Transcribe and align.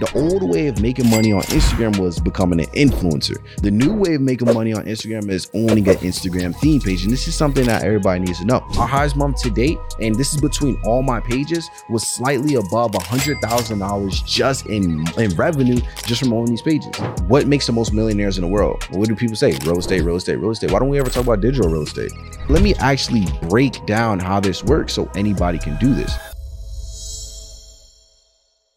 The 0.00 0.10
old 0.14 0.48
way 0.48 0.68
of 0.68 0.80
making 0.80 1.10
money 1.10 1.30
on 1.30 1.42
Instagram 1.42 1.98
was 1.98 2.18
becoming 2.18 2.58
an 2.58 2.68
influencer. 2.68 3.36
The 3.60 3.70
new 3.70 3.92
way 3.92 4.14
of 4.14 4.22
making 4.22 4.50
money 4.54 4.72
on 4.72 4.86
Instagram 4.86 5.28
is 5.28 5.50
owning 5.52 5.86
an 5.90 5.96
Instagram 5.96 6.56
theme 6.56 6.80
page. 6.80 7.04
And 7.04 7.12
this 7.12 7.28
is 7.28 7.34
something 7.34 7.66
that 7.66 7.84
everybody 7.84 8.20
needs 8.20 8.38
to 8.38 8.46
know. 8.46 8.64
Our 8.78 8.88
highest 8.88 9.16
month 9.16 9.42
to 9.42 9.50
date, 9.50 9.76
and 10.00 10.14
this 10.14 10.32
is 10.32 10.40
between 10.40 10.80
all 10.86 11.02
my 11.02 11.20
pages, 11.20 11.68
was 11.90 12.06
slightly 12.06 12.54
above 12.54 12.92
$100,000 12.92 14.26
just 14.26 14.64
in, 14.66 15.04
in 15.18 15.36
revenue 15.36 15.78
just 16.06 16.22
from 16.22 16.32
owning 16.32 16.52
these 16.52 16.62
pages. 16.62 16.96
What 17.28 17.46
makes 17.46 17.66
the 17.66 17.72
most 17.72 17.92
millionaires 17.92 18.38
in 18.38 18.42
the 18.42 18.48
world? 18.48 18.82
What 18.92 19.06
do 19.06 19.14
people 19.14 19.36
say? 19.36 19.52
Real 19.66 19.80
estate, 19.80 20.00
real 20.00 20.16
estate, 20.16 20.36
real 20.36 20.52
estate. 20.52 20.70
Why 20.70 20.78
don't 20.78 20.88
we 20.88 20.98
ever 20.98 21.10
talk 21.10 21.24
about 21.24 21.42
digital 21.42 21.70
real 21.70 21.82
estate? 21.82 22.12
Let 22.48 22.62
me 22.62 22.74
actually 22.76 23.26
break 23.50 23.84
down 23.84 24.18
how 24.18 24.40
this 24.40 24.64
works 24.64 24.94
so 24.94 25.10
anybody 25.14 25.58
can 25.58 25.76
do 25.76 25.92
this. 25.92 26.29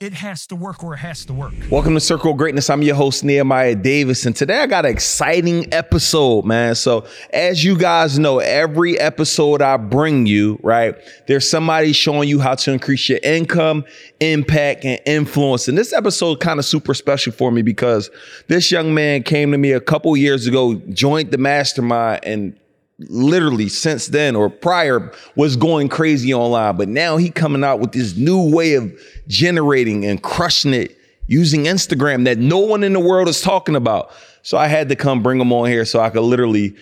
It 0.04 0.15
has 0.15 0.45
to 0.47 0.57
work 0.57 0.83
or 0.83 0.95
it 0.95 0.97
has 0.97 1.23
to 1.27 1.33
work. 1.33 1.54
Welcome 1.71 1.93
to 1.93 1.99
Circle 2.01 2.31
of 2.31 2.38
Greatness. 2.38 2.70
I'm 2.70 2.81
your 2.81 2.97
host, 2.97 3.23
Nehemiah 3.23 3.73
Davis. 3.73 4.25
And 4.25 4.35
today 4.35 4.59
I 4.59 4.67
got 4.67 4.85
an 4.85 4.91
exciting 4.91 5.73
episode, 5.73 6.44
man. 6.44 6.75
So, 6.75 7.05
as 7.31 7.63
you 7.63 7.77
guys 7.77 8.20
know, 8.20 8.39
every 8.39 8.99
episode 8.99 9.61
I 9.61 9.77
bring 9.77 10.25
you, 10.25 10.59
right, 10.61 10.94
there's 11.27 11.49
somebody 11.49 11.94
showing 11.94 12.27
you 12.27 12.41
how 12.41 12.55
to 12.55 12.73
increase 12.73 13.08
your 13.08 13.20
income, 13.23 13.85
impact, 14.20 14.84
and 14.84 14.99
influence. 15.05 15.70
And 15.70 15.77
this 15.77 15.94
episode 15.94 16.41
kind 16.41 16.59
of 16.59 16.66
super 16.66 16.94
special 16.94 17.31
for 17.31 17.49
me 17.49 17.61
because 17.61 18.09
this 18.49 18.73
young 18.73 18.94
man 18.94 19.23
came 19.23 19.53
to 19.53 19.58
me 19.58 19.72
a 19.72 19.80
couple 19.80 20.17
years 20.17 20.47
ago, 20.47 20.75
joined 20.89 21.31
the 21.31 21.38
mastermind, 21.38 22.25
and 22.25 22.59
literally 22.99 23.67
since 23.67 24.07
then 24.07 24.35
or 24.35 24.49
prior 24.49 25.11
was 25.35 25.55
going 25.55 25.89
crazy 25.89 26.33
online 26.33 26.77
but 26.77 26.88
now 26.88 27.17
he 27.17 27.29
coming 27.29 27.63
out 27.63 27.79
with 27.79 27.91
this 27.91 28.16
new 28.16 28.53
way 28.53 28.75
of 28.75 28.91
generating 29.27 30.05
and 30.05 30.21
crushing 30.21 30.73
it 30.73 30.95
using 31.27 31.63
instagram 31.63 32.23
that 32.25 32.38
no 32.38 32.59
one 32.59 32.83
in 32.83 32.93
the 32.93 32.99
world 32.99 33.27
is 33.27 33.41
talking 33.41 33.75
about 33.75 34.11
so 34.43 34.57
i 34.57 34.67
had 34.67 34.89
to 34.89 34.95
come 34.95 35.23
bring 35.23 35.41
him 35.41 35.52
on 35.52 35.67
here 35.67 35.85
so 35.85 36.00
i 36.00 36.09
could 36.09 36.22
literally 36.22 36.75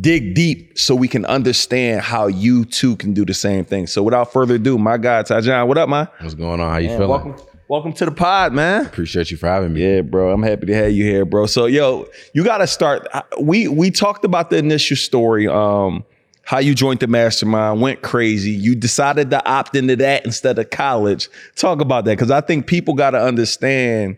dig 0.00 0.34
deep 0.34 0.78
so 0.78 0.94
we 0.94 1.08
can 1.08 1.24
understand 1.26 2.00
how 2.02 2.28
you 2.28 2.64
too 2.64 2.94
can 2.96 3.12
do 3.12 3.24
the 3.24 3.34
same 3.34 3.64
thing 3.64 3.86
so 3.86 4.02
without 4.02 4.32
further 4.32 4.54
ado 4.54 4.78
my 4.78 4.96
guy 4.96 5.22
Taijaun, 5.24 5.66
what 5.66 5.76
up 5.76 5.88
man 5.88 6.08
What's 6.20 6.34
going 6.34 6.60
on? 6.60 6.70
How 6.70 6.78
you 6.78 6.88
Man, 6.88 6.98
feeling? 6.98 7.10
welcome 7.24 7.46
welcome 7.68 7.92
to 7.92 8.04
the 8.04 8.10
pod 8.10 8.52
man 8.52 8.86
Appreciate 8.86 9.30
you 9.30 9.36
for 9.36 9.46
having 9.46 9.72
me. 9.74 9.82
yeah, 9.82 10.00
bro. 10.00 10.32
I'm 10.32 10.42
happy 10.42 10.66
to 10.66 10.74
have 10.74 10.92
you 10.92 11.04
here, 11.04 11.24
bro. 11.24 11.46
So, 11.46 11.66
yo, 11.66 12.06
you 12.32 12.44
got 12.44 12.58
to 12.58 12.66
start. 12.66 13.06
We 13.40 13.68
we 13.68 13.90
talked 13.90 14.24
about 14.24 14.50
the 14.50 14.56
initial 14.56 14.96
story, 14.96 15.46
um, 15.46 16.04
how 16.44 16.58
you 16.58 16.74
joined 16.74 17.00
the 17.00 17.06
mastermind, 17.06 17.80
went 17.80 18.02
crazy. 18.02 18.50
You 18.50 18.74
decided 18.74 19.30
to 19.30 19.46
opt 19.46 19.76
into 19.76 19.96
that 19.96 20.24
instead 20.24 20.58
of 20.58 20.70
college. 20.70 21.28
Talk 21.56 21.80
about 21.80 22.04
that 22.06 22.12
because 22.12 22.30
I 22.30 22.40
think 22.40 22.66
people 22.66 22.94
got 22.94 23.10
to 23.10 23.20
understand. 23.22 24.16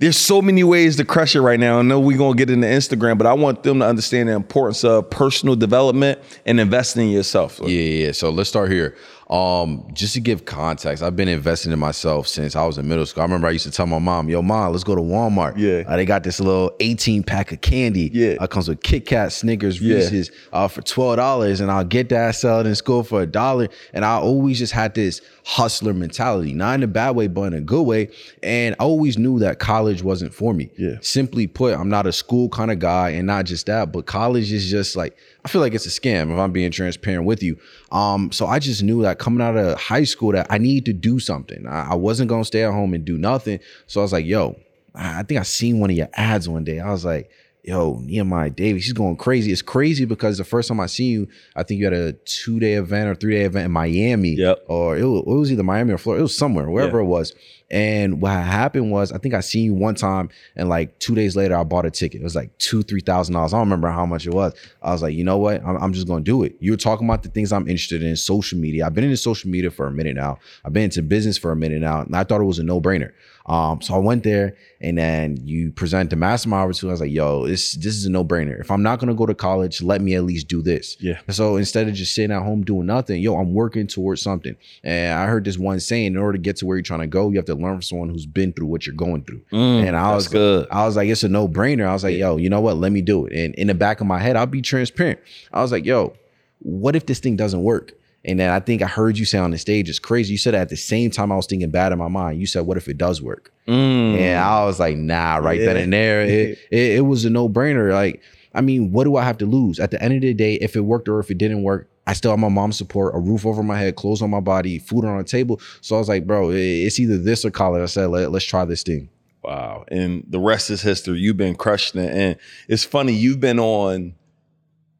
There's 0.00 0.16
so 0.18 0.42
many 0.42 0.64
ways 0.64 0.96
to 0.96 1.04
crush 1.04 1.36
it 1.36 1.40
right 1.40 1.58
now. 1.58 1.78
I 1.78 1.82
know 1.82 2.00
we're 2.00 2.18
gonna 2.18 2.36
get 2.36 2.50
into 2.50 2.66
Instagram, 2.66 3.16
but 3.16 3.28
I 3.28 3.32
want 3.32 3.62
them 3.62 3.78
to 3.78 3.86
understand 3.86 4.28
the 4.28 4.32
importance 4.32 4.82
of 4.82 5.08
personal 5.08 5.54
development 5.54 6.18
and 6.44 6.58
investing 6.58 7.06
in 7.06 7.10
yourself. 7.10 7.60
Yeah, 7.62 7.68
yeah. 7.68 8.12
So 8.12 8.30
let's 8.30 8.48
start 8.50 8.70
here. 8.72 8.96
Um, 9.30 9.86
just 9.94 10.14
to 10.14 10.20
give 10.20 10.44
context, 10.44 11.02
I've 11.02 11.16
been 11.16 11.28
investing 11.28 11.72
in 11.72 11.78
myself 11.78 12.28
since 12.28 12.54
I 12.56 12.64
was 12.66 12.76
in 12.76 12.86
middle 12.86 13.06
school. 13.06 13.22
I 13.22 13.24
remember 13.24 13.46
I 13.46 13.52
used 13.52 13.64
to 13.64 13.70
tell 13.70 13.86
my 13.86 13.98
mom, 13.98 14.28
"Yo, 14.28 14.42
mom, 14.42 14.72
let's 14.72 14.84
go 14.84 14.94
to 14.94 15.00
Walmart. 15.00 15.54
Yeah. 15.56 15.82
uh, 15.88 15.96
they 15.96 16.04
got 16.04 16.24
this 16.24 16.40
little 16.40 16.74
18 16.80 17.22
pack 17.22 17.50
of 17.52 17.60
candy. 17.62 18.10
Yeah. 18.12 18.36
uh, 18.38 18.46
comes 18.46 18.68
with 18.68 18.82
Kit 18.82 19.06
Kat, 19.06 19.32
Snickers, 19.32 19.80
Yeah. 19.80 19.96
Reese's, 19.96 20.30
uh, 20.52 20.68
for 20.68 20.82
twelve 20.82 21.16
dollars, 21.16 21.60
and 21.60 21.70
I'll 21.70 21.84
get 21.84 22.10
that, 22.10 22.34
sell 22.34 22.60
it 22.60 22.66
in 22.66 22.74
school 22.74 23.02
for 23.02 23.22
a 23.22 23.26
dollar. 23.26 23.68
And 23.94 24.04
I 24.04 24.16
always 24.16 24.58
just 24.58 24.72
had 24.74 24.94
this 24.94 25.22
hustler 25.46 25.94
mentality, 25.94 26.52
not 26.52 26.74
in 26.74 26.82
a 26.82 26.86
bad 26.86 27.16
way, 27.16 27.26
but 27.28 27.42
in 27.44 27.54
a 27.54 27.60
good 27.60 27.82
way. 27.82 28.08
And 28.42 28.74
I 28.78 28.84
always 28.84 29.16
knew 29.18 29.38
that 29.40 29.58
college 29.58 30.02
wasn't 30.02 30.34
for 30.34 30.52
me. 30.54 30.70
Yeah. 30.76 30.96
Simply 31.00 31.46
put, 31.46 31.74
I'm 31.74 31.88
not 31.88 32.06
a 32.06 32.12
school 32.12 32.48
kind 32.50 32.70
of 32.70 32.78
guy, 32.78 33.10
and 33.10 33.26
not 33.26 33.46
just 33.46 33.66
that, 33.66 33.90
but 33.92 34.06
college 34.06 34.52
is 34.52 34.70
just 34.70 34.96
like 34.96 35.16
I 35.44 35.48
feel 35.48 35.60
like 35.60 35.74
it's 35.74 35.84
a 35.86 35.90
scam 35.90 36.32
if 36.32 36.38
I'm 36.38 36.52
being 36.52 36.70
transparent 36.70 37.26
with 37.26 37.42
you. 37.42 37.58
Um, 37.92 38.32
so 38.32 38.46
I 38.46 38.58
just 38.58 38.82
knew 38.82 39.02
that 39.02 39.18
coming 39.18 39.42
out 39.42 39.56
of 39.56 39.78
high 39.78 40.04
school 40.04 40.32
that 40.32 40.46
I 40.48 40.56
needed 40.58 40.86
to 40.86 40.92
do 40.94 41.18
something. 41.18 41.66
I, 41.66 41.90
I 41.90 41.94
wasn't 41.94 42.30
gonna 42.30 42.44
stay 42.46 42.64
at 42.64 42.72
home 42.72 42.94
and 42.94 43.04
do 43.04 43.18
nothing. 43.18 43.60
So 43.86 44.00
I 44.00 44.02
was 44.04 44.12
like, 44.12 44.24
yo, 44.24 44.56
I 44.94 45.22
think 45.22 45.38
I 45.40 45.42
seen 45.42 45.80
one 45.80 45.90
of 45.90 45.96
your 45.96 46.08
ads 46.14 46.48
one 46.48 46.64
day. 46.64 46.80
I 46.80 46.90
was 46.90 47.04
like, 47.04 47.30
yo, 47.62 47.98
Nehemiah 48.04 48.50
Davis, 48.50 48.84
he's 48.84 48.92
going 48.92 49.16
crazy. 49.16 49.50
It's 49.52 49.62
crazy 49.62 50.04
because 50.04 50.38
the 50.38 50.44
first 50.44 50.68
time 50.68 50.80
I 50.80 50.86
seen 50.86 51.10
you, 51.12 51.28
I 51.56 51.62
think 51.62 51.78
you 51.78 51.84
had 51.86 51.94
a 51.94 52.12
two 52.12 52.58
day 52.60 52.74
event 52.74 53.08
or 53.10 53.14
three 53.14 53.34
day 53.34 53.42
event 53.44 53.66
in 53.66 53.70
Miami. 53.72 54.30
Yep. 54.36 54.64
Or 54.68 54.96
it 54.96 55.04
was, 55.04 55.20
it 55.26 55.30
was 55.30 55.52
either 55.52 55.62
Miami 55.62 55.92
or 55.92 55.98
Florida. 55.98 56.20
It 56.20 56.22
was 56.24 56.36
somewhere, 56.38 56.70
wherever 56.70 56.98
Yeah. 57.00 57.04
it 57.04 57.08
was. 57.08 57.34
And 57.74 58.22
what 58.22 58.30
happened 58.30 58.92
was, 58.92 59.10
I 59.10 59.18
think 59.18 59.34
I 59.34 59.40
seen 59.40 59.64
you 59.64 59.74
one 59.74 59.96
time, 59.96 60.30
and 60.54 60.68
like 60.68 60.96
two 61.00 61.16
days 61.16 61.34
later, 61.34 61.56
I 61.56 61.64
bought 61.64 61.84
a 61.84 61.90
ticket. 61.90 62.20
It 62.20 62.24
was 62.24 62.36
like 62.36 62.56
two, 62.58 62.84
three 62.84 63.00
thousand 63.00 63.34
dollars. 63.34 63.52
I 63.52 63.56
don't 63.56 63.66
remember 63.66 63.90
how 63.90 64.06
much 64.06 64.28
it 64.28 64.32
was. 64.32 64.54
I 64.80 64.92
was 64.92 65.02
like, 65.02 65.12
you 65.12 65.24
know 65.24 65.38
what? 65.38 65.60
I'm, 65.64 65.76
I'm 65.78 65.92
just 65.92 66.06
gonna 66.06 66.22
do 66.22 66.44
it. 66.44 66.54
You 66.60 66.70
were 66.70 66.76
talking 66.76 67.04
about 67.08 67.24
the 67.24 67.30
things 67.30 67.52
I'm 67.52 67.66
interested 67.68 68.00
in, 68.04 68.14
social 68.14 68.60
media. 68.60 68.86
I've 68.86 68.94
been 68.94 69.02
into 69.02 69.16
social 69.16 69.50
media 69.50 69.72
for 69.72 69.88
a 69.88 69.90
minute 69.90 70.14
now. 70.14 70.38
I've 70.64 70.72
been 70.72 70.84
into 70.84 71.02
business 71.02 71.36
for 71.36 71.50
a 71.50 71.56
minute 71.56 71.80
now, 71.80 72.02
and 72.02 72.14
I 72.14 72.22
thought 72.22 72.40
it 72.40 72.44
was 72.44 72.60
a 72.60 72.62
no 72.62 72.80
brainer. 72.80 73.10
Um, 73.46 73.82
so 73.82 73.94
I 73.94 73.98
went 73.98 74.22
there, 74.22 74.56
and 74.80 74.96
then 74.96 75.36
you 75.42 75.70
present 75.72 76.10
the 76.10 76.16
mastermind 76.16 76.62
opportunity. 76.62 76.90
I 76.90 76.94
was 76.94 77.00
like, 77.00 77.10
yo, 77.10 77.46
this 77.46 77.72
this 77.74 77.94
is 77.94 78.06
a 78.06 78.10
no 78.10 78.24
brainer. 78.24 78.58
If 78.60 78.70
I'm 78.70 78.84
not 78.84 79.00
gonna 79.00 79.14
go 79.14 79.26
to 79.26 79.34
college, 79.34 79.82
let 79.82 80.00
me 80.00 80.14
at 80.14 80.22
least 80.22 80.46
do 80.46 80.62
this. 80.62 80.96
Yeah. 81.00 81.18
So 81.30 81.56
instead 81.56 81.88
of 81.88 81.94
just 81.94 82.14
sitting 82.14 82.30
at 82.30 82.42
home 82.42 82.62
doing 82.62 82.86
nothing, 82.86 83.20
yo, 83.20 83.34
I'm 83.36 83.52
working 83.52 83.88
towards 83.88 84.22
something. 84.22 84.54
And 84.84 85.18
I 85.18 85.26
heard 85.26 85.44
this 85.44 85.58
one 85.58 85.80
saying, 85.80 86.06
in 86.06 86.16
order 86.16 86.38
to 86.38 86.42
get 86.42 86.56
to 86.58 86.66
where 86.66 86.76
you're 86.76 86.82
trying 86.82 87.00
to 87.00 87.06
go, 87.08 87.30
you 87.30 87.36
have 87.36 87.44
to 87.46 87.56
learn 87.64 87.74
from 87.76 87.82
someone 87.82 88.08
who's 88.08 88.26
been 88.26 88.52
through 88.52 88.66
what 88.66 88.86
you're 88.86 88.94
going 88.94 89.24
through. 89.24 89.42
Mm, 89.52 89.86
and 89.86 89.96
I 89.96 90.14
was 90.14 90.28
good. 90.28 90.68
I 90.70 90.86
was 90.86 90.96
like, 90.96 91.08
it's 91.08 91.24
a 91.24 91.28
no 91.28 91.48
brainer. 91.48 91.86
I 91.86 91.92
was 91.92 92.04
like, 92.04 92.16
yo, 92.16 92.36
you 92.36 92.48
know 92.48 92.60
what? 92.60 92.76
Let 92.76 92.92
me 92.92 93.02
do 93.02 93.26
it. 93.26 93.32
And 93.32 93.54
in 93.56 93.66
the 93.66 93.74
back 93.74 94.00
of 94.00 94.06
my 94.06 94.18
head, 94.18 94.36
I'll 94.36 94.46
be 94.46 94.62
transparent. 94.62 95.20
I 95.52 95.62
was 95.62 95.72
like, 95.72 95.84
yo, 95.84 96.14
what 96.60 96.96
if 96.96 97.06
this 97.06 97.18
thing 97.18 97.36
doesn't 97.36 97.62
work? 97.62 97.92
And 98.24 98.40
then 98.40 98.50
I 98.50 98.60
think 98.60 98.80
I 98.80 98.86
heard 98.86 99.18
you 99.18 99.24
say 99.24 99.38
on 99.38 99.50
the 99.50 99.58
stage, 99.58 99.88
it's 99.88 99.98
crazy. 99.98 100.32
You 100.32 100.38
said 100.38 100.54
that 100.54 100.62
at 100.62 100.68
the 100.70 100.76
same 100.76 101.10
time 101.10 101.30
I 101.30 101.36
was 101.36 101.46
thinking 101.46 101.70
bad 101.70 101.92
in 101.92 101.98
my 101.98 102.08
mind. 102.08 102.40
You 102.40 102.46
said, 102.46 102.62
what 102.62 102.78
if 102.78 102.88
it 102.88 102.96
does 102.96 103.20
work? 103.20 103.52
Mm. 103.68 104.18
And 104.18 104.38
I 104.38 104.64
was 104.64 104.80
like, 104.80 104.96
nah, 104.96 105.36
right 105.36 105.60
then 105.60 105.76
and 105.76 105.92
there. 105.92 106.22
It, 106.22 106.58
it, 106.70 106.92
it 106.96 107.00
was 107.04 107.24
a 107.24 107.30
no 107.30 107.48
brainer. 107.48 107.92
Like, 107.92 108.22
I 108.54 108.60
mean, 108.60 108.92
what 108.92 109.04
do 109.04 109.16
I 109.16 109.24
have 109.24 109.38
to 109.38 109.46
lose? 109.46 109.78
At 109.78 109.90
the 109.90 110.02
end 110.02 110.14
of 110.14 110.20
the 110.22 110.32
day, 110.32 110.54
if 110.54 110.76
it 110.76 110.80
worked 110.80 111.08
or 111.08 111.18
if 111.18 111.30
it 111.30 111.38
didn't 111.38 111.64
work, 111.64 111.90
I 112.06 112.12
still 112.12 112.32
have 112.32 112.40
my 112.40 112.48
mom's 112.48 112.76
support, 112.76 113.14
a 113.14 113.18
roof 113.18 113.46
over 113.46 113.62
my 113.62 113.78
head, 113.78 113.96
clothes 113.96 114.22
on 114.22 114.30
my 114.30 114.40
body, 114.40 114.78
food 114.78 115.04
on 115.04 115.16
the 115.18 115.24
table. 115.24 115.60
So 115.80 115.96
I 115.96 115.98
was 115.98 116.08
like, 116.08 116.26
bro, 116.26 116.50
it's 116.50 117.00
either 117.00 117.18
this 117.18 117.44
or 117.44 117.50
college. 117.50 117.82
I 117.82 117.86
said, 117.86 118.06
Let, 118.06 118.30
let's 118.30 118.44
try 118.44 118.64
this 118.64 118.82
thing. 118.82 119.08
Wow. 119.42 119.84
And 119.88 120.24
the 120.28 120.38
rest 120.38 120.70
is 120.70 120.82
history. 120.82 121.18
You've 121.18 121.36
been 121.36 121.54
crushing 121.54 122.00
it. 122.00 122.10
And 122.12 122.36
it's 122.68 122.84
funny, 122.84 123.12
you've 123.12 123.40
been 123.40 123.58
on 123.58 124.14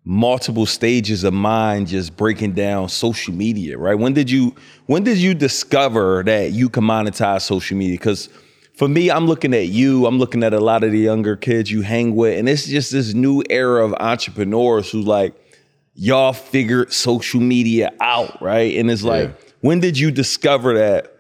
multiple 0.05 0.67
stages 0.67 1.25
of 1.25 1.33
mine 1.33 1.87
just 1.87 2.15
breaking 2.17 2.53
down 2.53 2.89
social 2.91 3.33
media, 3.33 3.79
right? 3.79 3.99
When 3.99 4.13
did 4.13 4.31
you 4.31 4.55
when 4.87 5.03
did 5.03 5.17
you 5.17 5.33
discover 5.33 6.23
that 6.25 6.53
you 6.53 6.69
can 6.69 6.85
monetize 6.85 7.43
social 7.43 7.77
media? 7.77 7.97
Because 7.97 8.29
for 8.77 8.89
me, 8.89 9.11
I'm 9.11 9.27
looking 9.27 9.55
at 9.55 9.69
you, 9.69 10.05
I'm 10.05 10.19
looking 10.19 10.43
at 10.43 10.53
a 10.53 10.61
lot 10.61 10.85
of 10.85 10.91
the 10.91 10.99
younger 10.99 11.37
kids 11.37 11.71
you 11.71 11.81
hang 11.83 12.15
with, 12.15 12.39
and 12.39 12.49
it's 12.49 12.67
just 12.67 12.93
this 12.93 13.15
new 13.15 13.43
era 13.49 13.85
of 13.85 13.95
entrepreneurs 13.95 14.91
who 14.91 15.01
like 15.01 15.35
y'all 15.95 16.33
figured 16.33 16.93
social 16.93 17.41
media 17.41 17.93
out, 18.01 18.41
right? 18.43 18.77
And 18.77 18.91
it's 18.91 19.03
like, 19.03 19.55
when 19.61 19.81
did 19.81 19.99
you 19.99 20.11
discover 20.11 20.75
that 20.75 21.11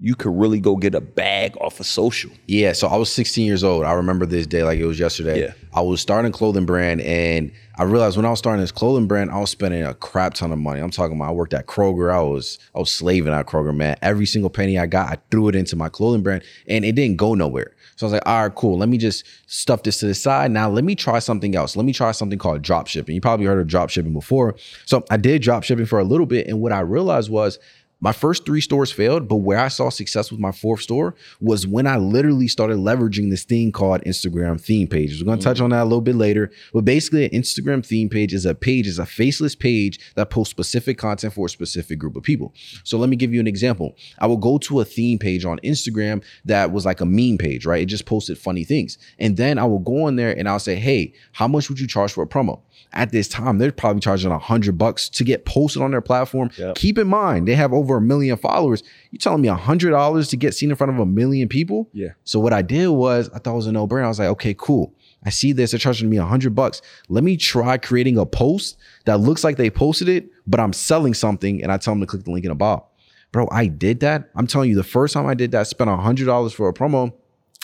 you 0.00 0.14
could 0.14 0.32
really 0.38 0.60
go 0.60 0.76
get 0.76 0.94
a 0.94 1.00
bag 1.00 1.56
off 1.56 1.80
of 1.80 1.86
social? 1.86 2.30
Yeah, 2.46 2.72
so 2.72 2.86
I 2.86 2.96
was 2.96 3.12
16 3.12 3.44
years 3.44 3.64
old. 3.64 3.84
I 3.84 3.92
remember 3.92 4.26
this 4.26 4.46
day 4.46 4.62
like 4.62 4.78
it 4.78 4.86
was 4.86 4.98
yesterday. 4.98 5.40
Yeah. 5.40 5.52
I 5.72 5.80
was 5.80 6.00
starting 6.00 6.30
a 6.30 6.32
clothing 6.32 6.66
brand 6.66 7.00
and 7.00 7.50
I 7.76 7.84
realized 7.84 8.16
when 8.16 8.26
I 8.26 8.30
was 8.30 8.38
starting 8.38 8.60
this 8.60 8.72
clothing 8.72 9.06
brand, 9.06 9.30
I 9.30 9.38
was 9.38 9.50
spending 9.50 9.82
a 9.82 9.94
crap 9.94 10.34
ton 10.34 10.52
of 10.52 10.58
money. 10.58 10.80
I'm 10.80 10.90
talking 10.90 11.16
about 11.16 11.28
I 11.28 11.32
worked 11.32 11.54
at 11.54 11.66
Kroger. 11.66 12.12
I 12.12 12.20
was 12.20 12.58
I 12.74 12.78
was 12.78 12.92
slaving 12.92 13.32
at 13.32 13.46
Kroger, 13.46 13.74
man. 13.74 13.96
Every 14.02 14.26
single 14.26 14.50
penny 14.50 14.78
I 14.78 14.86
got, 14.86 15.12
I 15.12 15.18
threw 15.30 15.48
it 15.48 15.56
into 15.56 15.76
my 15.76 15.88
clothing 15.88 16.22
brand 16.22 16.42
and 16.68 16.84
it 16.84 16.92
didn't 16.92 17.16
go 17.16 17.34
nowhere. 17.34 17.74
So 17.98 18.06
I 18.06 18.06
was 18.06 18.12
like, 18.12 18.22
all 18.26 18.42
right, 18.44 18.54
cool. 18.54 18.78
Let 18.78 18.88
me 18.88 18.96
just 18.96 19.24
stuff 19.48 19.82
this 19.82 19.98
to 19.98 20.06
the 20.06 20.14
side. 20.14 20.52
Now 20.52 20.70
let 20.70 20.84
me 20.84 20.94
try 20.94 21.18
something 21.18 21.56
else. 21.56 21.74
Let 21.74 21.84
me 21.84 21.92
try 21.92 22.12
something 22.12 22.38
called 22.38 22.62
drop 22.62 22.86
shipping. 22.86 23.16
You 23.16 23.20
probably 23.20 23.46
heard 23.46 23.58
of 23.58 23.66
drop 23.66 23.90
shipping 23.90 24.12
before. 24.12 24.54
So 24.86 25.04
I 25.10 25.16
did 25.16 25.42
drop 25.42 25.64
shipping 25.64 25.84
for 25.84 25.98
a 25.98 26.04
little 26.04 26.24
bit. 26.24 26.46
And 26.46 26.60
what 26.60 26.70
I 26.70 26.78
realized 26.78 27.28
was 27.28 27.58
my 28.00 28.12
first 28.12 28.46
three 28.46 28.60
stores 28.60 28.92
failed, 28.92 29.26
but 29.26 29.36
where 29.36 29.58
I 29.58 29.68
saw 29.68 29.88
success 29.90 30.30
with 30.30 30.40
my 30.40 30.52
fourth 30.52 30.82
store 30.82 31.16
was 31.40 31.66
when 31.66 31.86
I 31.86 31.96
literally 31.96 32.46
started 32.46 32.78
leveraging 32.78 33.30
this 33.30 33.44
thing 33.44 33.72
called 33.72 34.02
Instagram 34.02 34.60
theme 34.60 34.86
pages. 34.86 35.20
We're 35.20 35.30
gonna 35.30 35.42
touch 35.42 35.58
mm. 35.58 35.64
on 35.64 35.70
that 35.70 35.82
a 35.82 35.84
little 35.84 36.00
bit 36.00 36.14
later, 36.14 36.50
but 36.72 36.84
basically, 36.84 37.24
an 37.24 37.30
Instagram 37.30 37.84
theme 37.84 38.08
page 38.08 38.32
is 38.32 38.46
a 38.46 38.54
page, 38.54 38.86
is 38.86 38.98
a 38.98 39.06
faceless 39.06 39.54
page 39.54 39.98
that 40.14 40.30
posts 40.30 40.50
specific 40.50 40.96
content 40.96 41.34
for 41.34 41.46
a 41.46 41.48
specific 41.48 41.98
group 41.98 42.16
of 42.16 42.22
people. 42.22 42.54
So 42.84 42.98
let 42.98 43.08
me 43.08 43.16
give 43.16 43.34
you 43.34 43.40
an 43.40 43.48
example. 43.48 43.96
I 44.18 44.26
will 44.26 44.36
go 44.36 44.58
to 44.58 44.80
a 44.80 44.84
theme 44.84 45.18
page 45.18 45.44
on 45.44 45.58
Instagram 45.60 46.22
that 46.44 46.70
was 46.70 46.84
like 46.84 47.00
a 47.00 47.06
meme 47.06 47.38
page, 47.38 47.66
right? 47.66 47.82
It 47.82 47.86
just 47.86 48.06
posted 48.06 48.38
funny 48.38 48.64
things, 48.64 48.98
and 49.18 49.36
then 49.36 49.58
I 49.58 49.64
will 49.64 49.80
go 49.80 50.06
in 50.06 50.16
there 50.16 50.36
and 50.38 50.48
I'll 50.48 50.60
say, 50.60 50.76
"Hey, 50.76 51.14
how 51.32 51.48
much 51.48 51.68
would 51.68 51.80
you 51.80 51.88
charge 51.88 52.12
for 52.12 52.22
a 52.22 52.28
promo?" 52.28 52.60
At 52.92 53.12
this 53.12 53.28
time, 53.28 53.58
they're 53.58 53.72
probably 53.72 54.00
charging 54.00 54.30
a 54.30 54.38
hundred 54.38 54.78
bucks 54.78 55.08
to 55.10 55.24
get 55.24 55.44
posted 55.44 55.82
on 55.82 55.90
their 55.90 56.00
platform. 56.00 56.50
Yep. 56.56 56.76
Keep 56.76 56.98
in 56.98 57.06
mind, 57.06 57.46
they 57.46 57.54
have 57.54 57.72
over 57.72 57.96
a 57.96 58.00
million 58.00 58.36
followers. 58.36 58.82
You 59.10 59.18
telling 59.18 59.42
me 59.42 59.48
a 59.48 59.54
hundred 59.54 59.90
dollars 59.90 60.28
to 60.28 60.36
get 60.36 60.54
seen 60.54 60.70
in 60.70 60.76
front 60.76 60.92
of 60.92 60.98
a 60.98 61.06
million 61.06 61.48
people? 61.48 61.88
Yeah. 61.92 62.10
So 62.24 62.40
what 62.40 62.52
I 62.52 62.62
did 62.62 62.88
was 62.88 63.28
I 63.30 63.38
thought 63.38 63.52
it 63.52 63.56
was 63.56 63.66
a 63.66 63.72
no-brainer. 63.72 64.04
I 64.04 64.08
was 64.08 64.18
like, 64.18 64.28
okay, 64.28 64.54
cool. 64.56 64.94
I 65.24 65.30
see 65.30 65.52
this. 65.52 65.72
They're 65.72 65.78
charging 65.78 66.08
me 66.08 66.16
a 66.16 66.24
hundred 66.24 66.54
bucks. 66.54 66.80
Let 67.08 67.24
me 67.24 67.36
try 67.36 67.76
creating 67.76 68.18
a 68.18 68.24
post 68.24 68.78
that 69.04 69.18
looks 69.18 69.44
like 69.44 69.56
they 69.56 69.70
posted 69.70 70.08
it, 70.08 70.30
but 70.46 70.60
I'm 70.60 70.72
selling 70.72 71.14
something 71.14 71.62
and 71.62 71.72
I 71.72 71.76
tell 71.76 71.92
them 71.92 72.00
to 72.00 72.06
click 72.06 72.24
the 72.24 72.30
link 72.30 72.44
in 72.44 72.50
the 72.50 72.54
bio. 72.54 72.86
Bro, 73.32 73.48
I 73.50 73.66
did 73.66 74.00
that. 74.00 74.30
I'm 74.34 74.46
telling 74.46 74.70
you, 74.70 74.76
the 74.76 74.82
first 74.84 75.12
time 75.12 75.26
I 75.26 75.34
did 75.34 75.50
that, 75.50 75.60
I 75.60 75.64
spent 75.64 75.90
a 75.90 75.96
hundred 75.96 76.26
dollars 76.26 76.52
for 76.52 76.68
a 76.68 76.72
promo. 76.72 77.12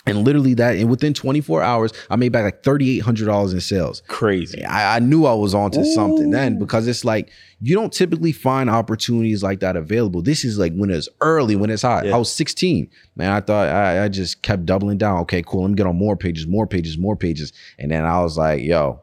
And 0.07 0.23
literally 0.23 0.53
that, 0.55 0.75
and 0.75 0.89
within 0.89 1.13
24 1.13 1.63
hours, 1.63 1.91
I 2.11 2.15
made 2.15 2.31
back 2.31 2.43
like 2.43 2.61
$3,800 2.61 3.53
in 3.53 3.59
sales. 3.59 4.03
Crazy. 4.07 4.63
I, 4.63 4.97
I 4.97 4.99
knew 4.99 5.25
I 5.25 5.33
was 5.33 5.55
onto 5.55 5.83
something 5.83 6.29
then 6.29 6.59
because 6.59 6.87
it's 6.87 7.03
like 7.03 7.31
you 7.59 7.75
don't 7.75 7.91
typically 7.91 8.31
find 8.31 8.69
opportunities 8.69 9.41
like 9.41 9.61
that 9.61 9.75
available. 9.75 10.21
This 10.21 10.45
is 10.45 10.59
like 10.59 10.75
when 10.75 10.91
it's 10.91 11.09
early, 11.21 11.55
when 11.55 11.71
it's 11.71 11.81
hot. 11.81 12.05
Yeah. 12.05 12.15
I 12.15 12.17
was 12.17 12.31
16, 12.31 12.87
man. 13.15 13.31
I 13.31 13.41
thought 13.41 13.67
I, 13.67 14.03
I 14.03 14.09
just 14.09 14.43
kept 14.43 14.65
doubling 14.65 14.99
down. 14.99 15.19
Okay, 15.21 15.41
cool. 15.41 15.61
Let 15.61 15.71
me 15.71 15.75
get 15.75 15.87
on 15.87 15.95
more 15.95 16.15
pages, 16.15 16.45
more 16.45 16.67
pages, 16.67 16.97
more 16.97 17.15
pages, 17.15 17.51
and 17.79 17.89
then 17.89 18.05
I 18.05 18.21
was 18.21 18.37
like, 18.37 18.61
yo, 18.61 19.01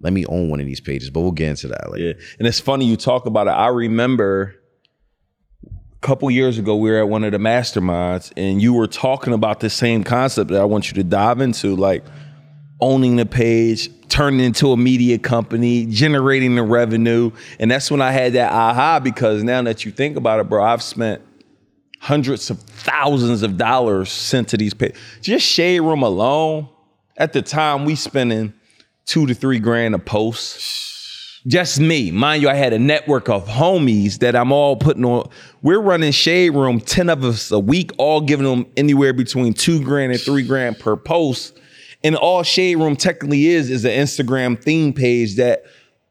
let 0.00 0.12
me 0.12 0.26
own 0.26 0.50
one 0.50 0.60
of 0.60 0.66
these 0.66 0.80
pages. 0.80 1.08
But 1.08 1.20
we'll 1.20 1.32
get 1.32 1.48
into 1.48 1.68
that 1.68 1.90
later. 1.90 2.04
Yeah. 2.08 2.24
And 2.38 2.46
it's 2.46 2.60
funny 2.60 2.84
you 2.84 2.96
talk 2.96 3.24
about 3.24 3.46
it. 3.46 3.52
I 3.52 3.68
remember 3.68 4.56
couple 6.04 6.30
years 6.30 6.58
ago, 6.58 6.76
we 6.76 6.90
were 6.90 6.98
at 6.98 7.08
one 7.08 7.24
of 7.24 7.32
the 7.32 7.38
masterminds 7.38 8.30
and 8.36 8.60
you 8.60 8.74
were 8.74 8.86
talking 8.86 9.32
about 9.32 9.60
the 9.60 9.70
same 9.70 10.04
concept 10.04 10.50
that 10.50 10.60
I 10.60 10.64
want 10.64 10.88
you 10.88 10.94
to 10.96 11.02
dive 11.02 11.40
into, 11.40 11.74
like 11.74 12.04
owning 12.78 13.16
the 13.16 13.24
page, 13.24 13.88
turning 14.10 14.40
into 14.40 14.72
a 14.72 14.76
media 14.76 15.18
company, 15.18 15.86
generating 15.86 16.56
the 16.56 16.62
revenue. 16.62 17.30
And 17.58 17.70
that's 17.70 17.90
when 17.90 18.02
I 18.02 18.12
had 18.12 18.34
that 18.34 18.52
aha 18.52 19.00
because 19.00 19.42
now 19.42 19.62
that 19.62 19.86
you 19.86 19.92
think 19.92 20.18
about 20.18 20.40
it, 20.40 20.48
bro, 20.48 20.62
I've 20.62 20.82
spent 20.82 21.22
hundreds 22.00 22.50
of 22.50 22.60
thousands 22.60 23.42
of 23.42 23.56
dollars 23.56 24.12
sent 24.12 24.48
to 24.48 24.58
these 24.58 24.74
pages. 24.74 24.98
Just 25.22 25.46
Shade 25.46 25.80
Room 25.80 26.02
alone, 26.02 26.68
at 27.16 27.32
the 27.32 27.40
time 27.40 27.86
we 27.86 27.94
spending 27.94 28.52
two 29.06 29.26
to 29.26 29.34
three 29.34 29.58
grand 29.58 29.94
a 29.94 29.98
post. 29.98 30.93
Just 31.46 31.78
me. 31.78 32.10
Mind 32.10 32.40
you, 32.42 32.48
I 32.48 32.54
had 32.54 32.72
a 32.72 32.78
network 32.78 33.28
of 33.28 33.46
homies 33.46 34.20
that 34.20 34.34
I'm 34.34 34.50
all 34.50 34.76
putting 34.76 35.04
on. 35.04 35.28
We're 35.60 35.80
running 35.80 36.10
Shade 36.10 36.50
Room, 36.50 36.80
10 36.80 37.10
of 37.10 37.22
us 37.22 37.50
a 37.50 37.58
week, 37.58 37.90
all 37.98 38.22
giving 38.22 38.46
them 38.46 38.66
anywhere 38.78 39.12
between 39.12 39.52
two 39.52 39.82
grand 39.84 40.12
and 40.12 40.20
three 40.20 40.42
grand 40.42 40.78
per 40.78 40.96
post. 40.96 41.58
And 42.02 42.16
all 42.16 42.42
Shade 42.42 42.76
Room 42.76 42.96
technically 42.96 43.48
is 43.48 43.68
is 43.70 43.84
an 43.84 43.90
Instagram 43.92 44.60
theme 44.62 44.94
page 44.94 45.36
that 45.36 45.64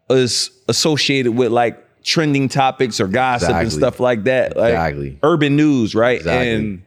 is 0.09 0.51
associated 0.67 1.31
with 1.31 1.51
like 1.51 1.79
trending 2.03 2.47
topics 2.47 2.99
or 2.99 3.07
gossip 3.07 3.49
and 3.55 3.71
stuff 3.71 3.99
like 3.99 4.25
that. 4.25 4.55
Like 4.55 4.73
Exactly. 4.73 5.17
urban 5.23 5.55
news, 5.55 5.95
right? 5.95 6.17
Exactly. 6.17 6.53
And 6.53 6.81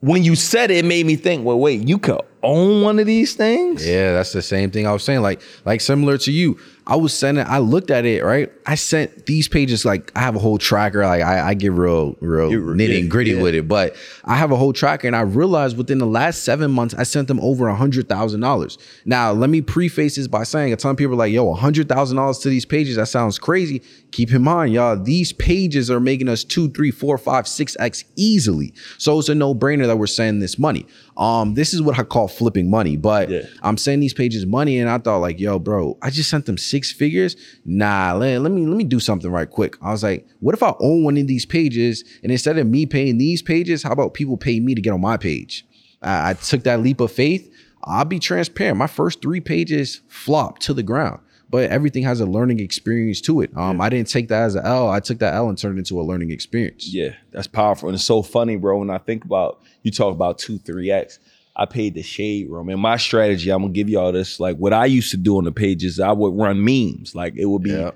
when 0.00 0.22
you 0.24 0.34
said 0.36 0.70
it, 0.70 0.78
it 0.78 0.84
made 0.84 1.06
me 1.06 1.16
think, 1.16 1.44
well, 1.44 1.58
wait, 1.58 1.86
you 1.88 1.96
could 1.98 2.20
own 2.42 2.82
one 2.82 2.98
of 2.98 3.06
these 3.06 3.34
things? 3.34 3.86
Yeah, 3.86 4.12
that's 4.12 4.32
the 4.32 4.42
same 4.42 4.70
thing 4.72 4.84
I 4.86 4.92
was 4.92 5.04
saying. 5.04 5.22
Like, 5.22 5.40
like 5.64 5.80
similar 5.80 6.18
to 6.18 6.32
you, 6.32 6.58
I 6.84 6.96
was 6.96 7.12
sending. 7.14 7.46
I 7.46 7.58
looked 7.58 7.90
at 7.92 8.04
it 8.04 8.24
right. 8.24 8.50
I 8.66 8.74
sent 8.74 9.26
these 9.26 9.46
pages. 9.46 9.84
Like, 9.84 10.10
I 10.16 10.20
have 10.20 10.34
a 10.34 10.40
whole 10.40 10.58
tracker. 10.58 11.04
Like, 11.06 11.22
I, 11.22 11.50
I 11.50 11.54
get 11.54 11.70
real, 11.72 12.16
real 12.20 12.50
You- 12.50 12.60
nitty 12.60 12.98
and 13.00 13.10
gritty 13.10 13.32
yeah. 13.32 13.42
with 13.42 13.54
it. 13.54 13.68
But 13.68 13.94
I 14.24 14.34
have 14.36 14.50
a 14.50 14.56
whole 14.56 14.72
tracker, 14.72 15.06
and 15.06 15.14
I 15.14 15.20
realized 15.20 15.76
within 15.76 15.98
the 15.98 16.06
last 16.06 16.42
seven 16.42 16.72
months, 16.72 16.92
I 16.94 17.04
sent 17.04 17.28
them 17.28 17.38
over 17.40 17.68
a 17.68 17.74
hundred 17.76 18.08
thousand 18.08 18.40
dollars. 18.40 18.78
Now, 19.04 19.30
let 19.32 19.48
me 19.48 19.60
preface 19.62 20.16
this 20.16 20.26
by 20.26 20.42
saying, 20.42 20.72
a 20.72 20.76
ton 20.76 20.90
of 20.92 20.96
people 20.96 21.12
are 21.14 21.16
like, 21.16 21.32
"Yo, 21.32 21.50
a 21.50 21.54
hundred 21.54 21.88
thousand 21.88 22.16
dollars 22.16 22.38
to 22.40 22.48
these 22.48 22.64
pages? 22.64 22.96
That 22.96 23.06
sounds 23.06 23.38
crazy." 23.38 23.80
Keep 24.10 24.32
in 24.32 24.42
mind, 24.42 24.74
y'all, 24.74 24.96
these 25.02 25.32
pages 25.32 25.90
are 25.90 26.00
making 26.00 26.28
us 26.28 26.44
two, 26.44 26.68
three, 26.68 26.90
four, 26.90 27.16
five, 27.16 27.48
six 27.48 27.76
x 27.80 28.04
easily. 28.16 28.74
So 28.98 29.18
it's 29.18 29.30
a 29.30 29.34
no 29.34 29.54
brainer 29.54 29.86
that 29.86 29.96
we're 29.96 30.06
sending 30.06 30.40
this 30.40 30.58
money. 30.58 30.86
Um, 31.16 31.54
this 31.54 31.72
is 31.72 31.80
what 31.80 31.98
I 31.98 32.02
call 32.02 32.28
flipping 32.28 32.68
money, 32.68 32.96
but 32.98 33.30
Yeah. 33.30 33.42
I'm 33.62 33.76
sending 33.78 34.00
these 34.00 34.12
pages 34.14 34.44
money, 34.44 34.78
and 34.80 34.90
I 34.90 34.98
thought 34.98 35.18
like, 35.18 35.38
yo, 35.40 35.58
bro, 35.58 35.96
I 36.02 36.10
just 36.10 36.28
sent 36.28 36.44
them 36.46 36.58
six 36.72 36.90
figures. 36.90 37.36
Nah, 37.64 38.14
let, 38.14 38.40
let 38.40 38.50
me 38.50 38.66
let 38.66 38.76
me 38.76 38.84
do 38.84 39.00
something 39.00 39.30
right 39.30 39.50
quick. 39.58 39.76
I 39.80 39.90
was 39.92 40.02
like, 40.02 40.26
what 40.40 40.54
if 40.54 40.62
I 40.62 40.72
own 40.80 41.04
one 41.04 41.16
of 41.18 41.26
these 41.26 41.46
pages, 41.46 42.02
and 42.22 42.32
instead 42.32 42.58
of 42.58 42.66
me 42.66 42.86
paying 42.86 43.18
these 43.18 43.42
pages, 43.42 43.82
how 43.84 43.92
about 43.92 44.14
people 44.14 44.36
pay 44.36 44.58
me 44.58 44.74
to 44.74 44.80
get 44.80 44.92
on 44.92 45.00
my 45.00 45.16
page? 45.16 45.64
I, 46.00 46.30
I 46.30 46.32
took 46.34 46.62
that 46.64 46.80
leap 46.80 47.00
of 47.00 47.12
faith. 47.12 47.44
I'll 47.84 48.04
be 48.04 48.18
transparent. 48.18 48.76
My 48.78 48.86
first 48.86 49.22
three 49.22 49.40
pages 49.40 50.02
flopped 50.08 50.62
to 50.62 50.74
the 50.74 50.82
ground, 50.82 51.20
but 51.50 51.70
everything 51.70 52.04
has 52.04 52.20
a 52.20 52.26
learning 52.26 52.60
experience 52.60 53.20
to 53.22 53.40
it. 53.42 53.50
Um, 53.56 53.80
I 53.80 53.88
didn't 53.88 54.08
take 54.08 54.28
that 54.28 54.42
as 54.42 54.54
an 54.54 54.64
L. 54.64 54.88
I 54.88 55.00
took 55.00 55.18
that 55.18 55.34
L 55.34 55.48
and 55.48 55.58
turned 55.58 55.76
it 55.76 55.80
into 55.80 56.00
a 56.00 56.04
learning 56.10 56.30
experience. 56.30 56.92
Yeah, 56.92 57.14
that's 57.32 57.48
powerful. 57.48 57.88
And 57.88 57.96
it's 57.96 58.04
so 58.04 58.22
funny, 58.22 58.56
bro. 58.56 58.78
When 58.78 58.90
I 58.90 58.98
think 58.98 59.24
about 59.24 59.60
you 59.82 59.90
talk 59.90 60.12
about 60.14 60.38
two, 60.38 60.58
three 60.58 60.90
X. 60.90 61.18
I 61.54 61.66
paid 61.66 61.94
the 61.94 62.02
shade 62.02 62.48
room. 62.50 62.68
And 62.70 62.80
my 62.80 62.96
strategy, 62.96 63.50
I'm 63.50 63.62
gonna 63.62 63.72
give 63.72 63.88
y'all 63.88 64.12
this. 64.12 64.40
Like 64.40 64.56
what 64.56 64.72
I 64.72 64.86
used 64.86 65.10
to 65.10 65.16
do 65.16 65.36
on 65.38 65.44
the 65.44 65.52
pages, 65.52 66.00
I 66.00 66.12
would 66.12 66.34
run 66.34 66.64
memes. 66.64 67.14
Like 67.14 67.34
it 67.36 67.46
would 67.46 67.62
be 67.62 67.70
Yeah. 67.70 67.90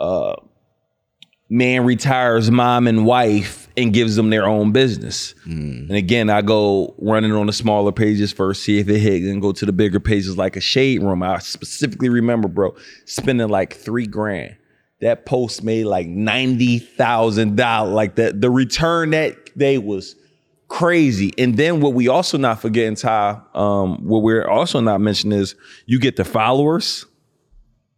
uh 0.00 0.36
man 1.50 1.84
retires 1.84 2.50
mom 2.50 2.86
and 2.86 3.04
wife 3.04 3.68
and 3.76 3.92
gives 3.92 4.16
them 4.16 4.30
their 4.30 4.46
own 4.46 4.72
business. 4.72 5.34
And 5.44 5.90
again, 5.90 6.30
I 6.30 6.40
go 6.42 6.94
running 6.98 7.32
on 7.32 7.46
the 7.46 7.52
smaller 7.52 7.92
pages 7.92 8.32
first, 8.32 8.62
see 8.62 8.78
if 8.78 8.88
it 8.88 8.98
hit, 8.98 9.20
then 9.24 9.40
go 9.40 9.52
to 9.52 9.66
the 9.66 9.72
bigger 9.72 10.00
pages 10.00 10.38
like 10.38 10.56
a 10.56 10.60
shade 10.60 11.02
room. 11.02 11.22
I 11.22 11.38
specifically 11.40 12.08
remember, 12.08 12.48
bro, 12.48 12.74
spending 13.04 13.48
like 13.48 13.74
three 13.74 14.06
grand. 14.06 14.56
That 15.00 15.26
post 15.26 15.62
made 15.62 15.84
like 15.84 16.06
ninety 16.06 16.78
thousand 16.78 17.56
dollars. 17.56 17.92
Like 17.92 18.14
the 18.14 18.32
the 18.32 18.50
return 18.50 19.10
that 19.10 19.56
day 19.58 19.76
was 19.76 20.16
crazy. 20.74 21.32
And 21.38 21.56
then 21.56 21.80
what 21.80 21.94
we 21.94 22.08
also 22.08 22.36
not 22.36 22.60
forgetting, 22.60 22.96
Ty, 22.96 23.40
um, 23.54 24.04
what 24.04 24.24
we're 24.24 24.44
also 24.44 24.80
not 24.80 25.00
mentioning 25.00 25.38
is 25.38 25.54
you 25.86 26.00
get 26.00 26.16
the 26.16 26.24
followers. 26.24 27.06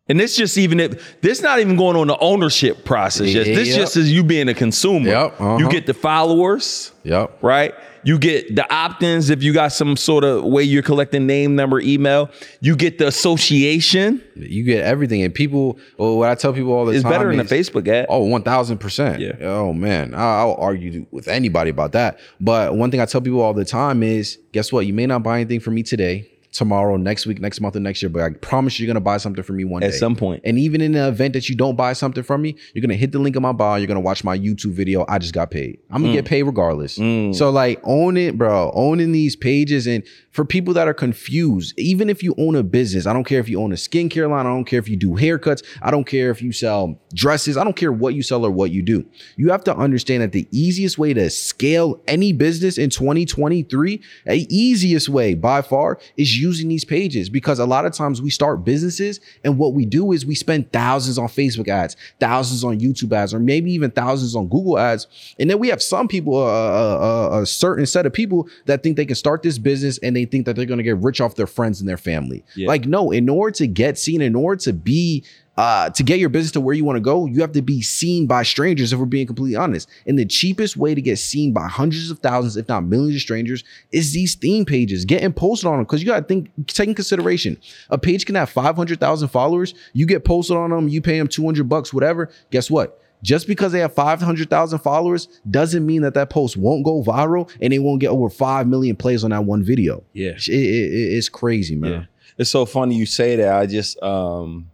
And 0.08 0.20
this 0.20 0.36
just 0.36 0.56
even 0.56 0.78
if 0.78 1.20
this 1.20 1.42
not 1.42 1.58
even 1.58 1.76
going 1.76 1.96
on 1.96 2.06
the 2.06 2.18
ownership 2.18 2.84
process. 2.84 3.30
Just, 3.32 3.46
this 3.46 3.68
Yep. 3.68 3.76
just 3.76 3.96
is 3.96 4.12
you 4.12 4.22
being 4.22 4.48
a 4.48 4.54
consumer. 4.54 5.08
Yep, 5.08 5.40
uh-huh. 5.40 5.56
You 5.58 5.68
get 5.68 5.86
the 5.86 5.94
followers, 5.94 6.92
Yep. 7.02 7.38
right? 7.42 7.74
You 8.04 8.16
get 8.20 8.54
the 8.54 8.72
opt-ins 8.72 9.30
if 9.30 9.42
you 9.42 9.52
got 9.52 9.72
some 9.72 9.96
sort 9.96 10.22
of 10.22 10.44
way 10.44 10.62
you're 10.62 10.84
collecting 10.84 11.26
name, 11.26 11.56
number, 11.56 11.80
email. 11.80 12.30
You 12.60 12.76
get 12.76 12.98
the 12.98 13.08
association. 13.08 14.22
You 14.36 14.62
get 14.62 14.84
everything, 14.84 15.22
and 15.24 15.34
people. 15.34 15.76
Well, 15.98 16.18
what 16.18 16.30
I 16.30 16.36
tell 16.36 16.52
people 16.52 16.72
all 16.72 16.84
the 16.84 16.92
It's 16.92 17.02
time 17.02 17.10
it's 17.12 17.18
better 17.18 17.30
than 17.36 17.44
is, 17.44 17.50
a 17.50 17.54
Facebook 17.56 17.88
ad. 17.88 18.06
Oh, 18.08 18.22
one 18.24 18.42
thousand 18.42 18.78
percent. 18.78 19.20
Yeah. 19.20 19.32
Oh 19.40 19.72
man, 19.72 20.14
I- 20.14 20.38
I'll 20.38 20.54
argue 20.54 21.06
with 21.10 21.26
anybody 21.26 21.70
about 21.70 21.92
that. 21.92 22.20
But 22.40 22.76
one 22.76 22.92
thing 22.92 23.00
I 23.00 23.06
tell 23.06 23.20
people 23.20 23.40
all 23.40 23.54
the 23.54 23.64
time 23.64 24.04
is, 24.04 24.38
guess 24.52 24.70
what? 24.72 24.86
You 24.86 24.92
may 24.92 25.06
not 25.06 25.24
buy 25.24 25.40
anything 25.40 25.58
from 25.58 25.74
me 25.74 25.82
today, 25.82 26.30
tomorrow, 26.56 26.96
next 26.96 27.26
week, 27.26 27.40
next 27.40 27.60
month, 27.60 27.76
or 27.76 27.80
next 27.80 28.02
year, 28.02 28.08
but 28.08 28.22
I 28.22 28.30
promise 28.30 28.78
you're 28.80 28.86
gonna 28.86 29.00
buy 29.00 29.16
something 29.18 29.42
from 29.42 29.56
me 29.56 29.64
one 29.64 29.82
At 29.82 29.90
day. 29.90 29.94
At 29.94 30.00
some 30.00 30.16
point. 30.16 30.42
And 30.44 30.58
even 30.58 30.80
in 30.80 30.92
the 30.92 31.08
event 31.08 31.34
that 31.34 31.48
you 31.48 31.54
don't 31.54 31.76
buy 31.76 31.92
something 31.92 32.22
from 32.22 32.42
me, 32.42 32.56
you're 32.74 32.82
gonna 32.82 32.94
hit 32.94 33.12
the 33.12 33.18
link 33.18 33.36
in 33.36 33.42
my 33.42 33.52
bio. 33.52 33.76
You're 33.76 33.86
gonna 33.86 34.00
watch 34.00 34.24
my 34.24 34.36
YouTube 34.38 34.72
video. 34.72 35.04
I 35.08 35.18
just 35.18 35.34
got 35.34 35.50
paid. 35.50 35.78
I'm 35.90 36.02
gonna 36.02 36.14
get 36.14 36.24
Mm. 36.24 36.28
paid 36.28 36.42
regardless. 36.44 36.94
So 36.94 37.50
like, 37.50 37.80
own 37.84 38.16
it, 38.16 38.36
bro. 38.38 38.70
Owning 38.74 39.12
these 39.12 39.36
pages, 39.36 39.86
and 39.86 40.02
for 40.36 40.44
people 40.44 40.74
that 40.74 40.86
are 40.86 40.92
confused, 40.92 41.72
even 41.78 42.10
if 42.10 42.22
you 42.22 42.34
own 42.36 42.56
a 42.56 42.62
business, 42.62 43.06
I 43.06 43.14
don't 43.14 43.24
care 43.24 43.40
if 43.40 43.48
you 43.48 43.58
own 43.58 43.72
a 43.72 43.76
skincare 43.76 44.28
line. 44.28 44.44
I 44.44 44.50
don't 44.50 44.66
care 44.66 44.78
if 44.78 44.86
you 44.86 44.94
do 44.94 45.12
haircuts. 45.12 45.64
I 45.80 45.90
don't 45.90 46.04
care 46.04 46.30
if 46.30 46.42
you 46.42 46.52
sell 46.52 47.00
dresses. 47.14 47.56
I 47.56 47.64
don't 47.64 47.74
care 47.74 47.90
what 47.90 48.14
you 48.14 48.22
sell 48.22 48.44
or 48.44 48.50
what 48.50 48.70
you 48.70 48.82
do. 48.82 49.06
You 49.38 49.50
have 49.50 49.64
to 49.64 49.74
understand 49.74 50.22
that 50.22 50.32
the 50.32 50.46
easiest 50.50 50.98
way 50.98 51.14
to 51.14 51.30
scale 51.30 52.02
any 52.06 52.34
business 52.34 52.76
in 52.76 52.90
2023, 52.90 54.02
a 54.26 54.46
easiest 54.50 55.08
way 55.08 55.32
by 55.32 55.62
far, 55.62 55.98
is 56.18 56.38
using 56.38 56.68
these 56.68 56.84
pages 56.84 57.30
because 57.30 57.58
a 57.58 57.64
lot 57.64 57.86
of 57.86 57.94
times 57.94 58.20
we 58.20 58.28
start 58.28 58.62
businesses 58.62 59.20
and 59.42 59.56
what 59.56 59.72
we 59.72 59.86
do 59.86 60.12
is 60.12 60.26
we 60.26 60.34
spend 60.34 60.70
thousands 60.70 61.16
on 61.16 61.28
Facebook 61.28 61.68
ads, 61.68 61.96
thousands 62.20 62.62
on 62.62 62.78
YouTube 62.78 63.14
ads, 63.14 63.32
or 63.32 63.38
maybe 63.38 63.72
even 63.72 63.90
thousands 63.90 64.36
on 64.36 64.48
Google 64.48 64.78
ads. 64.78 65.06
And 65.38 65.48
then 65.48 65.58
we 65.58 65.68
have 65.68 65.82
some 65.82 66.08
people, 66.08 66.36
uh, 66.36 66.44
uh, 66.44 67.40
a 67.40 67.46
certain 67.46 67.86
set 67.86 68.04
of 68.04 68.12
people 68.12 68.50
that 68.66 68.82
think 68.82 68.98
they 68.98 69.06
can 69.06 69.16
start 69.16 69.42
this 69.42 69.56
business 69.56 69.96
and 70.02 70.14
they 70.14 70.25
think 70.26 70.46
that 70.46 70.56
they're 70.56 70.66
going 70.66 70.78
to 70.78 70.84
get 70.84 70.98
rich 70.98 71.20
off 71.20 71.34
their 71.34 71.46
friends 71.46 71.80
and 71.80 71.88
their 71.88 71.96
family. 71.96 72.44
Yeah. 72.54 72.68
Like, 72.68 72.86
no, 72.86 73.10
in 73.10 73.28
order 73.28 73.52
to 73.56 73.66
get 73.66 73.98
seen, 73.98 74.20
in 74.20 74.34
order 74.34 74.60
to 74.62 74.72
be 74.72 75.24
uh, 75.56 75.88
to 75.90 76.02
get 76.02 76.18
your 76.18 76.28
business 76.28 76.52
to 76.52 76.60
where 76.60 76.74
you 76.74 76.84
want 76.84 76.96
to 76.96 77.00
go, 77.00 77.26
you 77.26 77.40
have 77.40 77.52
to 77.52 77.62
be 77.62 77.80
seen 77.80 78.26
by 78.26 78.42
strangers, 78.42 78.92
if 78.92 78.98
we're 78.98 79.06
being 79.06 79.26
completely 79.26 79.56
honest. 79.56 79.88
And 80.06 80.18
the 80.18 80.26
cheapest 80.26 80.76
way 80.76 80.94
to 80.94 81.00
get 81.00 81.18
seen 81.18 81.52
by 81.52 81.66
hundreds 81.66 82.10
of 82.10 82.18
thousands, 82.18 82.56
if 82.56 82.68
not 82.68 82.84
millions 82.84 83.14
of 83.14 83.22
strangers, 83.22 83.64
is 83.90 84.12
these 84.12 84.34
theme 84.34 84.66
pages, 84.66 85.04
getting 85.04 85.32
posted 85.32 85.68
on 85.68 85.76
them. 85.76 85.84
Because 85.84 86.02
you 86.02 86.08
got 86.08 86.20
to 86.20 86.26
think, 86.26 86.50
take 86.66 86.88
in 86.88 86.94
consideration, 86.94 87.56
a 87.88 87.96
page 87.96 88.26
can 88.26 88.34
have 88.34 88.50
500,000 88.50 89.28
followers. 89.28 89.74
You 89.94 90.04
get 90.04 90.24
posted 90.24 90.56
on 90.56 90.70
them, 90.70 90.88
you 90.88 91.00
pay 91.00 91.18
them 91.18 91.28
200 91.28 91.68
bucks, 91.68 91.92
whatever. 91.92 92.30
Guess 92.50 92.70
what? 92.70 93.00
Just 93.22 93.46
because 93.48 93.72
they 93.72 93.80
have 93.80 93.94
500,000 93.94 94.78
followers 94.80 95.26
doesn't 95.50 95.84
mean 95.84 96.02
that 96.02 96.14
that 96.14 96.30
post 96.30 96.56
won't 96.56 96.84
go 96.84 97.02
viral 97.02 97.50
and 97.60 97.72
they 97.72 97.78
won't 97.78 98.00
get 98.00 98.08
over 98.10 98.28
5 98.28 98.68
million 98.68 98.94
plays 98.96 99.24
on 99.24 99.30
that 99.30 99.44
one 99.44 99.64
video. 99.64 100.04
Yeah. 100.12 100.30
It- 100.32 100.48
it- 100.48 100.54
it- 100.92 101.12
it's 101.16 101.28
crazy, 101.28 101.74
man. 101.76 101.90
Yeah. 101.92 102.04
It's 102.38 102.50
so 102.50 102.66
funny 102.66 102.94
you 102.96 103.06
say 103.06 103.36
that. 103.36 103.54
I 103.56 103.66
just 103.66 104.00
um 104.02 104.70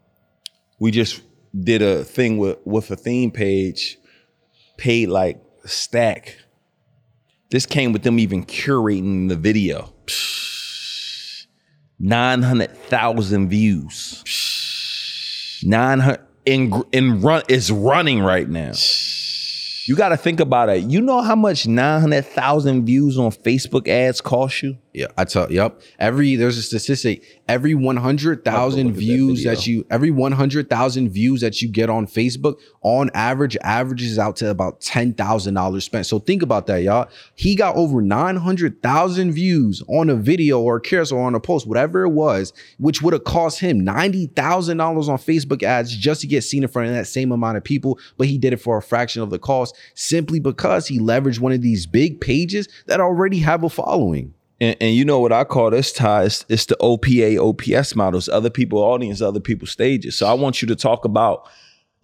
we 0.80 0.90
just 0.90 1.22
did 1.58 1.80
a 1.82 2.02
thing 2.04 2.38
with 2.38 2.58
with 2.64 2.90
a 2.90 2.96
theme 2.96 3.30
page, 3.30 3.98
paid 4.76 5.08
like 5.08 5.40
stack. 5.64 6.36
This 7.50 7.66
came 7.66 7.92
with 7.92 8.02
them 8.02 8.18
even 8.18 8.44
curating 8.44 9.28
the 9.28 9.36
video. 9.36 9.92
900,000 12.12 13.48
views. 13.48 14.24
900 15.64 16.18
in 16.44 16.82
in 16.92 17.20
run 17.20 17.42
is 17.48 17.70
running 17.70 18.20
right 18.20 18.48
now. 18.48 18.72
You 19.86 19.96
got 19.96 20.10
to 20.10 20.16
think 20.16 20.40
about 20.40 20.68
it. 20.68 20.84
You 20.84 21.00
know 21.00 21.22
how 21.22 21.34
much 21.34 21.66
900,000 21.66 22.86
views 22.86 23.18
on 23.18 23.32
Facebook 23.32 23.88
ads 23.88 24.20
cost 24.20 24.62
you? 24.62 24.78
Yeah, 24.94 25.06
I 25.16 25.24
tell. 25.24 25.50
Yep. 25.50 25.80
Every 25.98 26.36
there's 26.36 26.58
a 26.58 26.62
statistic. 26.62 27.24
Every 27.48 27.74
one 27.74 27.96
hundred 27.96 28.44
thousand 28.44 28.88
at 28.88 28.94
that 28.94 29.00
views 29.00 29.42
that, 29.44 29.66
you, 29.66 29.86
every 29.90 30.10
one 30.10 30.32
hundred 30.32 30.68
thousand 30.68 31.08
views 31.08 31.40
that 31.40 31.62
you 31.62 31.68
get 31.68 31.88
on 31.88 32.06
Facebook, 32.06 32.60
on 32.82 33.10
average, 33.14 33.56
averages 33.62 34.18
out 34.18 34.36
to 34.36 34.50
about 34.50 34.82
ten 34.82 35.14
thousand 35.14 35.54
dollars 35.54 35.84
spent. 35.84 36.04
So 36.04 36.18
think 36.18 36.42
about 36.42 36.66
that, 36.66 36.82
y'all. 36.82 37.08
He 37.36 37.56
got 37.56 37.74
over 37.74 38.02
nine 38.02 38.36
hundred 38.36 38.82
thousand 38.82 39.32
views 39.32 39.82
on 39.88 40.10
a 40.10 40.14
video 40.14 40.60
or 40.60 40.76
a 40.76 40.80
carousel 40.80 41.18
or 41.18 41.26
on 41.26 41.34
a 41.34 41.40
post, 41.40 41.66
whatever 41.66 42.04
it 42.04 42.10
was, 42.10 42.52
which 42.78 43.00
would 43.00 43.14
have 43.14 43.24
cost 43.24 43.60
him 43.60 43.82
ninety 43.82 44.26
thousand 44.26 44.76
dollars 44.76 45.08
on 45.08 45.16
Facebook 45.16 45.62
ads 45.62 45.96
just 45.96 46.20
to 46.20 46.26
get 46.26 46.42
seen 46.42 46.64
in 46.64 46.68
front 46.68 46.88
of 46.88 46.94
that 46.94 47.06
same 47.06 47.32
amount 47.32 47.56
of 47.56 47.64
people. 47.64 47.98
But 48.18 48.26
he 48.26 48.36
did 48.36 48.52
it 48.52 48.58
for 48.58 48.76
a 48.76 48.82
fraction 48.82 49.22
of 49.22 49.30
the 49.30 49.38
cost, 49.38 49.74
simply 49.94 50.38
because 50.38 50.86
he 50.86 50.98
leveraged 50.98 51.38
one 51.38 51.52
of 51.52 51.62
these 51.62 51.86
big 51.86 52.20
pages 52.20 52.68
that 52.88 53.00
already 53.00 53.38
have 53.38 53.64
a 53.64 53.70
following. 53.70 54.34
And, 54.62 54.76
and 54.80 54.94
you 54.94 55.04
know 55.04 55.18
what 55.18 55.32
I 55.32 55.42
call 55.42 55.70
this, 55.70 55.92
Ty? 55.92 56.22
It's, 56.22 56.46
it's 56.48 56.66
the 56.66 56.76
OPA, 56.76 57.36
OPS 57.36 57.96
models, 57.96 58.28
other 58.28 58.48
people 58.48 58.78
audience, 58.78 59.20
other 59.20 59.40
people 59.40 59.66
stages. 59.66 60.16
So 60.16 60.28
I 60.28 60.34
want 60.34 60.62
you 60.62 60.68
to 60.68 60.76
talk 60.76 61.04
about, 61.04 61.48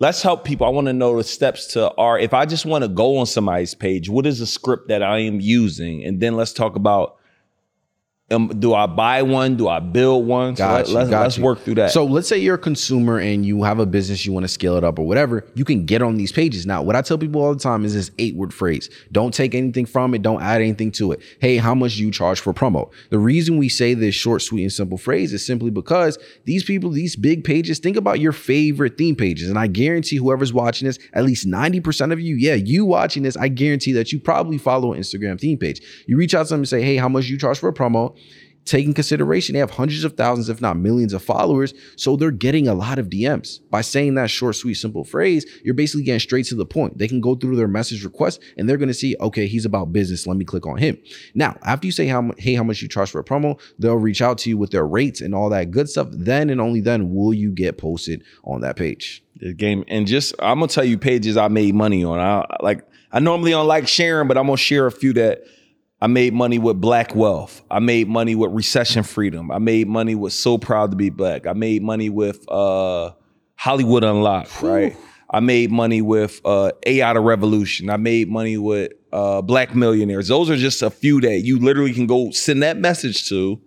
let's 0.00 0.22
help 0.22 0.44
people. 0.44 0.66
I 0.66 0.70
want 0.70 0.88
to 0.88 0.92
know 0.92 1.16
the 1.16 1.22
steps 1.22 1.68
to 1.74 1.94
our, 1.94 2.18
if 2.18 2.34
I 2.34 2.46
just 2.46 2.66
want 2.66 2.82
to 2.82 2.88
go 2.88 3.16
on 3.18 3.26
somebody's 3.26 3.76
page, 3.76 4.08
what 4.08 4.26
is 4.26 4.40
the 4.40 4.46
script 4.46 4.88
that 4.88 5.04
I 5.04 5.20
am 5.20 5.40
using? 5.40 6.04
And 6.04 6.18
then 6.18 6.34
let's 6.34 6.52
talk 6.52 6.74
about, 6.74 7.17
um, 8.30 8.49
do 8.49 8.75
I 8.75 8.87
buy 8.87 9.23
one? 9.23 9.56
Do 9.56 9.68
I 9.68 9.80
build 9.80 10.26
one? 10.26 10.54
So 10.54 10.64
let, 10.92 11.12
us 11.12 11.38
work 11.38 11.61
through 11.61 11.76
that. 11.76 11.92
So 11.92 12.04
let's 12.04 12.28
say 12.28 12.37
you're 12.37 12.56
a 12.56 12.58
consumer 12.58 13.18
and 13.18 13.44
you 13.44 13.62
have 13.62 13.78
a 13.78 13.87
business, 13.87 14.26
you 14.26 14.35
want 14.35 14.44
to 14.44 14.49
scale 14.49 14.76
it 14.76 14.85
up 14.85 14.99
or 14.99 15.06
whatever, 15.06 15.47
you 15.54 15.64
can 15.64 15.87
get 15.87 16.02
on 16.02 16.16
these 16.16 16.30
pages. 16.30 16.66
Now, 16.66 16.82
what 16.82 16.94
I 16.94 17.00
tell 17.00 17.16
people 17.16 17.42
all 17.42 17.54
the 17.54 17.61
time 17.61 17.87
is 17.87 17.94
this 17.94 18.11
eight 18.18 18.37
word 18.37 18.52
phrase. 18.52 18.90
Don't 19.12 19.32
take 19.32 19.54
anything 19.54 19.87
from 19.87 20.12
it, 20.12 20.20
don't 20.20 20.42
add 20.42 20.61
anything 20.61 20.92
to 20.92 21.12
it. 21.12 21.23
Hey, 21.40 21.56
how 21.56 21.75
much 21.75 21.97
do 21.97 22.02
you 22.02 22.11
charge 22.11 22.40
for 22.40 22.52
promo? 22.52 22.92
The 23.08 23.18
reason 23.18 23.56
we 23.56 23.70
say 23.70 23.94
this 23.94 24.14
short, 24.14 24.42
sweet, 24.42 24.62
and 24.62 24.73
simple 24.73 24.99
phrase 24.99 25.32
is 25.32 25.44
simply 25.44 25.70
because 25.70 26.18
these 26.44 26.64
people, 26.64 26.90
these 26.90 27.16
big 27.16 27.44
pages, 27.44 27.78
think 27.78 27.97
about 27.97 28.20
your 28.20 28.32
favorite 28.32 28.99
theme 28.99 29.16
pages. 29.16 29.49
And 29.49 29.58
I 29.58 29.68
guarantee 29.68 30.16
whoever's 30.16 30.52
watching 30.52 30.87
this, 30.87 30.99
at 31.14 31.25
least 31.25 31.47
90% 31.47 32.12
of 32.12 32.20
you, 32.20 32.37
yeah, 32.37 32.54
you 32.54 32.85
watching 32.85 33.23
this, 33.23 33.38
I 33.38 33.49
guarantee 33.49 33.92
that 33.92 34.12
you 34.12 34.20
probably 34.20 34.58
follow 34.58 34.92
an 34.92 35.00
Instagram 35.00 35.40
theme 35.40 35.56
page. 35.56 35.80
You 36.06 36.18
reach 36.18 36.35
out 36.35 36.44
to 36.47 36.50
them 36.50 36.61
and 36.61 36.68
say, 36.68 36.82
hey, 36.82 36.97
how 36.97 37.08
much 37.08 37.25
do 37.25 37.32
you 37.32 37.38
charge 37.38 37.58
for 37.58 37.70
a 37.70 37.73
promo? 37.73 38.17
Taking 38.68 38.92
consideration, 38.92 39.54
they 39.54 39.60
have 39.60 39.70
hundreds 39.70 40.04
of 40.04 40.12
thousands, 40.12 40.50
if 40.50 40.60
not 40.60 40.76
millions 40.76 41.14
of 41.14 41.22
followers. 41.22 41.72
So 41.96 42.16
they're 42.16 42.30
getting 42.30 42.68
a 42.68 42.75
lot 42.75 42.98
of 42.98 43.08
DMs. 43.08 43.60
By 43.70 43.80
saying 43.80 44.14
that 44.16 44.28
short, 44.28 44.56
sweet, 44.56 44.75
simple 44.75 45.04
phrase, 45.04 45.46
you're 45.64 45.72
basically 45.72 46.04
getting 46.04 46.20
straight 46.20 46.44
to 46.46 46.54
the 46.54 46.66
point. 46.66 46.98
They 46.98 47.08
can 47.08 47.22
go 47.22 47.34
through 47.34 47.56
their 47.56 47.66
message 47.66 48.04
request 48.04 48.42
and 48.58 48.68
they're 48.68 48.76
going 48.76 48.88
to 48.88 48.94
see, 48.94 49.16
okay, 49.20 49.46
he's 49.46 49.64
about 49.64 49.92
business. 49.92 50.26
Let 50.26 50.37
me 50.37 50.44
click 50.44 50.66
on 50.66 50.76
him. 50.76 50.98
Now, 51.34 51.56
after 51.62 51.87
you 51.87 51.92
say 51.92 52.06
how 52.08 52.30
hey, 52.37 52.54
how 52.54 52.62
much 52.62 52.82
you 52.82 52.88
charge 52.88 53.10
for 53.10 53.20
a 53.20 53.25
promo, 53.25 53.58
they'll 53.78 53.96
reach 53.96 54.20
out 54.20 54.37
to 54.38 54.50
you 54.50 54.58
with 54.58 54.70
their 54.70 54.87
rates 54.87 55.22
and 55.22 55.34
all 55.34 55.48
that 55.48 55.70
good 55.70 55.88
stuff. 55.88 56.08
Then 56.10 56.50
and 56.50 56.60
only 56.60 56.82
then 56.82 57.14
will 57.14 57.32
you 57.32 57.50
get 57.50 57.78
posted 57.78 58.22
on 58.44 58.60
that 58.60 58.76
page. 58.76 59.25
the 59.40 59.54
game 59.54 59.84
and 59.88 60.06
just 60.06 60.34
I'm 60.38 60.58
gonna 60.58 60.68
tell 60.68 60.84
you 60.84 60.98
pages 60.98 61.37
I 61.37 61.48
made 61.48 61.75
money 61.75 62.04
on. 62.04 62.18
I 62.18 62.44
like 62.60 62.84
I 63.10 63.20
normally 63.20 63.52
don't 63.52 63.66
like 63.66 63.88
sharing, 63.88 64.28
but 64.28 64.37
I'm 64.37 64.46
gonna 64.46 64.56
share 64.56 64.87
a 64.87 64.92
few 64.92 65.12
that 65.14 65.44
I 66.00 66.07
made 66.07 66.33
money 66.33 66.59
with 66.59 66.81
Black 66.81 67.14
Wealth. 67.14 67.62
I 67.71 67.81
made 67.81 68.09
money 68.09 68.35
with 68.35 68.52
Recession 68.52 69.02
Freedom. 69.02 69.50
I 69.50 69.59
made 69.59 69.88
money 69.88 70.14
with 70.14 70.33
So 70.33 70.57
Proud 70.57 70.93
to 70.93 70.97
Be 70.97 71.11
Black. 71.11 71.47
I 71.47 71.55
made 71.55 71.83
money 71.83 72.09
with 72.09 72.49
uh, 72.49 73.11
Hollywood 73.57 74.05
Unlocked. 74.05 74.62
Right. 74.62 74.97
I 75.31 75.40
made 75.40 75.71
money 75.71 76.00
with 76.00 76.40
uh, 76.45 76.71
AI 76.87 77.12
the 77.12 77.21
Revolution. 77.21 77.90
I 77.90 77.97
made 77.97 78.28
money 78.28 78.57
with 78.57 78.93
uh, 79.12 79.43
Black 79.43 79.75
Millionaires. 79.75 80.28
Those 80.28 80.49
are 80.50 80.57
just 80.57 80.83
a 80.83 80.90
few 80.90 81.21
that 81.23 81.40
you 81.40 81.59
literally 81.59 81.93
can 81.93 82.07
go 82.07 82.31
send 82.31 82.62
that 82.62 82.78
message 82.78 83.28
to 83.28 83.61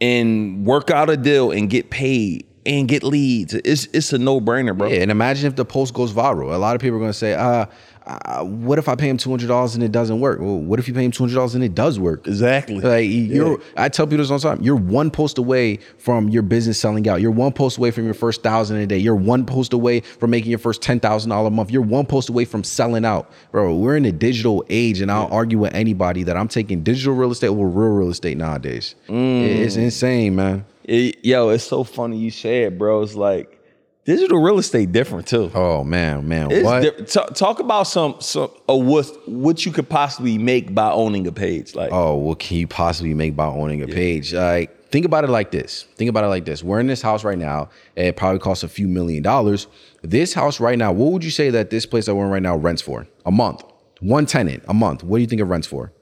and 0.00 0.66
work 0.66 0.90
out 0.90 1.08
a 1.08 1.16
deal 1.16 1.50
and 1.50 1.70
get 1.70 1.90
paid 1.90 2.46
and 2.66 2.86
get 2.86 3.02
leads. 3.02 3.54
It's 3.54 3.86
it's 3.86 4.12
a 4.12 4.18
no 4.18 4.40
brainer, 4.40 4.76
bro. 4.76 4.88
Yeah, 4.88 5.00
and 5.00 5.10
imagine 5.10 5.46
if 5.46 5.56
the 5.56 5.64
post 5.64 5.94
goes 5.94 6.12
viral. 6.12 6.54
A 6.54 6.58
lot 6.58 6.74
of 6.74 6.80
people 6.80 6.96
are 6.96 7.00
going 7.00 7.10
to 7.12 7.18
say, 7.18 7.34
uh, 7.34 7.66
uh, 8.06 8.44
what 8.44 8.78
if 8.78 8.88
I 8.88 8.94
pay 8.94 9.08
him 9.08 9.16
$200 9.16 9.74
and 9.74 9.82
it 9.82 9.92
doesn't 9.92 10.20
work? 10.20 10.40
Well, 10.40 10.58
what 10.58 10.78
if 10.78 10.88
you 10.88 10.94
pay 10.94 11.04
him 11.04 11.10
$200 11.12 11.54
and 11.54 11.62
it 11.64 11.74
does 11.74 11.98
work? 11.98 12.26
Exactly. 12.26 12.80
Like 12.80 13.08
you're, 13.08 13.60
I 13.76 13.88
tell 13.88 14.06
people 14.06 14.18
this 14.18 14.30
all 14.30 14.38
the 14.38 14.48
time. 14.56 14.62
You're 14.62 14.76
one 14.76 15.10
post 15.10 15.38
away 15.38 15.78
from 15.98 16.28
your 16.28 16.42
business 16.42 16.78
selling 16.78 17.08
out. 17.08 17.20
You're 17.20 17.30
one 17.30 17.52
post 17.52 17.78
away 17.78 17.90
from 17.90 18.04
your 18.04 18.14
first 18.14 18.42
thousand 18.42 18.78
a 18.78 18.86
day. 18.86 18.98
You're 18.98 19.14
one 19.14 19.46
post 19.46 19.72
away 19.72 20.00
from 20.00 20.30
making 20.30 20.50
your 20.50 20.58
first 20.58 20.82
ten 20.82 21.00
thousand 21.00 21.30
dollar 21.30 21.48
a 21.48 21.50
month. 21.50 21.70
You're 21.70 21.82
one 21.82 22.06
post 22.06 22.28
away 22.28 22.44
from 22.44 22.64
selling 22.64 23.04
out, 23.04 23.30
bro. 23.50 23.74
We're 23.74 23.96
in 23.96 24.04
a 24.04 24.12
digital 24.12 24.64
age, 24.68 25.00
and 25.00 25.10
I'll 25.10 25.28
argue 25.32 25.58
with 25.58 25.74
anybody 25.74 26.22
that 26.24 26.36
I'm 26.36 26.48
taking 26.48 26.82
digital 26.82 27.14
real 27.14 27.30
estate 27.30 27.48
over 27.48 27.66
real 27.66 27.90
real 27.96 28.10
estate 28.10 28.36
nowadays. 28.36 28.94
It's 29.08 29.76
insane, 29.76 30.34
man. 30.34 30.64
It- 30.84 31.24
yo, 31.24 31.50
it's 31.50 31.64
so 31.64 31.84
funny 31.84 32.18
you 32.18 32.30
said, 32.32 32.78
bro. 32.78 33.02
It's 33.02 33.14
like 33.14 33.58
digital 34.04 34.40
real 34.40 34.58
estate 34.58 34.92
different 34.92 35.26
too. 35.26 35.50
Oh 35.54 35.84
man, 35.84 36.28
man, 36.28 36.50
It's 36.50 36.64
what? 36.64 37.08
ta- 37.08 37.26
talk 37.34 37.60
about 37.60 37.84
some 37.84 38.16
some 38.20 38.50
or 38.68 38.82
what 38.82 39.06
what 39.28 39.64
you 39.66 39.72
could 39.72 39.88
possibly 39.88 40.38
make 40.38 40.74
by 40.74 40.90
owning 40.90 41.26
a 41.26 41.32
page. 41.32 41.74
Like 41.74 41.90
oh, 41.92 42.14
what 42.16 42.38
can 42.38 42.56
you 42.58 42.66
possibly 42.66 43.14
make 43.14 43.36
by 43.36 43.46
owning 43.46 43.82
a 43.82 43.86
page? 43.88 44.32
Like, 44.34 44.88
think 44.90 45.04
about 45.04 45.24
it 45.24 45.30
like 45.30 45.50
this. 45.50 45.84
Think 45.96 46.08
about 46.10 46.24
it 46.24 46.28
like 46.28 46.44
this. 46.44 46.62
We're 46.62 46.80
in 46.80 46.86
this 46.86 47.02
house 47.02 47.24
right 47.24 47.38
now. 47.38 47.70
It 47.96 48.16
probably 48.16 48.38
costs 48.40 48.64
a 48.64 48.68
few 48.68 48.88
million 48.88 49.22
dollars. 49.22 49.66
This 50.02 50.34
house 50.34 50.60
right 50.60 50.78
now, 50.78 50.92
what 50.92 51.12
would 51.12 51.24
you 51.24 51.30
say 51.30 51.50
that 51.50 51.70
this 51.70 51.86
place 51.86 52.06
that 52.06 52.14
we're 52.14 52.24
in 52.24 52.30
right 52.30 52.42
now 52.42 52.56
rents 52.56 52.82
for? 52.82 53.06
A 53.26 53.30
month. 53.30 53.62
One 54.00 54.26
tenant, 54.26 54.64
a 54.68 54.74
month. 54.74 55.04
What 55.04 55.18
do 55.18 55.20
you 55.22 55.28
think 55.28 55.40
it 55.40 55.44
rents 55.44 55.66
for? 55.66 55.92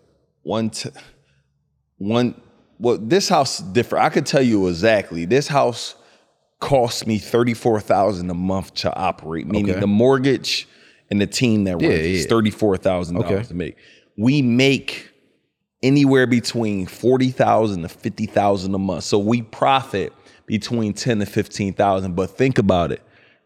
one 0.43 0.71
t- 0.71 0.89
one 1.99 2.35
well 2.79 2.97
this 2.97 3.29
house 3.29 3.61
is 3.61 3.67
different. 3.67 4.05
I 4.07 4.09
could 4.09 4.25
tell 4.25 4.41
you 4.43 4.69
exactly. 4.69 5.27
This 5.27 5.47
house 5.49 5.95
cost 6.61 7.07
me 7.07 7.19
thirty 7.19 7.55
four 7.55 7.81
thousand 7.81 8.31
a 8.31 8.35
month 8.35 8.75
to 8.75 8.95
operate, 8.95 9.47
meaning 9.47 9.71
Okay. 9.73 9.81
the 9.81 9.87
mortgage 9.87 10.69
and 11.11 11.21
the 11.21 11.27
team 11.27 11.65
that 11.65 11.81
Yeah, 11.81 11.89
rents 11.89 12.05
is 12.07 12.27
thirty 12.27 12.51
four 12.51 12.77
thousand 12.77 13.17
Okay. 13.19 13.29
dollars 13.31 13.49
to 13.49 13.55
make. 13.55 13.77
We 14.17 14.43
make 14.43 15.11
anywhere 15.83 16.27
between 16.27 16.87
forty 16.87 17.31
thousand 17.31 17.83
to 17.83 17.89
fifty 17.89 18.27
thousand 18.27 18.75
a 18.75 18.79
month. 18.79 19.05
So 19.05 19.19
we 19.19 19.43
profit 19.43 20.13
between 20.47 20.93
ten 20.93 21.19
to 21.21 21.27
fifteen 21.27 21.73
thousand. 21.73 22.15
But 22.15 22.31
think 22.37 22.59
about 22.59 22.93
it. 22.93 23.03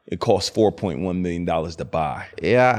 It 0.06 0.20
costs 0.20 0.50
four 0.50 0.70
point 0.70 1.00
one 1.00 1.22
million 1.22 1.44
dollars 1.46 1.76
to 1.76 1.84
buy. 1.86 2.26
Yeah, 2.42 2.72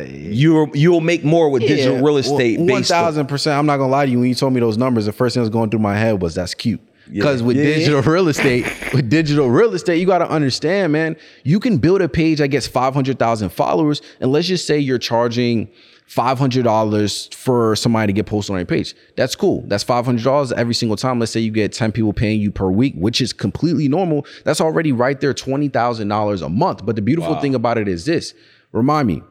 I, 0.00 0.04
You'll 0.10 0.70
you'll 0.74 1.00
make 1.00 1.22
more 1.22 1.50
with 1.50 1.62
digital 1.62 1.98
real 2.02 2.16
estate 2.16 2.58
One 2.58 2.82
thousand 2.82 3.26
percent. 3.26 3.56
I'm 3.58 3.66
not 3.66 3.76
gonna 3.76 3.92
lie 3.92 4.06
to 4.06 4.10
you. 4.10 4.18
When 4.18 4.28
you 4.28 4.34
told 4.34 4.54
me 4.54 4.60
those 4.60 4.76
numbers, 4.78 5.06
the 5.06 5.12
first 5.12 5.34
thing 5.34 5.42
that 5.42 5.48
was 5.48 5.50
going 5.50 5.70
through 5.70 5.80
my 5.80 5.96
head 5.96 6.20
was 6.20 6.34
that's 6.34 6.54
cute. 6.54 6.80
Because 7.12 7.42
with 7.42 7.56
Yeah. 7.56 7.64
digital 7.64 8.02
real 8.02 8.28
estate, 8.28 8.66
with 8.92 9.08
digital 9.08 9.50
real 9.50 9.74
estate, 9.74 9.98
you 9.98 10.06
got 10.06 10.18
to 10.18 10.28
understand, 10.30 10.92
man. 10.92 11.16
You 11.44 11.60
can 11.60 11.78
build 11.78 12.00
a 12.02 12.08
page 12.08 12.38
that 12.38 12.48
gets 12.48 12.66
five 12.66 12.94
hundred 12.94 13.18
thousand 13.18 13.50
followers, 13.50 14.02
and 14.20 14.32
let's 14.32 14.46
just 14.46 14.66
say 14.66 14.78
you're 14.78 14.98
charging 14.98 15.68
five 16.06 16.38
hundred 16.38 16.64
dollars 16.64 17.28
for 17.34 17.76
somebody 17.76 18.06
to 18.06 18.12
get 18.14 18.24
posted 18.26 18.54
on 18.54 18.58
your 18.60 18.66
page. 18.66 18.94
That's 19.16 19.34
cool. 19.34 19.64
That's 19.66 19.84
five 19.84 20.04
hundred 20.06 20.24
dollars 20.24 20.52
every 20.52 20.74
single 20.74 20.96
time. 20.96 21.18
Let's 21.18 21.32
say 21.32 21.40
you 21.40 21.50
get 21.50 21.72
ten 21.72 21.92
people 21.92 22.12
paying 22.12 22.40
you 22.40 22.50
per 22.50 22.70
week, 22.70 22.94
which 22.96 23.20
is 23.20 23.32
completely 23.32 23.88
normal. 23.88 24.26
That's 24.44 24.60
already 24.60 24.92
right 24.92 25.20
there, 25.20 25.34
twenty 25.34 25.68
thousand 25.68 26.08
dollars 26.08 26.42
a 26.42 26.48
month. 26.48 26.84
But 26.86 26.96
the 26.96 27.02
beautiful 27.02 27.36
thing 27.40 27.54
about 27.54 27.78
it 27.78 27.88
is 27.88 28.04
this. 28.04 28.34
Remind 28.72 29.08
me, 29.08 29.22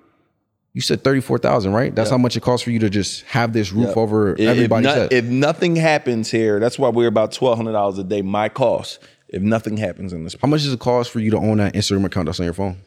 you 0.77 0.81
said 0.81 1.03
thirty-four 1.03 1.39
thousand, 1.39 1.73
right? 1.73 1.93
That's 1.93 2.11
how 2.11 2.19
much 2.19 2.37
it 2.37 2.41
costs 2.41 2.63
for 2.63 2.69
you 2.69 2.77
to 2.77 2.89
just 2.91 3.23
have 3.23 3.51
this 3.51 3.71
roof 3.71 3.97
over 3.97 4.33
If- 4.33 4.41
everybody's 4.41 4.95
if, 4.95 5.11
if 5.11 5.25
nothing 5.25 5.75
happens 5.75 6.29
here, 6.29 6.59
that's 6.59 6.77
why 6.77 6.89
we're 6.89 7.07
about 7.07 7.31
twelve 7.31 7.57
hundred 7.57 7.71
dollars 7.71 7.97
a 7.97 8.03
day. 8.03 8.21
My 8.21 8.47
cost. 8.47 8.99
If 9.27 9.41
nothing 9.41 9.75
happens 9.77 10.13
in 10.13 10.23
this, 10.23 10.35
how 10.39 10.47
much 10.47 10.61
does 10.61 10.71
it 10.71 10.79
cost 10.79 11.09
for 11.09 11.19
you 11.19 11.31
to 11.31 11.37
own 11.37 11.57
that 11.57 11.73
Instagram 11.73 12.05
account 12.05 12.27
that's 12.27 12.39
on 12.39 12.43
your 12.43 12.53
phone? 12.53 12.77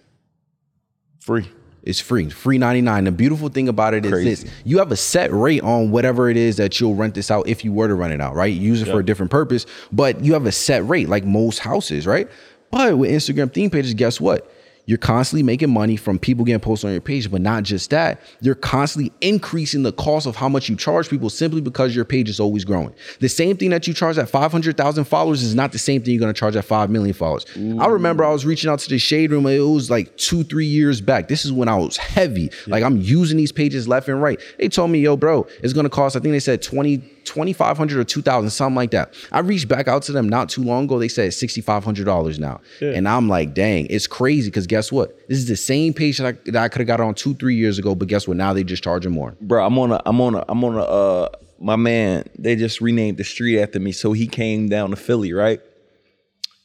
free. 1.19 1.49
It's 1.83 1.99
free, 1.99 2.31
free 2.31 2.59
ninety 2.59 2.81
nine. 2.81 3.03
The 3.05 3.11
beautiful 3.11 3.49
thing 3.49 3.69
about 3.69 3.93
it 3.95 4.05
is 4.05 4.13
Crazy. 4.13 4.45
this: 4.45 4.55
you 4.65 4.79
have 4.79 4.93
a 4.93 4.97
set 4.97 5.33
rate 5.33 5.65
on 5.65 5.91
whatever 5.91 6.31
it 6.31 6.37
is 6.37 6.59
that 6.59 6.79
you'll 6.79 6.95
rent 6.95 7.17
this 7.17 7.29
out 7.29 7.49
if 7.49 7.65
you 7.65 7.73
were 7.73 7.89
to 7.89 7.95
rent 7.97 8.13
it 8.13 8.21
out, 8.21 8.37
right? 8.37 8.55
Use 8.55 8.83
it 8.83 8.87
for 8.87 9.01
a 9.01 9.05
different 9.05 9.33
purpose, 9.33 9.67
but 9.91 10.23
you 10.25 10.35
have 10.35 10.47
a 10.47 10.53
set 10.53 10.87
rate, 10.89 11.09
like 11.09 11.25
most 11.25 11.59
houses, 11.59 12.07
right? 12.07 12.31
But 12.71 12.99
with 12.99 13.11
Instagram 13.11 13.53
theme 13.53 13.69
pages, 13.69 13.95
guess 13.95 14.21
what? 14.21 14.49
You're 14.91 14.99
constantly 14.99 15.45
making 15.45 15.71
money 15.71 15.95
from 15.95 16.19
people 16.19 16.45
getting 16.45 16.59
posted 16.59 16.89
on 16.89 16.93
your 16.93 17.01
page. 17.01 17.31
But 17.31 17.43
not 17.43 17.63
just 17.63 17.91
that, 17.91 18.21
you're 18.41 18.57
constantly 18.57 19.13
increasing 19.21 19.85
the 19.85 19.93
cost 19.93 20.27
of 20.27 20.35
how 20.35 20.49
much 20.49 20.69
you 20.69 20.75
charge 20.75 21.09
people 21.09 21.31
simply 21.31 21.61
because 21.61 21.95
your 21.95 22.05
page 22.05 22.29
is 22.29 22.41
always 22.41 22.65
growing. 22.65 22.93
The 23.21 23.29
same 23.29 23.57
thing 23.57 23.71
that 23.71 23.87
you 23.87 23.95
charge 23.95 24.19
at 24.19 24.29
500,000 24.29 25.05
followers 25.05 25.45
is 25.45 25.55
not 25.55 25.71
the 25.71 25.79
same 25.79 26.03
thing 26.03 26.15
you're 26.15 26.21
going 26.21 26.35
to 26.35 26.39
charge 26.39 26.57
at 26.57 26.65
5 26.65 26.91
million 26.91 27.15
followers. 27.15 27.47
I 27.79 27.87
remember 27.87 28.25
I 28.25 28.33
was 28.33 28.45
reaching 28.45 28.69
out 28.69 28.81
to 28.81 28.89
the 28.89 28.99
shade 28.99 29.31
room. 29.31 29.47
It 29.47 29.61
was 29.61 29.91
like 29.91 30.17
two, 30.17 30.43
three 30.43 30.67
years 30.67 31.01
back. 31.01 31.29
This 31.29 31.45
is 31.45 31.53
when 31.53 31.69
I 31.69 31.77
was 31.77 31.97
heavy. 31.97 32.51
Like 32.67 32.83
I'm 32.83 32.97
using 32.97 33.37
these 33.37 33.53
pages 33.53 33.87
left 33.87 34.09
and 34.09 34.21
right. 34.21 34.41
They 34.59 34.69
told 34.69 34.91
me, 34.91 34.99
yo, 34.99 35.17
bro, 35.17 35.47
it's 35.63 35.73
going 35.73 35.85
to 35.85 35.91
cost, 35.91 36.17
I 36.17 36.19
think 36.19 36.33
they 36.33 36.41
said 36.41 36.63
20, 36.63 36.97
2500 37.25 37.99
or 37.99 38.05
2000 38.05 38.51
something 38.51 38.77
like 38.77 38.93
that 38.93 39.13
i 39.33 39.41
reached 39.41 39.69
back 39.69 39.89
out 39.89 40.03
to 40.03 40.13
them 40.13 40.29
not 40.29 40.49
too 40.49 40.63
long 40.63 40.85
ago 40.85 40.99
they 40.99 41.09
said 41.09 41.31
$6500 41.31 42.39
now 42.39 42.61
and 42.81 43.09
i'm 43.09 43.29
like 43.29 43.55
dang 43.55 43.87
it's 43.91 44.07
crazy 44.07 44.49
because 44.49 44.67
guess 44.67 44.93
what 44.93 45.17
this 45.29 45.39
is 45.39 45.49
the 45.49 45.57
same 45.57 45.93
page 45.93 46.19
that 46.19 46.27
i, 46.27 46.51
that 46.51 46.63
I 46.63 46.69
could 46.69 46.81
have 46.81 46.87
got 46.87 47.01
on 47.01 47.15
two 47.15 47.35
three 47.35 47.57
years 47.57 47.79
ago 47.79 47.95
but 47.95 48.09
guess 48.09 48.29
what 48.29 48.37
now 48.37 48.53
they 48.53 48.65
just 48.65 48.83
charging 48.85 49.13
more 49.13 49.37
bro. 49.41 49.67
I'm 49.67 49.79
on 49.79 49.93
a, 49.93 50.01
I'm 50.07 50.21
on 50.21 50.35
a, 50.37 50.45
I'm 50.49 50.65
on 50.65 50.77
a, 50.77 50.83
uh, 50.83 51.29
my 51.59 51.77
man, 51.77 52.25
they 52.39 52.57
just 52.57 52.81
renamed 52.81 53.19
the 53.19 53.25
street 53.25 53.61
after 53.61 53.79
me. 53.79 53.93
So 53.93 54.13
he 54.13 54.27
came 54.27 54.69
down 54.69 54.91
to 54.91 54.97
Philly, 54.97 55.33
right? 55.33 55.61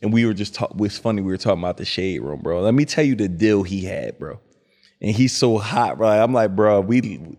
And 0.02 0.14
we 0.14 0.26
were 0.26 0.34
just 0.34 0.54
talking, 0.54 0.84
it's 0.86 0.98
funny, 0.98 1.22
we 1.22 1.32
were 1.32 1.38
talking 1.38 1.60
about 1.60 1.78
the 1.78 1.86
shade 1.86 2.22
room, 2.22 2.42
bro. 2.42 2.62
Let 2.62 2.74
me 2.74 2.86
tell 2.86 3.04
you 3.04 3.16
the 3.16 3.28
deal 3.28 3.64
he 3.64 3.86
had, 3.86 4.18
bro. 4.20 4.40
And 5.02 5.12
he's 5.12 5.36
so 5.36 5.58
hot, 5.58 5.98
bro. 5.98 6.10
I'm 6.10 6.34
like, 6.34 6.56
bro, 6.56 6.80
we, 6.82 7.38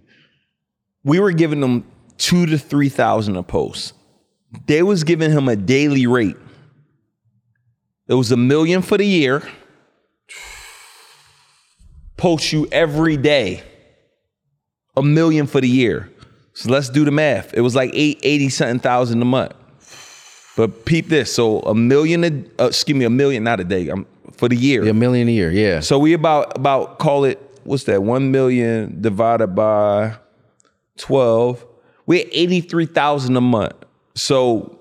we 1.05 1.21
were 1.21 1.33
giving 1.33 1.61
them 1.61 1.87
two 2.19 2.47
to 2.47 2.59
3,000 2.59 3.37
a 3.37 3.43
post. 3.43 3.95
They 4.67 4.83
was 4.83 5.05
giving 5.05 5.31
him 5.31 5.49
a 5.49 5.57
daily 5.57 6.07
rate. 6.07 6.37
It 8.09 8.15
was 8.15 8.31
a 8.33 8.37
million 8.37 8.83
for 8.83 8.97
the 8.97 9.07
year. 9.07 9.43
Post 12.17 12.53
you 12.53 12.67
every 12.73 13.17
day. 13.17 13.63
A 14.97 15.03
million 15.03 15.47
for 15.47 15.61
the 15.61 15.69
year. 15.69 16.11
So 16.55 16.71
let's 16.71 16.89
do 16.89 17.05
the 17.05 17.11
math. 17.11 17.53
It 17.53 17.61
was 17.61 17.75
like 17.75 17.91
eight 17.93 18.19
eighty 18.23 18.49
something 18.49 18.79
thousand 18.79 19.21
a 19.21 19.27
month. 19.27 19.53
But 20.57 20.87
peep 20.87 21.09
this. 21.09 21.35
So 21.35 21.61
a 21.61 21.75
million, 21.75 22.25
a, 22.25 22.63
uh, 22.63 22.69
excuse 22.69 22.97
me, 22.97 23.05
a 23.05 23.11
million, 23.11 23.45
not 23.45 23.61
a 23.61 23.65
day, 23.65 23.91
um, 23.91 24.07
for 24.33 24.49
the 24.49 24.57
year. 24.57 24.89
a 24.89 24.95
million 24.95 25.29
a 25.29 25.33
year 25.33 25.51
yeah 25.51 25.81
So 25.81 25.99
we 25.99 26.13
about 26.13 26.57
about 26.57 26.99
call 26.99 27.25
it 27.25 27.39
what's 27.65 27.85
that? 27.85 28.03
One 28.03 28.31
million 28.31 29.01
divided 29.03 29.49
by 29.49 30.17
twelve. 30.97 31.65
We're 32.07 32.25
eighty 32.33 32.61
three 32.61 32.87
thousand 32.87 33.37
a 33.37 33.41
month. 33.41 33.75
So 34.15 34.81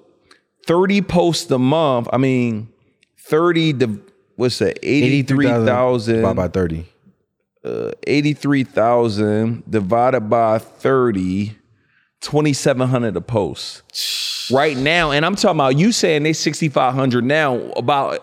thirty 0.67 1.01
posts 1.01 1.49
a 1.51 1.59
month. 1.59 2.07
I 2.13 2.17
mean, 2.17 2.69
thirty. 3.19 3.73
div- 3.73 3.99
What's 4.35 4.59
that? 4.59 4.79
Eighty 4.83 5.23
three 5.23 5.47
thousand. 5.47 6.21
Bye 6.21 6.33
by 6.33 6.47
30 6.47 6.85
83,000 8.07 9.63
divided 9.69 10.21
by 10.29 10.59
30, 10.59 11.49
uh, 11.49 11.53
2,700 12.21 13.15
a 13.17 13.21
post. 13.21 14.51
Right 14.51 14.77
now, 14.77 15.11
and 15.11 15.25
I'm 15.25 15.35
talking 15.35 15.57
about 15.57 15.77
you 15.77 15.91
saying 15.91 16.23
they 16.23 16.33
6,500 16.33 17.23
now. 17.25 17.55
About 17.71 18.19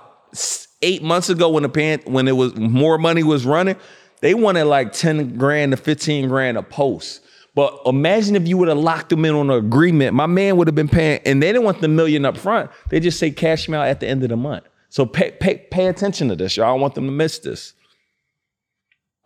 eight 0.82 1.02
months 1.02 1.28
ago, 1.28 1.48
when 1.48 1.64
the 1.64 1.68
pan, 1.68 2.00
when 2.04 2.28
it 2.28 2.36
was 2.36 2.54
more 2.54 2.98
money 2.98 3.24
was 3.24 3.44
running, 3.44 3.76
they 4.20 4.34
wanted 4.34 4.64
like 4.66 4.92
10 4.92 5.36
grand 5.36 5.72
to 5.72 5.76
15 5.76 6.28
grand 6.28 6.56
a 6.56 6.62
post. 6.62 7.20
But 7.54 7.80
imagine 7.84 8.34
if 8.34 8.48
you 8.48 8.56
would 8.56 8.68
have 8.68 8.78
locked 8.78 9.10
them 9.10 9.24
in 9.24 9.34
on 9.34 9.50
an 9.50 9.56
agreement. 9.56 10.14
My 10.14 10.26
man 10.26 10.56
would 10.56 10.68
have 10.68 10.74
been 10.74 10.88
paying, 10.88 11.20
and 11.26 11.42
they 11.42 11.48
didn't 11.48 11.64
want 11.64 11.80
the 11.80 11.88
million 11.88 12.24
up 12.24 12.36
front. 12.36 12.70
They 12.88 12.98
just 12.98 13.18
say 13.18 13.30
cash 13.30 13.68
me 13.68 13.76
out 13.76 13.88
at 13.88 14.00
the 14.00 14.08
end 14.08 14.22
of 14.22 14.30
the 14.30 14.36
month. 14.36 14.64
So 14.88 15.04
pay, 15.04 15.32
pay, 15.32 15.66
pay 15.70 15.86
attention 15.86 16.28
to 16.28 16.36
this. 16.36 16.56
Y'all 16.56 16.66
I 16.66 16.68
don't 16.70 16.80
want 16.80 16.94
them 16.94 17.06
to 17.06 17.12
miss 17.12 17.38
this. 17.40 17.74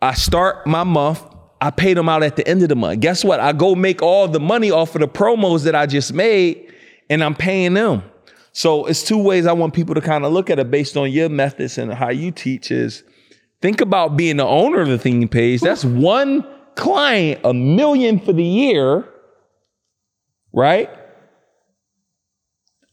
I 0.01 0.13
start 0.13 0.67
my 0.67 0.83
month. 0.83 1.23
I 1.59 1.71
pay 1.71 1.93
them 1.93 2.07
out 2.07 2.21
at 2.21 2.35
the 2.35 2.47
end 2.47 2.61
of 2.63 2.69
the 2.69 2.75
month. 2.75 2.99
Guess 2.99 3.23
what? 3.23 3.39
I 3.39 3.51
go 3.51 3.75
make 3.75 4.01
all 4.01 4.27
the 4.27 4.39
money 4.39 4.71
off 4.71 4.93
of 4.95 5.01
the 5.01 5.07
promos 5.07 5.63
that 5.63 5.73
I 5.73 5.85
just 5.85 6.13
made, 6.13 6.71
and 7.09 7.23
I'm 7.23 7.33
paying 7.33 7.73
them. 7.73 8.03
So 8.51 8.85
it's 8.85 9.03
two 9.03 9.17
ways 9.17 9.45
I 9.45 9.53
want 9.53 9.73
people 9.73 9.95
to 9.95 10.01
kind 10.01 10.25
of 10.25 10.33
look 10.33 10.49
at 10.49 10.59
it 10.59 10.69
based 10.69 10.97
on 10.97 11.11
your 11.11 11.29
methods 11.29 11.77
and 11.77 11.93
how 11.93 12.09
you 12.09 12.31
teach. 12.31 12.71
Is 12.71 13.03
think 13.61 13.81
about 13.81 14.17
being 14.17 14.37
the 14.37 14.45
owner 14.45 14.81
of 14.81 14.87
the 14.87 14.97
theme 14.97 15.27
page. 15.27 15.61
That's 15.61 15.85
one 15.85 16.45
client, 16.77 17.41
a 17.43 17.53
million 17.53 18.19
for 18.19 18.31
the 18.31 18.43
year, 18.43 19.05
right? 20.53 20.89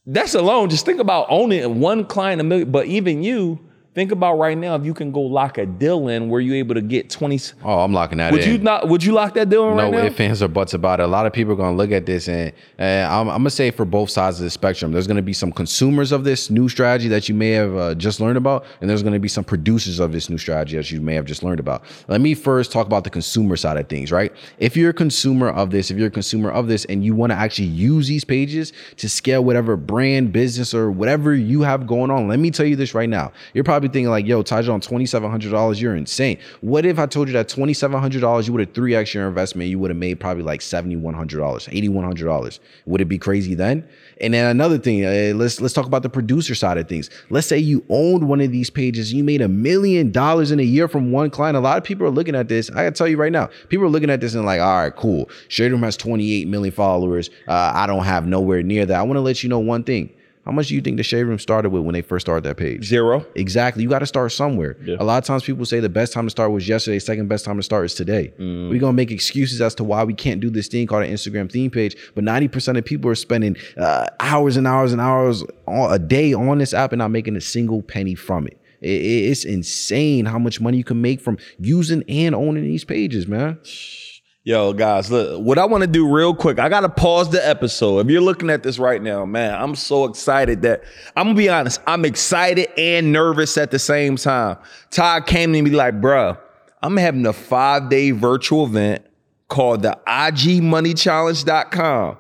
That's 0.07 0.35
alone. 0.35 0.71
Just 0.71 0.85
think 0.85 1.00
about 1.00 1.26
owning 1.31 1.81
one 1.81 2.05
client 2.05 2.40
a 2.40 2.44
million. 2.44 2.70
But 2.70 2.87
even 2.87 3.23
you, 3.23 3.61
think 3.94 4.12
about 4.12 4.38
right 4.38 4.59
now 4.59 4.74
if 4.74 4.85
you 4.85 4.94
can 4.94 5.12
go 5.12 5.20
lock 5.20 5.59
a 5.59 5.66
deal 5.66 6.09
in 6.09 6.28
where 6.28 6.40
you're 6.40 6.57
able 6.57 6.74
to 6.74 6.80
get 6.80 7.11
20. 7.11 7.40
oh 7.64 7.80
i'm 7.80 7.92
locking 7.92 8.18
that 8.18 8.33
Would 8.33 8.42
in 8.42 8.50
you 8.50 8.59
not 8.59 8.88
would 8.88 9.04
you 9.04 9.12
lock 9.12 9.35
that 9.35 9.48
deal 9.48 9.70
in 9.70 9.76
no 9.76 9.85
right 9.85 9.92
now? 9.92 9.98
No 9.98 10.04
ifs, 10.07 10.20
ands, 10.20 10.42
or 10.42 10.48
buts 10.48 10.74
about 10.74 11.00
it. 11.00 11.04
A 11.04 11.07
lot 11.07 11.26
of 11.26 11.33
people 11.33 11.52
are 11.52 11.57
going 11.57 11.72
to 11.72 11.76
look 11.76 11.90
at 11.90 12.07
this, 12.07 12.28
and, 12.28 12.52
and 12.78 13.07
I'm, 13.07 13.28
I'm 13.28 13.37
going 13.37 13.44
to 13.44 13.50
say 13.50 13.70
for 13.70 13.85
both 13.85 14.11
sides 14.11 14.38
of 14.38 14.44
the 14.44 14.50
spectrum, 14.50 14.92
there's 14.92 15.07
going 15.07 15.16
to 15.16 15.22
be 15.22 15.33
some 15.33 15.52
consumers 15.52 16.12
of 16.12 16.24
this 16.24 16.50
new 16.50 16.68
strategy 16.68 17.09
that 17.09 17.28
you 17.28 17.35
may 17.35 17.50
have 17.50 17.76
uh, 17.76 17.94
just 17.94 18.20
learned 18.20 18.37
about, 18.37 18.64
and 18.80 18.88
there's 18.88 19.02
going 19.02 19.12
to 19.12 19.20
be 19.20 19.28
some 19.28 19.44
producers 19.44 19.98
of 19.98 20.12
this 20.12 20.28
new 20.28 20.38
strategy 20.38 20.76
that 20.76 20.90
you 20.90 21.00
may 21.00 21.14
have 21.14 21.24
just 21.24 21.42
learned 21.42 21.61
about. 21.61 21.85
Let 22.09 22.20
me 22.20 22.35
first 22.35 22.72
talk 22.72 22.87
about 22.87 23.04
the 23.04 23.11
consumer 23.11 23.57
side 23.57 23.76
of 23.76 23.88
things, 23.88 24.12
right? 24.12 24.33
If 24.59 24.76
you're 24.76 24.90
a 24.90 24.94
consumer 24.94 25.50
of 25.50 25.70
this, 25.70 25.90
if 25.90 25.98
you're 25.98 26.09
a 26.09 26.11
consumer 26.11 26.50
of 26.50 26.68
this, 26.68 26.85
and 26.87 27.04
you 27.04 27.14
want 27.14 27.33
to 27.33 27.37
actually 27.37 27.68
use 27.68 28.09
these 28.09 28.24
pages 28.24 28.72
to 28.96 29.09
scale 29.09 29.44
whatever 29.44 29.76
brand, 29.76 30.33
business, 30.33 30.74
or 30.74 30.90
whatever 30.90 31.35
you 31.35 31.62
have 31.62 31.87
going 31.87 32.11
on, 32.11 32.28
let 32.28 32.38
me 32.38 32.50
tell 32.50 32.66
you 32.66 32.76
this 32.76 32.94
right 32.94 33.09
now. 33.09 33.33
You're 33.52 33.64
probably 33.64 33.84
thinking 33.88 34.11
like, 34.11 34.27
yo, 34.27 34.42
Taijaun, 34.42 34.87
$2,700, 34.87 35.81
you're 35.81 35.97
insane. 35.97 36.38
What 36.61 36.85
if 36.87 36.99
I 36.99 37.07
told 37.07 37.29
you 37.29 37.35
that 37.35 37.49
$2,700, 37.49 38.47
you 38.47 38.53
would 38.53 38.61
have 38.61 38.73
3x 38.73 39.14
your 39.14 39.29
investment, 39.29 39.70
you 39.70 39.79
would 39.79 39.90
have 39.90 39.97
made 39.97 40.20
probably 40.20 40.42
like 40.42 40.61
$7,100, 40.61 41.03
$8,100. 41.03 42.59
Would 42.87 43.01
it 43.01 43.05
be 43.07 43.18
crazy 43.18 43.55
then? 43.55 43.88
And 44.20 44.35
then 44.35 44.51
another 44.51 44.79
thing, 44.79 45.05
uh, 45.05 45.35
let's 45.37 45.61
let's 45.61 45.75
talk 45.75 45.87
about 45.87 46.03
the 46.03 46.09
producer 46.09 46.55
side 46.55 46.79
of 46.79 46.88
things. 46.88 47.11
Let's 47.31 47.47
say 47.47 47.59
you 47.59 47.85
owned 47.88 48.29
one 48.29 48.40
of 48.40 48.53
these 48.53 48.70
pages, 48.70 49.12
you 49.12 49.25
made 49.25 49.40
a 49.40 49.49
million 49.49 50.12
dollars 50.12 50.51
in 50.51 50.61
a 50.61 50.64
year 50.64 50.88
from 50.88 51.11
one 51.11 51.31
client. 51.31 51.57
A 51.57 51.61
lot 51.61 51.79
of 51.79 51.85
people 51.85 52.07
are 52.07 52.11
looking 52.11 52.35
at 52.35 52.49
this. 52.49 52.70
I 52.70 52.85
gotta 52.85 52.92
tell 52.92 53.09
you 53.09 53.16
right 53.16 53.33
now, 53.33 53.49
people 53.68 53.85
are 53.87 53.90
looking 53.90 54.11
at 54.11 54.20
this 54.20 54.35
and 54.35 54.44
like, 54.47 54.61
all 54.61 54.77
right, 54.77 54.94
cool. 54.94 55.29
Shade 55.49 55.73
has 55.73 55.97
28 55.97 56.49
million 56.49 56.73
followers. 56.73 57.31
Uh, 57.49 57.73
I 57.75 57.87
don't 57.87 58.05
have 58.05 58.27
nowhere 58.27 58.62
near 58.62 58.87
that. 58.87 58.99
I 58.99 59.03
want 59.03 59.16
to 59.16 59.20
let 59.20 59.42
you 59.42 59.49
know 59.49 59.59
one 59.59 59.85
thing. 59.85 60.14
How 60.44 60.52
much 60.52 60.68
do 60.68 60.74
you 60.74 60.80
think 60.83 60.98
the 60.98 61.02
Shade 61.02 61.22
Room 61.24 61.38
started 61.38 61.70
with 61.70 61.83
when 61.85 61.94
they 61.94 62.02
first 62.02 62.26
started 62.26 62.44
that 62.44 62.57
page? 62.59 62.85
Zero. 62.85 63.24
Exactly. 63.35 63.83
You 63.83 63.88
got 63.88 64.00
to 64.00 64.07
start 64.07 64.30
somewhere. 64.33 64.76
A 64.98 65.02
lot 65.04 65.16
of 65.16 65.24
times 65.24 65.42
people 65.42 65.64
say 65.64 65.80
the 65.80 65.88
best 65.88 66.12
time 66.12 66.26
to 66.26 66.30
start 66.30 66.50
was 66.52 66.68
yesterday, 66.68 66.98
second 66.98 67.28
best 67.28 67.44
time 67.46 67.57
to 67.57 67.62
start 67.62 67.87
is 67.87 67.94
today. 67.94 68.33
Mm. 68.38 68.68
We're 68.68 68.78
going 68.78 68.92
to 68.92 68.96
make 68.96 69.11
excuses 69.11 69.62
as 69.62 69.74
to 69.76 69.85
why 69.85 70.04
we 70.04 70.12
can't 70.12 70.40
do 70.40 70.50
this 70.50 70.68
thing 70.68 70.87
called 70.87 71.04
an 71.04 71.11
Instagram 71.12 71.50
theme 71.50 71.70
page, 71.70 71.96
but 72.14 72.24
90% 72.24 72.76
of 72.76 72.85
people 72.85 73.11
are 73.11 73.14
spending 73.14 73.57
uh, 73.78 74.07
hours 74.20 74.57
and 74.59 74.66
hours 74.66 74.92
and 74.92 75.00
hours 75.00 75.42
a 75.66 75.98
day 75.98 76.35
on 76.35 76.59
this 76.59 76.74
app 76.74 76.92
and 76.92 76.98
not 76.98 77.11
making 77.11 77.37
a 77.37 77.40
single 77.40 77.80
penny 77.80 78.14
from 78.14 78.46
it- 78.46 78.59
It's 78.83 79.44
insane 79.46 80.26
how 80.26 80.38
much 80.38 80.61
money 80.61 80.76
you 80.76 80.85
can 80.85 81.00
make 81.00 81.22
from 81.22 81.38
using 81.59 82.04
and 82.07 82.35
owning 82.35 82.64
these 82.64 82.85
pages, 82.85 83.26
man. 83.26 83.59
Yo, 84.46 84.74
guys, 84.74 85.11
look, 85.11 85.40
what 85.40 85.57
I 85.57 85.64
want 85.64 85.80
to 85.80 85.87
do 85.87 86.07
real 86.07 86.35
quick, 86.35 86.59
I 86.59 86.68
got 86.68 86.80
to 86.80 86.90
pause 86.90 87.30
the 87.30 87.48
episode. 87.48 88.00
If 88.00 88.11
you're 88.11 88.20
looking 88.20 88.50
at 88.50 88.62
this 88.62 88.78
right 88.78 89.00
now, 89.00 89.24
man, 89.24 89.54
I'm 89.54 89.74
so 89.74 90.04
excited 90.04 90.61
that 90.62 90.85
I'm 91.16 91.24
going 91.24 91.37
to 91.37 91.38
be 91.38 91.48
honest, 91.48 91.80
I'm 91.87 92.04
excited 92.04 92.68
and 92.76 93.11
nervous 93.11 93.57
at 93.57 93.70
the 93.70 93.78
same 93.78 94.16
time. 94.16 94.59
Todd 94.90 95.26
came 95.26 95.54
to 95.54 95.62
me 95.62 95.70
like, 95.70 95.98
bruh, 95.98 96.38
I'm 96.83 96.98
having 96.98 97.24
a 97.24 97.33
five 97.33 97.88
day 97.88 98.11
virtual 98.11 98.66
event 98.66 99.07
called 99.48 99.80
the 99.80 99.98
IGMoneyChallenge.com. 100.07 102.18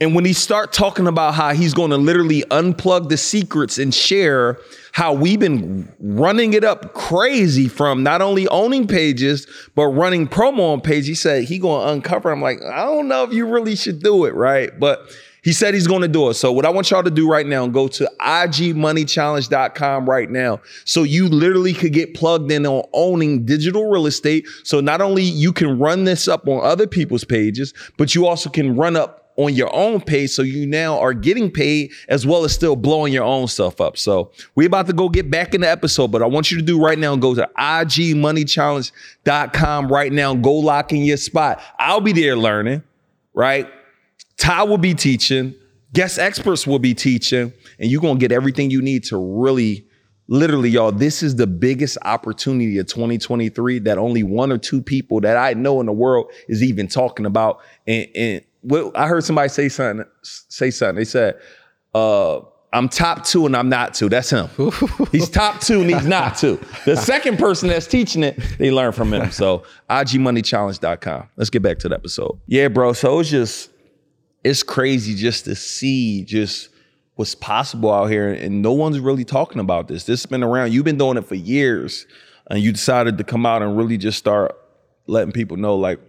And 0.00 0.12
when 0.12 0.24
he 0.24 0.32
start 0.32 0.72
talking 0.72 1.06
about 1.06 1.34
how 1.34 1.54
he's 1.54 1.72
going 1.72 1.90
to 1.90 1.96
literally 1.96 2.42
unplug 2.50 3.10
the 3.10 3.16
secrets 3.16 3.78
and 3.78 3.94
share 3.94 4.58
how 4.94 5.12
we've 5.12 5.40
been 5.40 5.92
running 5.98 6.52
it 6.52 6.62
up 6.62 6.94
crazy 6.94 7.66
from 7.66 8.04
not 8.04 8.22
only 8.22 8.46
owning 8.46 8.86
pages 8.86 9.44
but 9.74 9.86
running 9.88 10.28
promo 10.28 10.72
on 10.72 10.80
page, 10.80 11.08
he 11.08 11.16
said 11.16 11.42
he 11.42 11.58
going 11.58 11.84
to 11.84 11.92
uncover. 11.92 12.30
I'm 12.30 12.40
like, 12.40 12.62
I 12.62 12.84
don't 12.84 13.08
know 13.08 13.24
if 13.24 13.32
you 13.32 13.44
really 13.44 13.74
should 13.74 14.04
do 14.04 14.24
it, 14.24 14.34
right? 14.34 14.70
But 14.78 15.10
he 15.42 15.52
said 15.52 15.74
he's 15.74 15.88
going 15.88 16.02
to 16.02 16.08
do 16.08 16.30
it. 16.30 16.34
So 16.34 16.52
what 16.52 16.64
I 16.64 16.70
want 16.70 16.92
y'all 16.92 17.02
to 17.02 17.10
do 17.10 17.28
right 17.28 17.44
now, 17.44 17.66
go 17.66 17.88
to 17.88 18.08
igmoneychallenge.com 18.20 20.08
right 20.08 20.30
now. 20.30 20.60
So 20.84 21.02
you 21.02 21.28
literally 21.28 21.72
could 21.72 21.92
get 21.92 22.14
plugged 22.14 22.52
in 22.52 22.64
on 22.64 22.84
owning 22.92 23.44
digital 23.44 23.90
real 23.90 24.06
estate. 24.06 24.46
So 24.62 24.78
not 24.78 25.00
only 25.00 25.24
you 25.24 25.52
can 25.52 25.76
run 25.76 26.04
this 26.04 26.28
up 26.28 26.46
on 26.46 26.64
other 26.64 26.86
people's 26.86 27.24
pages, 27.24 27.74
but 27.98 28.14
you 28.14 28.28
also 28.28 28.48
can 28.48 28.76
run 28.76 28.94
up 28.94 29.23
on 29.36 29.54
your 29.54 29.74
own 29.74 30.00
page. 30.00 30.30
So 30.30 30.42
you 30.42 30.64
now 30.66 30.96
are 30.98 31.12
getting 31.12 31.50
paid 31.50 31.90
as 32.08 32.24
well 32.26 32.44
as 32.44 32.52
still 32.52 32.76
blowing 32.76 33.12
your 33.12 33.24
own 33.24 33.48
stuff 33.48 33.80
up. 33.80 33.96
So 33.96 34.30
we 34.54 34.66
about 34.66 34.86
to 34.86 34.92
go 34.92 35.08
get 35.08 35.28
back 35.30 35.54
in 35.54 35.62
the 35.62 35.70
episode, 35.70 36.12
but 36.12 36.22
I 36.22 36.26
want 36.26 36.50
you 36.50 36.58
to 36.58 36.62
do 36.62 36.78
right 36.80 36.98
now, 36.98 37.16
go 37.16 37.34
to 37.34 37.48
igmoneychallenge.com 37.58 39.88
right 39.88 40.12
now. 40.12 40.34
Go 40.34 40.52
lock 40.54 40.92
in 40.92 41.04
your 41.04 41.16
spot. 41.16 41.60
I'll 41.78 42.00
be 42.00 42.12
there 42.12 42.36
learning, 42.36 42.82
right? 43.32 43.68
Ty 44.36 44.64
will 44.64 44.78
be 44.78 44.94
teaching, 44.94 45.54
guest 45.92 46.18
experts 46.18 46.66
will 46.66 46.80
be 46.80 46.94
teaching, 46.94 47.52
and 47.78 47.88
you're 47.90 48.00
gonna 48.00 48.18
get 48.18 48.32
everything 48.32 48.70
you 48.70 48.82
need 48.82 49.04
to 49.04 49.16
really 49.16 49.86
literally, 50.28 50.70
y'all, 50.70 50.92
this 50.92 51.22
is 51.22 51.36
the 51.36 51.46
biggest 51.46 51.98
opportunity 52.02 52.78
of 52.78 52.86
2023 52.86 53.80
that 53.80 53.98
only 53.98 54.22
one 54.22 54.50
or 54.50 54.58
two 54.58 54.80
people 54.80 55.20
that 55.20 55.36
I 55.36 55.54
know 55.54 55.80
in 55.80 55.86
the 55.86 55.92
world 55.92 56.30
is 56.48 56.62
even 56.62 56.88
talking 56.88 57.26
about. 57.26 57.60
And, 57.86 58.08
and 58.14 58.44
what 58.64 58.96
I 58.96 59.06
heard 59.06 59.22
somebody 59.24 59.48
say 59.48 59.68
something, 59.68 60.06
say 60.22 60.70
something. 60.70 60.96
They 60.96 61.04
said, 61.04 61.38
uh, 61.94 62.40
I'm 62.72 62.88
top 62.88 63.24
two 63.24 63.46
and 63.46 63.56
I'm 63.56 63.68
not 63.68 63.94
two. 63.94 64.08
That's 64.08 64.30
him. 64.30 64.48
he's 65.12 65.28
top 65.28 65.60
two 65.60 65.82
and 65.82 65.90
he's 65.90 66.06
not 66.06 66.36
two. 66.36 66.58
The 66.86 66.96
second 66.96 67.38
person 67.38 67.68
that's 67.68 67.86
teaching 67.86 68.24
it, 68.24 68.36
they 68.58 68.72
learn 68.72 68.90
from 68.90 69.14
him. 69.14 69.30
So 69.30 69.62
igmoneychallenge.com. 69.88 71.28
Let's 71.36 71.50
get 71.50 71.62
back 71.62 71.78
to 71.80 71.88
the 71.88 71.94
episode. 71.94 72.40
Yeah, 72.48 72.66
bro. 72.66 72.92
So 72.92 73.20
it's 73.20 73.30
just, 73.30 73.70
it's 74.42 74.64
crazy 74.64 75.14
just 75.14 75.44
to 75.44 75.54
see 75.54 76.24
just 76.24 76.70
what's 77.14 77.36
possible 77.36 77.92
out 77.92 78.06
here. 78.06 78.30
And 78.30 78.60
no 78.60 78.72
one's 78.72 78.98
really 78.98 79.24
talking 79.24 79.60
about 79.60 79.86
this. 79.86 80.04
This 80.04 80.22
has 80.22 80.26
been 80.26 80.42
around. 80.42 80.72
You've 80.72 80.84
been 80.84 80.98
doing 80.98 81.16
it 81.16 81.26
for 81.26 81.36
years. 81.36 82.06
And 82.50 82.58
you 82.58 82.72
decided 82.72 83.18
to 83.18 83.24
come 83.24 83.46
out 83.46 83.62
and 83.62 83.76
really 83.76 83.96
just 83.96 84.18
start 84.18 84.54
letting 85.06 85.32
people 85.32 85.56
know 85.56 85.76
like 85.76 86.00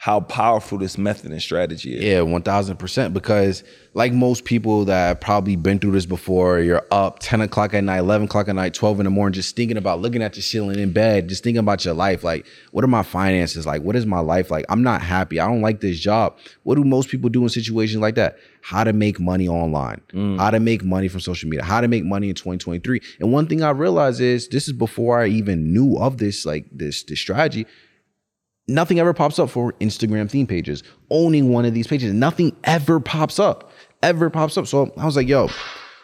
how 0.00 0.20
powerful 0.20 0.78
this 0.78 0.96
method 0.96 1.32
and 1.32 1.42
strategy 1.42 1.96
is. 1.96 2.04
Yeah, 2.04 2.20
one 2.22 2.42
thousand 2.42 2.76
percent. 2.76 3.12
Because 3.12 3.64
like 3.94 4.12
most 4.12 4.44
people 4.44 4.84
that 4.84 5.08
have 5.08 5.20
probably 5.20 5.56
been 5.56 5.80
through 5.80 5.90
this 5.90 6.06
before, 6.06 6.60
you're 6.60 6.86
up 6.92 7.18
ten 7.18 7.40
o'clock 7.40 7.74
at 7.74 7.82
night, 7.82 7.98
eleven 7.98 8.26
o'clock 8.26 8.48
at 8.48 8.54
night, 8.54 8.74
twelve 8.74 9.00
in 9.00 9.04
the 9.04 9.10
morning, 9.10 9.34
just 9.34 9.56
thinking 9.56 9.76
about 9.76 10.00
looking 10.00 10.22
at 10.22 10.36
your 10.36 10.42
ceiling 10.42 10.78
in 10.78 10.92
bed, 10.92 11.28
just 11.28 11.42
thinking 11.42 11.58
about 11.58 11.84
your 11.84 11.94
life. 11.94 12.22
Like, 12.22 12.46
what 12.70 12.84
are 12.84 12.88
my 12.88 13.02
finances 13.02 13.66
like? 13.66 13.82
What 13.82 13.96
is 13.96 14.06
my 14.06 14.20
life 14.20 14.52
like? 14.52 14.64
I'm 14.68 14.84
not 14.84 15.02
happy. 15.02 15.40
I 15.40 15.48
don't 15.48 15.62
like 15.62 15.80
this 15.80 15.98
job. 15.98 16.38
What 16.62 16.76
do 16.76 16.84
most 16.84 17.08
people 17.08 17.28
do 17.28 17.42
in 17.42 17.48
situations 17.48 18.00
like 18.00 18.14
that? 18.14 18.38
How 18.62 18.84
to 18.84 18.92
make 18.92 19.18
money 19.18 19.48
online, 19.48 20.00
mm. 20.12 20.38
how 20.38 20.50
to 20.50 20.60
make 20.60 20.84
money 20.84 21.08
from 21.08 21.20
social 21.20 21.48
media, 21.48 21.64
how 21.64 21.80
to 21.80 21.88
make 21.88 22.04
money 22.04 22.28
in 22.28 22.36
2023. 22.36 23.00
And 23.18 23.32
one 23.32 23.48
thing 23.48 23.62
I 23.62 23.70
realized 23.70 24.20
is 24.20 24.46
this 24.46 24.68
is 24.68 24.74
before 24.74 25.20
I 25.20 25.26
even 25.26 25.72
knew 25.72 25.96
of 25.98 26.18
this, 26.18 26.46
like 26.46 26.66
this, 26.70 27.02
this 27.02 27.18
strategy 27.18 27.66
nothing 28.68 28.98
ever 29.00 29.12
pops 29.12 29.38
up 29.38 29.50
for 29.50 29.72
Instagram 29.74 30.30
theme 30.30 30.46
pages. 30.46 30.82
Owning 31.10 31.50
one 31.50 31.64
of 31.64 31.74
these 31.74 31.86
pages, 31.86 32.12
nothing 32.12 32.54
ever 32.64 33.00
pops 33.00 33.38
up, 33.38 33.72
ever 34.02 34.30
pops 34.30 34.56
up. 34.56 34.66
So 34.66 34.92
I 34.96 35.06
was 35.06 35.16
like, 35.16 35.26
yo, 35.28 35.48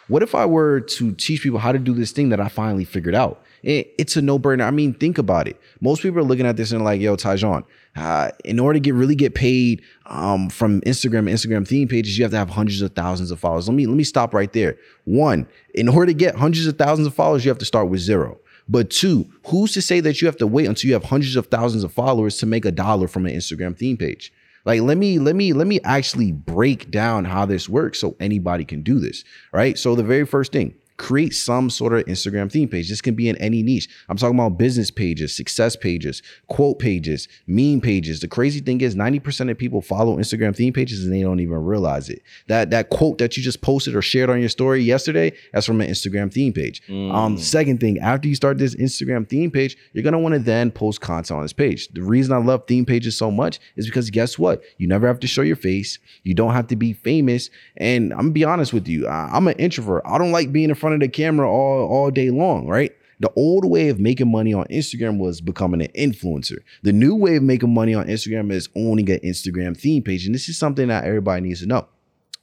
what 0.09 0.23
if 0.23 0.35
I 0.35 0.47
were 0.47 0.81
to 0.81 1.13
teach 1.13 1.43
people 1.43 1.59
how 1.59 1.73
to 1.73 1.79
do 1.79 1.95
this 1.95 2.13
thing 2.13 2.31
that 2.31 2.41
I 2.41 2.49
finally 2.49 2.85
figured 2.85 3.15
out? 3.15 3.41
it's 3.67 4.17
a 4.17 4.23
no 4.23 4.39
brainer. 4.39 4.67
I 4.67 4.71
mean, 4.71 4.93
think 4.93 5.17
about 5.19 5.49
it. 5.49 5.59
Most 5.81 6.03
people 6.03 6.19
are 6.19 6.25
looking 6.25 6.47
at 6.47 6.57
this 6.57 6.73
and 6.73 6.85
like, 6.85 7.01
yo, 7.01 7.17
Taijaun, 7.17 7.65
uh, 7.97 8.31
in 8.45 8.61
order 8.61 8.75
to 8.75 8.81
get 8.81 8.95
really 8.95 9.15
get 9.15 9.35
paid 9.35 9.83
um, 10.07 10.51
from 10.51 10.81
Instagram 10.83 11.31
Instagram 11.31 11.67
theme 11.67 11.89
pages, 11.89 12.19
you 12.19 12.25
have 12.25 12.33
to 12.33 12.37
have 12.37 12.51
hundreds 12.51 12.83
of 12.83 12.93
thousands 12.93 13.31
of 13.31 13.41
followers. 13.41 13.69
Let 13.69 13.75
me 13.75 13.87
let 13.87 13.97
me 13.97 14.05
stop 14.05 14.35
right 14.35 14.53
there. 14.53 14.77
One, 15.05 15.47
in 15.75 15.89
order 15.89 16.07
to 16.07 16.15
get 16.15 16.35
hundreds 16.35 16.67
of 16.67 16.77
thousands 16.77 17.07
of 17.07 17.15
followers, 17.15 17.45
you 17.45 17.49
have 17.49 17.59
to 17.59 17.65
start 17.65 17.89
with 17.89 18.01
zero. 18.01 18.39
But 18.69 18.91
two, 18.91 19.31
who's 19.47 19.73
to 19.73 19.83
say 19.83 20.01
that 20.01 20.21
you 20.21 20.27
have 20.27 20.39
to 20.39 20.47
wait 20.47 20.67
until 20.67 20.89
you 20.89 20.95
have 20.95 21.05
hundreds 21.05 21.37
of 21.37 21.47
thousands 21.47 21.85
of 21.85 21.93
followers 21.93 22.39
to 22.39 22.47
make 22.47 22.65
a 22.65 22.71
dollar 22.71 23.09
from 23.09 23.27
an 23.27 23.35
Instagram 23.35 23.77
theme 23.77 23.97
page? 23.97 24.33
Like 24.65 24.81
let 24.81 24.97
me 24.97 25.19
let 25.19 25.37
me 25.37 25.53
let 25.53 25.67
me 25.67 25.81
actually 25.85 26.33
break 26.33 26.91
down 26.91 27.27
how 27.27 27.45
this 27.45 27.69
works 27.69 27.99
so 27.99 28.17
anybody 28.19 28.65
can 28.65 28.83
do 28.83 28.99
this, 28.99 29.25
right? 29.53 29.79
So 29.79 29.95
the 29.95 30.03
very 30.03 30.25
first 30.25 30.53
thing, 30.53 30.75
create 30.97 31.35
some 31.35 31.71
sort 31.71 31.93
of 31.93 32.05
Instagram 32.05 32.51
theme 32.51 32.69
page. 32.69 32.89
This 32.89 33.01
can 33.01 33.15
be 33.15 33.29
in 33.29 33.37
any 33.37 33.63
niche. 33.63 33.89
I'm 34.09 34.17
talking 34.17 34.39
about 34.39 34.59
business 34.59 34.91
pages, 34.91 35.35
success 35.35 35.75
pages, 35.75 36.23
quote 36.47 36.79
pages, 36.79 37.29
meme 37.47 37.81
pages. 37.81 38.21
The 38.21 38.29
crazy 38.29 38.61
thing 38.61 38.81
is 38.81 38.95
90% 38.95 39.51
of 39.51 39.59
people 39.59 39.81
follow 39.81 40.17
Instagram 40.17 40.55
theme 40.55 40.73
pages 40.73 41.05
and 41.05 41.13
they 41.13 41.23
don't 41.23 41.41
even 41.41 41.59
realize 41.65 42.09
it. 42.09 42.23
That 42.47 42.71
that 42.71 42.91
quote 42.91 43.19
that 43.19 43.37
you 43.37 43.43
just 43.43 43.61
posted 43.61 43.97
or 43.97 44.03
shared 44.03 44.31
on 44.31 44.41
your 44.41 44.49
story 44.49 44.83
yesterday, 44.83 45.33
that's 45.53 45.67
from 45.67 45.81
an 45.81 45.91
Instagram 45.91 46.33
theme 46.33 46.53
page. 46.53 46.83
Mm. 46.89 47.13
Um, 47.13 47.39
second 47.39 47.81
thing, 47.81 47.99
after 47.99 48.29
you 48.29 48.35
start 48.35 48.59
this 48.59 48.77
Instagram 48.77 49.29
theme 49.29 49.51
page, 49.51 49.77
you're 49.93 50.05
gonna 50.05 50.19
want 50.19 50.35
to 50.35 50.39
then 50.39 50.71
post 50.71 51.01
content 51.01 51.37
on 51.37 51.43
this 51.43 51.53
page. 51.53 51.89
The 51.89 52.03
reason 52.03 52.33
I 52.33 52.39
love 52.39 52.67
theme 52.67 52.85
pages 52.85 53.17
so 53.17 53.31
much 53.31 53.59
is 53.77 53.87
because 53.87 54.11
guess 54.11 54.39
what? 54.39 54.63
You 54.79 54.87
never 54.87 55.07
have 55.07 55.21
to 55.21 55.27
show 55.27 55.43
your 55.43 55.57
face. 55.57 55.99
You 56.23 56.35
don't 56.35 56.53
have 56.53 56.69
to 56.69 56.77
be 56.77 56.93
famous. 56.93 57.51
And 57.77 58.13
I'm 58.13 58.19
gonna 58.19 58.31
be 58.31 58.45
honest 58.45 58.73
with 58.73 58.87
you, 58.87 59.09
I'm 59.09 59.49
an 59.49 59.55
introvert. 59.55 60.03
I 60.07 60.19
don't 60.19 60.33
like 60.33 60.53
being 60.53 60.69
in 60.69 60.75
front 60.75 60.84
of 60.93 61.01
the 61.01 61.09
camera 61.09 61.51
all, 61.51 61.89
all 61.89 62.11
day 62.11 62.31
long, 62.31 62.67
right? 62.67 62.93
The 63.21 63.33
old 63.37 63.65
way 63.65 63.89
of 63.89 64.01
making 64.01 64.31
money 64.31 64.53
on 64.53 64.67
Instagram 64.67 65.19
was 65.19 65.41
becoming 65.41 65.81
an 65.81 65.89
influencer. 65.97 66.59
The 66.83 66.93
new 66.93 67.15
way 67.15 67.37
of 67.37 67.43
making 67.43 67.73
money 67.73 67.95
on 67.95 68.07
Instagram 68.07 68.53
is 68.53 68.69
owning 68.77 69.09
an 69.11 69.21
Instagram 69.21 69.79
theme 69.79 70.03
page. 70.03 70.27
And 70.27 70.35
this 70.35 70.49
is 70.49 70.59
something 70.59 70.89
that 70.89 71.05
everybody 71.05 71.43
needs 71.43 71.61
to 71.61 71.67
know. 71.67 71.87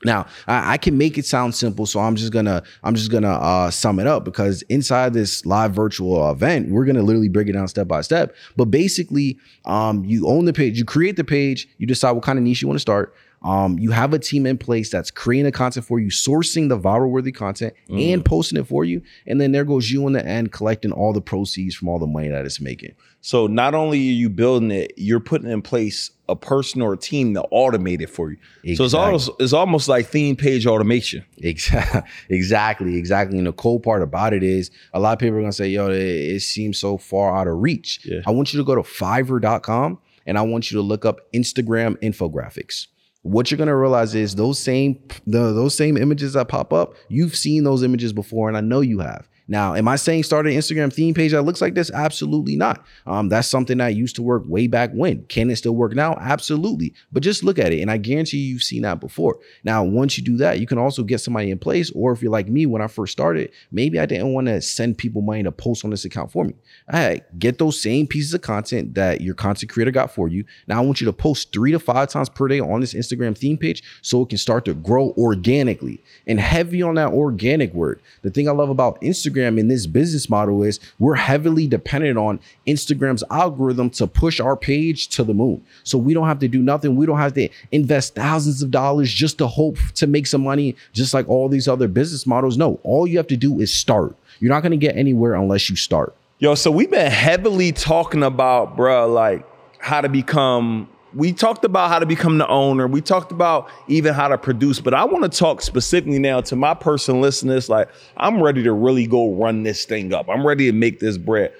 Now, 0.04 0.26
I, 0.48 0.74
I, 0.74 0.78
can 0.78 0.98
make 0.98 1.18
it 1.18 1.26
sound 1.26 1.54
simple, 1.54 1.86
so 1.86 2.00
I'm 2.00 2.16
just 2.16 2.34
gonna 2.34 2.64
I'm 2.84 2.96
just 2.96 3.12
gonna 3.12 3.34
uh, 3.34 3.70
sum 3.70 4.00
it 4.00 4.08
up 4.08 4.26
because 4.26 4.64
inside 4.64 5.14
this 5.14 5.46
live 5.46 5.74
virtual 5.74 6.32
event, 6.32 6.70
we're 6.70 6.86
gonna 6.86 7.04
literally 7.04 7.30
break 7.30 7.48
it 7.48 7.52
down 7.52 7.68
step 7.68 7.88
by 7.88 8.02
step. 8.02 8.36
But 8.58 8.66
basically, 8.66 9.38
um, 9.66 10.04
you 10.04 10.28
own 10.28 10.46
the 10.46 10.54
page, 10.54 10.78
you 10.80 10.86
create 10.86 11.18
the 11.18 11.24
page, 11.24 11.68
you 11.78 11.86
decide 11.86 12.12
what 12.12 12.24
kind 12.24 12.40
of 12.40 12.44
niche 12.44 12.62
you 12.62 12.68
want 12.68 12.78
to 12.78 12.82
start. 12.82 13.14
Um, 13.44 13.80
you 13.80 13.90
have 13.92 14.14
a 14.14 14.20
team 14.20 14.46
in 14.46 14.58
place 14.58 14.92
that's 14.92 15.10
creating 15.10 15.46
the 15.46 15.52
content 15.52 15.86
for 15.86 16.00
you, 16.00 16.10
sourcing 16.10 16.70
the 16.70 16.78
viral 16.78 17.10
worthy 17.10 17.32
content 17.32 17.74
mm. 17.90 18.14
and 18.14 18.24
posting 18.24 18.60
it 18.60 18.68
for 18.68 18.86
you. 18.86 19.02
And 19.26 19.42
then 19.42 19.52
there 19.52 19.66
goes 19.66 19.90
you 19.90 20.06
in 20.06 20.14
the 20.14 20.24
end 20.24 20.52
collecting 20.52 20.92
all 20.92 21.12
the 21.12 21.22
proceeds 21.22 21.74
from 21.76 21.90
all 21.90 21.98
the 21.98 22.06
money 22.06 22.28
that 22.28 22.46
it's 22.46 22.62
making. 22.62 22.94
So 23.22 23.48
not 23.48 23.74
only 23.74 23.98
are 23.98 24.14
you 24.14 24.30
building 24.30 24.72
it, 24.72 24.94
you're 24.96 25.20
putting 25.20 25.50
in 25.50 25.62
place 25.62 26.12
a 26.30 26.36
person 26.36 26.82
or 26.82 26.94
a 26.94 26.98
team 26.98 27.34
to 27.34 27.44
automate 27.52 28.02
it 28.02 28.10
for 28.10 28.32
you. 28.32 28.38
Exactly. 28.64 28.76
So 28.76 28.86
it's 28.86 28.94
almost 28.94 29.30
it's 29.40 29.54
almost 29.54 29.88
like 29.88 30.08
theme 30.08 30.36
page 30.36 30.66
automation. 30.66 31.26
Exactly, 31.38 32.02
exactly, 32.36 32.96
exactly. 32.98 33.38
And 33.38 33.48
the 33.48 33.54
cool 33.54 33.80
part 33.80 34.02
about 34.02 34.34
it 34.34 34.44
is 34.44 34.72
a 34.94 35.00
lot 35.00 35.14
of 35.14 35.20
people 35.20 35.38
are 35.38 35.42
gonna 35.42 35.52
say, 35.52 35.68
"Yo, 35.68 35.90
it, 35.90 35.98
it 36.00 36.40
seems 36.42 36.80
so 36.80 36.98
far 36.98 37.36
out 37.36 37.48
of 37.48 37.58
reach." 37.58 38.02
Yeah. 38.06 38.22
I 38.26 38.32
want 38.32 38.54
you 38.54 38.60
to 38.60 38.66
go 38.66 38.76
to 38.76 38.82
Fiverr.com 38.82 40.00
and 40.26 40.38
I 40.38 40.42
want 40.42 40.72
you 40.72 40.78
to 40.78 40.82
look 40.82 41.06
up 41.06 41.32
Instagram 41.34 41.98
infographics 41.98 42.88
what 43.24 43.52
you're 43.52 43.58
gonna 43.58 43.76
realize 43.76 44.16
is 44.16 44.36
those 44.36 44.60
same 44.60 45.00
the, 45.28 45.54
those 45.54 45.76
same 45.76 45.98
images 45.98 46.34
that 46.34 46.48
pop 46.48 46.74
up, 46.74 46.96
you've 47.10 47.36
seen 47.36 47.64
those 47.64 47.84
images 47.84 48.14
before, 48.14 48.48
and 48.48 48.58
I 48.58 48.62
know 48.62 48.82
you 48.82 49.00
have. 49.00 49.30
Now, 49.52 49.76
am 49.76 49.90
I 49.90 49.98
saying 49.98 50.24
start 50.24 50.48
an 50.48 50.54
Instagram 50.54 50.94
theme 50.94 51.14
page 51.14 51.34
that 51.34 51.42
looks 51.42 51.60
like 51.60 51.74
this? 51.74 51.92
Absolutely 51.92 52.56
not. 52.56 52.86
Um, 53.06 53.28
that's 53.28 53.50
something 53.50 53.80
that 53.80 53.96
used 53.96 54.16
to 54.16 54.22
work 54.22 54.44
way 54.46 54.66
back 54.68 54.94
when. 54.94 55.26
Can 55.26 55.50
it 55.52 55.58
still 55.58 55.76
work 55.76 55.94
now? 55.94 56.14
Absolutely. 56.22 56.94
But 57.12 57.22
just 57.22 57.44
look 57.44 57.60
at 57.60 57.74
it, 57.74 57.82
and 57.82 57.92
I 57.92 57.98
guarantee 57.98 58.38
you, 58.38 58.54
you've 58.54 58.64
seen 58.64 58.84
that 58.84 59.02
before. 59.02 59.40
Now, 59.66 59.84
once 59.84 60.18
you 60.18 60.24
do 60.24 60.38
that, 60.38 60.62
you 60.62 60.66
can 60.66 60.78
also 60.78 61.04
get 61.04 61.20
somebody 61.20 61.52
in 61.52 61.60
place. 61.60 61.92
Or 61.92 62.14
if 62.14 62.22
you're 62.22 62.32
like 62.32 62.48
me, 62.48 62.66
when 62.66 62.82
I 62.82 62.88
first 62.88 63.12
started, 63.12 63.52
maybe 63.74 64.00
I 64.00 64.06
didn't 64.06 64.32
want 64.32 64.48
to 64.48 64.62
send 64.62 64.98
people 64.98 65.22
money 65.22 65.44
to 65.44 65.52
post 65.52 65.84
on 65.84 65.92
this 65.92 66.06
account 66.06 66.32
for 66.32 66.46
me. 66.46 66.54
I 66.88 67.20
get 67.38 67.60
those 67.60 67.78
same 67.78 68.08
pieces 68.08 68.34
of 68.34 68.40
content 68.40 68.94
that 68.94 69.20
your 69.20 69.36
content 69.36 69.70
creator 69.70 69.92
got 69.92 70.16
for 70.16 70.30
you. 70.30 70.46
Now, 70.68 70.78
I 70.78 70.86
want 70.86 71.02
you 71.02 71.06
to 71.08 71.14
post 71.14 71.52
three 71.52 71.74
to 71.74 71.80
five 71.80 72.08
times 72.08 72.30
per 72.30 72.48
day 72.48 72.62
on 72.62 72.80
this 72.80 72.94
Instagram 72.94 73.38
theme 73.38 73.58
page 73.58 73.84
so 74.02 74.22
it 74.22 74.30
can 74.30 74.38
start 74.38 74.64
to 74.64 74.74
grow 74.74 75.14
organically 75.18 76.00
and 76.26 76.40
heavy 76.40 76.82
on 76.82 76.96
that 76.96 77.12
organic 77.12 77.74
word. 77.74 78.00
The 78.22 78.30
thing 78.30 78.48
I 78.48 78.54
love 78.54 78.70
about 78.70 79.02
Instagram 79.02 79.41
Instagram 79.42 79.60
in 79.60 79.68
this 79.68 79.88
business 79.88 80.30
model 80.30 80.64
is 80.64 80.80
we're 81.00 81.16
heavily 81.16 81.68
dependent 81.68 82.18
on 82.18 82.40
Instagram's 82.68 83.24
algorithm 83.30 83.90
to 83.92 84.08
push 84.08 84.40
our 84.40 84.56
page 84.56 85.10
to 85.10 85.24
the 85.24 85.34
moon. 85.34 85.64
So 85.84 85.98
we 85.98 86.14
don't 86.14 86.28
have 86.28 86.40
to 86.40 86.48
do 86.48 86.62
nothing. 86.62 86.96
We 86.96 87.06
don't 87.06 87.18
have 87.18 87.34
to 87.34 87.50
invest 87.72 88.16
thousands 88.16 88.62
of 88.62 88.72
dollars 88.72 89.12
just 89.12 89.38
to 89.40 89.48
hope 89.48 89.78
to 89.96 90.08
make 90.08 90.28
some 90.28 90.44
money, 90.44 90.76
just 90.94 91.14
like 91.14 91.28
all 91.30 91.50
these 91.50 91.68
other 91.68 91.88
business 91.88 92.26
models. 92.26 92.58
No, 92.58 92.80
all 92.84 93.08
you 93.08 93.18
have 93.18 93.28
to 93.28 93.38
do 93.38 93.60
is 93.60 93.74
start. 93.74 94.16
You're 94.40 94.50
not 94.52 94.62
going 94.62 94.72
to 94.72 94.78
get 94.78 94.96
anywhere 94.96 95.34
unless 95.34 95.70
you 95.70 95.76
start. 95.76 96.16
Yo, 96.40 96.56
so 96.56 96.72
we've 96.72 96.90
been 96.90 97.12
heavily 97.12 97.72
talking 97.72 98.24
about, 98.24 98.76
bro, 98.76 99.08
like 99.08 99.46
how 99.78 100.02
to 100.02 100.10
become 100.10 100.90
we 101.13 101.34
talked 101.34 101.65
about 101.65 101.89
how 101.89 102.00
to 102.00 102.06
become 102.06 102.38
the 102.38 102.47
owner. 102.47 102.88
We 102.88 103.02
talked 103.02 103.32
about 103.32 103.69
even 103.88 104.13
how 104.13 104.28
to 104.30 104.38
produce, 104.38 104.80
but 104.80 104.93
I 104.93 105.04
want 105.04 105.30
to 105.30 105.38
talk 105.38 105.62
specifically 105.62 106.19
now 106.19 106.41
to 106.41 106.56
my 106.56 106.74
personal 106.74 107.21
listeners. 107.21 107.69
Like, 107.69 107.89
I'm 108.17 108.41
ready 108.41 108.63
to 108.63 108.71
really 108.71 109.08
go 109.08 109.34
run 109.34 109.63
this 109.63 109.86
thing 109.86 110.13
up. 110.13 110.30
I'm 110.30 110.45
ready 110.45 110.67
to 110.67 110.74
make 110.74 111.00
this 111.00 111.17
bread. 111.17 111.54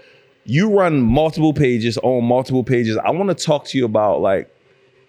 You 0.46 0.70
run 0.70 1.02
multiple 1.02 1.54
pages 1.54 1.98
on 2.00 2.24
multiple 2.24 2.64
pages. 2.64 2.98
I 2.98 3.12
want 3.12 3.30
to 3.38 3.46
talk 3.46 3.66
to 3.68 3.78
you 3.78 3.86
about 3.86 4.22
like, 4.22 4.54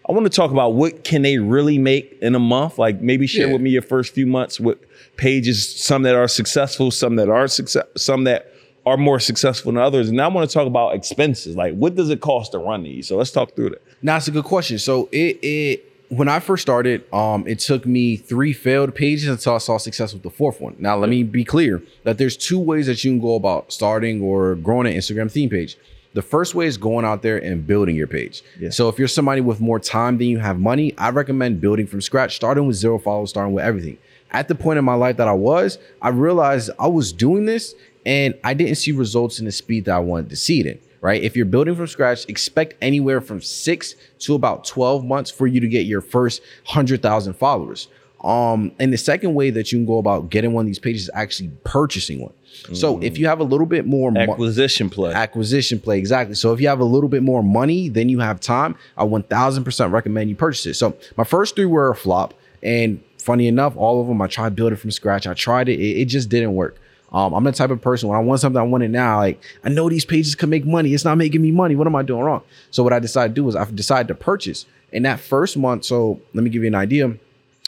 I 0.08 0.12
want 0.12 0.24
to 0.24 0.30
talk 0.30 0.50
about 0.50 0.74
what 0.74 1.04
can 1.04 1.22
they 1.22 1.38
really 1.38 1.78
make 1.78 2.18
in 2.20 2.34
a 2.34 2.40
month. 2.40 2.78
Like, 2.78 3.00
maybe 3.00 3.26
share 3.28 3.46
yeah. 3.46 3.52
with 3.52 3.62
me 3.62 3.70
your 3.70 3.82
first 3.82 4.12
few 4.12 4.26
months 4.26 4.58
with 4.58 4.78
pages, 5.16 5.80
some 5.80 6.02
that 6.02 6.16
are 6.16 6.26
successful, 6.26 6.90
some 6.90 7.16
that 7.16 7.28
aren't 7.28 7.52
success, 7.52 7.86
some 7.96 8.24
that 8.24 8.52
are 8.84 8.96
more 8.96 9.20
successful 9.20 9.70
than 9.70 9.80
others. 9.80 10.08
And 10.08 10.16
now 10.16 10.28
I 10.28 10.32
want 10.32 10.50
to 10.50 10.52
talk 10.52 10.66
about 10.66 10.96
expenses. 10.96 11.54
Like, 11.54 11.74
what 11.74 11.94
does 11.94 12.10
it 12.10 12.20
cost 12.20 12.50
to 12.52 12.58
run 12.58 12.82
these? 12.82 13.06
So 13.06 13.16
let's 13.16 13.30
talk 13.30 13.54
through 13.54 13.70
that. 13.70 13.82
Now, 14.02 14.16
it's 14.16 14.28
a 14.28 14.32
good 14.32 14.44
question. 14.44 14.78
So 14.78 15.08
it 15.12 15.38
it 15.42 15.92
when 16.08 16.28
I 16.28 16.40
first 16.40 16.60
started, 16.60 17.10
um, 17.12 17.46
it 17.46 17.58
took 17.58 17.86
me 17.86 18.16
three 18.16 18.52
failed 18.52 18.94
pages 18.94 19.28
until 19.28 19.54
I 19.54 19.58
saw 19.58 19.78
success 19.78 20.12
with 20.12 20.22
the 20.22 20.30
fourth 20.30 20.60
one. 20.60 20.76
Now, 20.78 20.98
let 20.98 21.08
me 21.08 21.22
be 21.22 21.42
clear 21.42 21.82
that 22.04 22.18
there's 22.18 22.36
two 22.36 22.58
ways 22.58 22.86
that 22.86 23.02
you 23.02 23.12
can 23.12 23.20
go 23.20 23.34
about 23.34 23.72
starting 23.72 24.20
or 24.20 24.56
growing 24.56 24.86
an 24.86 24.92
Instagram 24.92 25.30
theme 25.30 25.48
page. 25.48 25.78
The 26.12 26.20
first 26.20 26.54
way 26.54 26.66
is 26.66 26.76
going 26.76 27.06
out 27.06 27.22
there 27.22 27.38
and 27.38 27.66
building 27.66 27.96
your 27.96 28.06
page. 28.06 28.42
Yeah. 28.60 28.68
So 28.68 28.90
if 28.90 28.98
you're 28.98 29.08
somebody 29.08 29.40
with 29.40 29.60
more 29.60 29.80
time 29.80 30.18
than 30.18 30.26
you 30.26 30.38
have 30.40 30.58
money, 30.58 30.94
I 30.98 31.08
recommend 31.08 31.62
building 31.62 31.86
from 31.86 32.02
scratch, 32.02 32.36
starting 32.36 32.66
with 32.66 32.76
zero 32.76 32.98
followers, 32.98 33.30
starting 33.30 33.54
with 33.54 33.64
everything. 33.64 33.96
At 34.32 34.48
the 34.48 34.54
point 34.54 34.78
in 34.78 34.84
my 34.84 34.94
life 34.94 35.16
that 35.16 35.28
I 35.28 35.32
was, 35.32 35.78
I 36.02 36.10
realized 36.10 36.70
I 36.78 36.88
was 36.88 37.12
doing 37.12 37.46
this 37.46 37.74
and 38.04 38.34
I 38.44 38.52
didn't 38.52 38.74
see 38.74 38.92
results 38.92 39.38
in 39.38 39.46
the 39.46 39.52
speed 39.52 39.86
that 39.86 39.94
I 39.94 40.00
wanted 40.00 40.28
to 40.30 40.36
see 40.36 40.60
it 40.60 40.66
in. 40.66 40.78
Right. 41.02 41.20
If 41.22 41.36
you're 41.36 41.46
building 41.46 41.74
from 41.74 41.88
scratch, 41.88 42.26
expect 42.28 42.76
anywhere 42.80 43.20
from 43.20 43.42
six 43.42 43.96
to 44.20 44.34
about 44.34 44.64
12 44.64 45.04
months 45.04 45.30
for 45.30 45.46
you 45.48 45.58
to 45.60 45.66
get 45.68 45.84
your 45.84 46.00
first 46.00 46.40
100,000 46.66 47.34
followers. 47.34 47.88
Um, 48.22 48.70
and 48.78 48.92
the 48.92 48.96
second 48.98 49.34
way 49.34 49.50
that 49.50 49.72
you 49.72 49.78
can 49.78 49.84
go 49.86 49.98
about 49.98 50.30
getting 50.30 50.52
one 50.52 50.62
of 50.62 50.66
these 50.68 50.78
pages 50.78 51.02
is 51.02 51.10
actually 51.12 51.50
purchasing 51.64 52.20
one. 52.20 52.32
So 52.72 53.02
if 53.02 53.18
you 53.18 53.26
have 53.26 53.40
a 53.40 53.44
little 53.44 53.66
bit 53.66 53.84
more 53.84 54.12
mo- 54.12 54.20
Acquisition 54.20 54.88
play. 54.90 55.12
acquisition 55.12 55.80
play 55.80 55.98
exactly 55.98 56.36
so 56.36 56.52
if 56.52 56.60
you 56.60 56.68
have 56.68 56.78
a 56.78 56.84
little 56.84 57.08
bit 57.08 57.22
more 57.24 57.42
money 57.42 57.88
than 57.88 58.08
you 58.10 58.20
have 58.20 58.38
time 58.40 58.76
i 58.96 59.04
1000% 59.04 59.90
recommend 59.90 60.28
you 60.28 60.36
purchase 60.36 60.66
it 60.66 60.74
so 60.74 60.94
my 61.16 61.24
first 61.24 61.56
three 61.56 61.64
were 61.64 61.88
a 61.90 61.96
flop 61.96 62.34
and 62.62 63.02
funny 63.18 63.48
enough 63.48 63.74
all 63.76 64.00
of 64.02 64.06
them 64.06 64.20
i 64.20 64.26
tried 64.26 64.54
building 64.54 64.76
from 64.76 64.90
scratch 64.90 65.26
i 65.26 65.32
tried 65.34 65.68
it 65.68 65.80
it, 65.80 66.02
it 66.02 66.04
just 66.04 66.28
didn't 66.28 66.54
work 66.54 66.76
um, 67.12 67.34
i'm 67.34 67.44
the 67.44 67.52
type 67.52 67.70
of 67.70 67.80
person 67.80 68.08
when 68.08 68.18
i 68.18 68.22
want 68.22 68.40
something 68.40 68.58
i 68.58 68.64
want 68.64 68.84
it 68.84 68.88
now. 68.88 69.18
Like 69.18 69.40
i 69.64 69.68
know 69.68 69.88
these 69.88 70.04
pages 70.04 70.34
can 70.34 70.50
make 70.50 70.64
money. 70.64 70.94
It's 70.94 71.04
not 71.04 71.16
making 71.16 71.42
me 71.42 71.50
money. 71.50 71.76
What 71.76 71.86
am 71.86 71.96
i 71.96 72.02
doing 72.02 72.22
wrong? 72.22 72.42
So 72.70 72.82
what 72.82 72.92
i 72.92 72.98
decided 72.98 73.34
to 73.34 73.42
do 73.42 73.48
is 73.48 73.56
i 73.56 73.64
decided 73.70 74.08
to 74.08 74.14
purchase. 74.14 74.66
In 74.90 75.04
that 75.04 75.20
first 75.20 75.56
month 75.56 75.84
so 75.84 76.20
let 76.34 76.44
me 76.44 76.50
give 76.50 76.62
you 76.62 76.68
an 76.68 76.74
idea. 76.74 77.14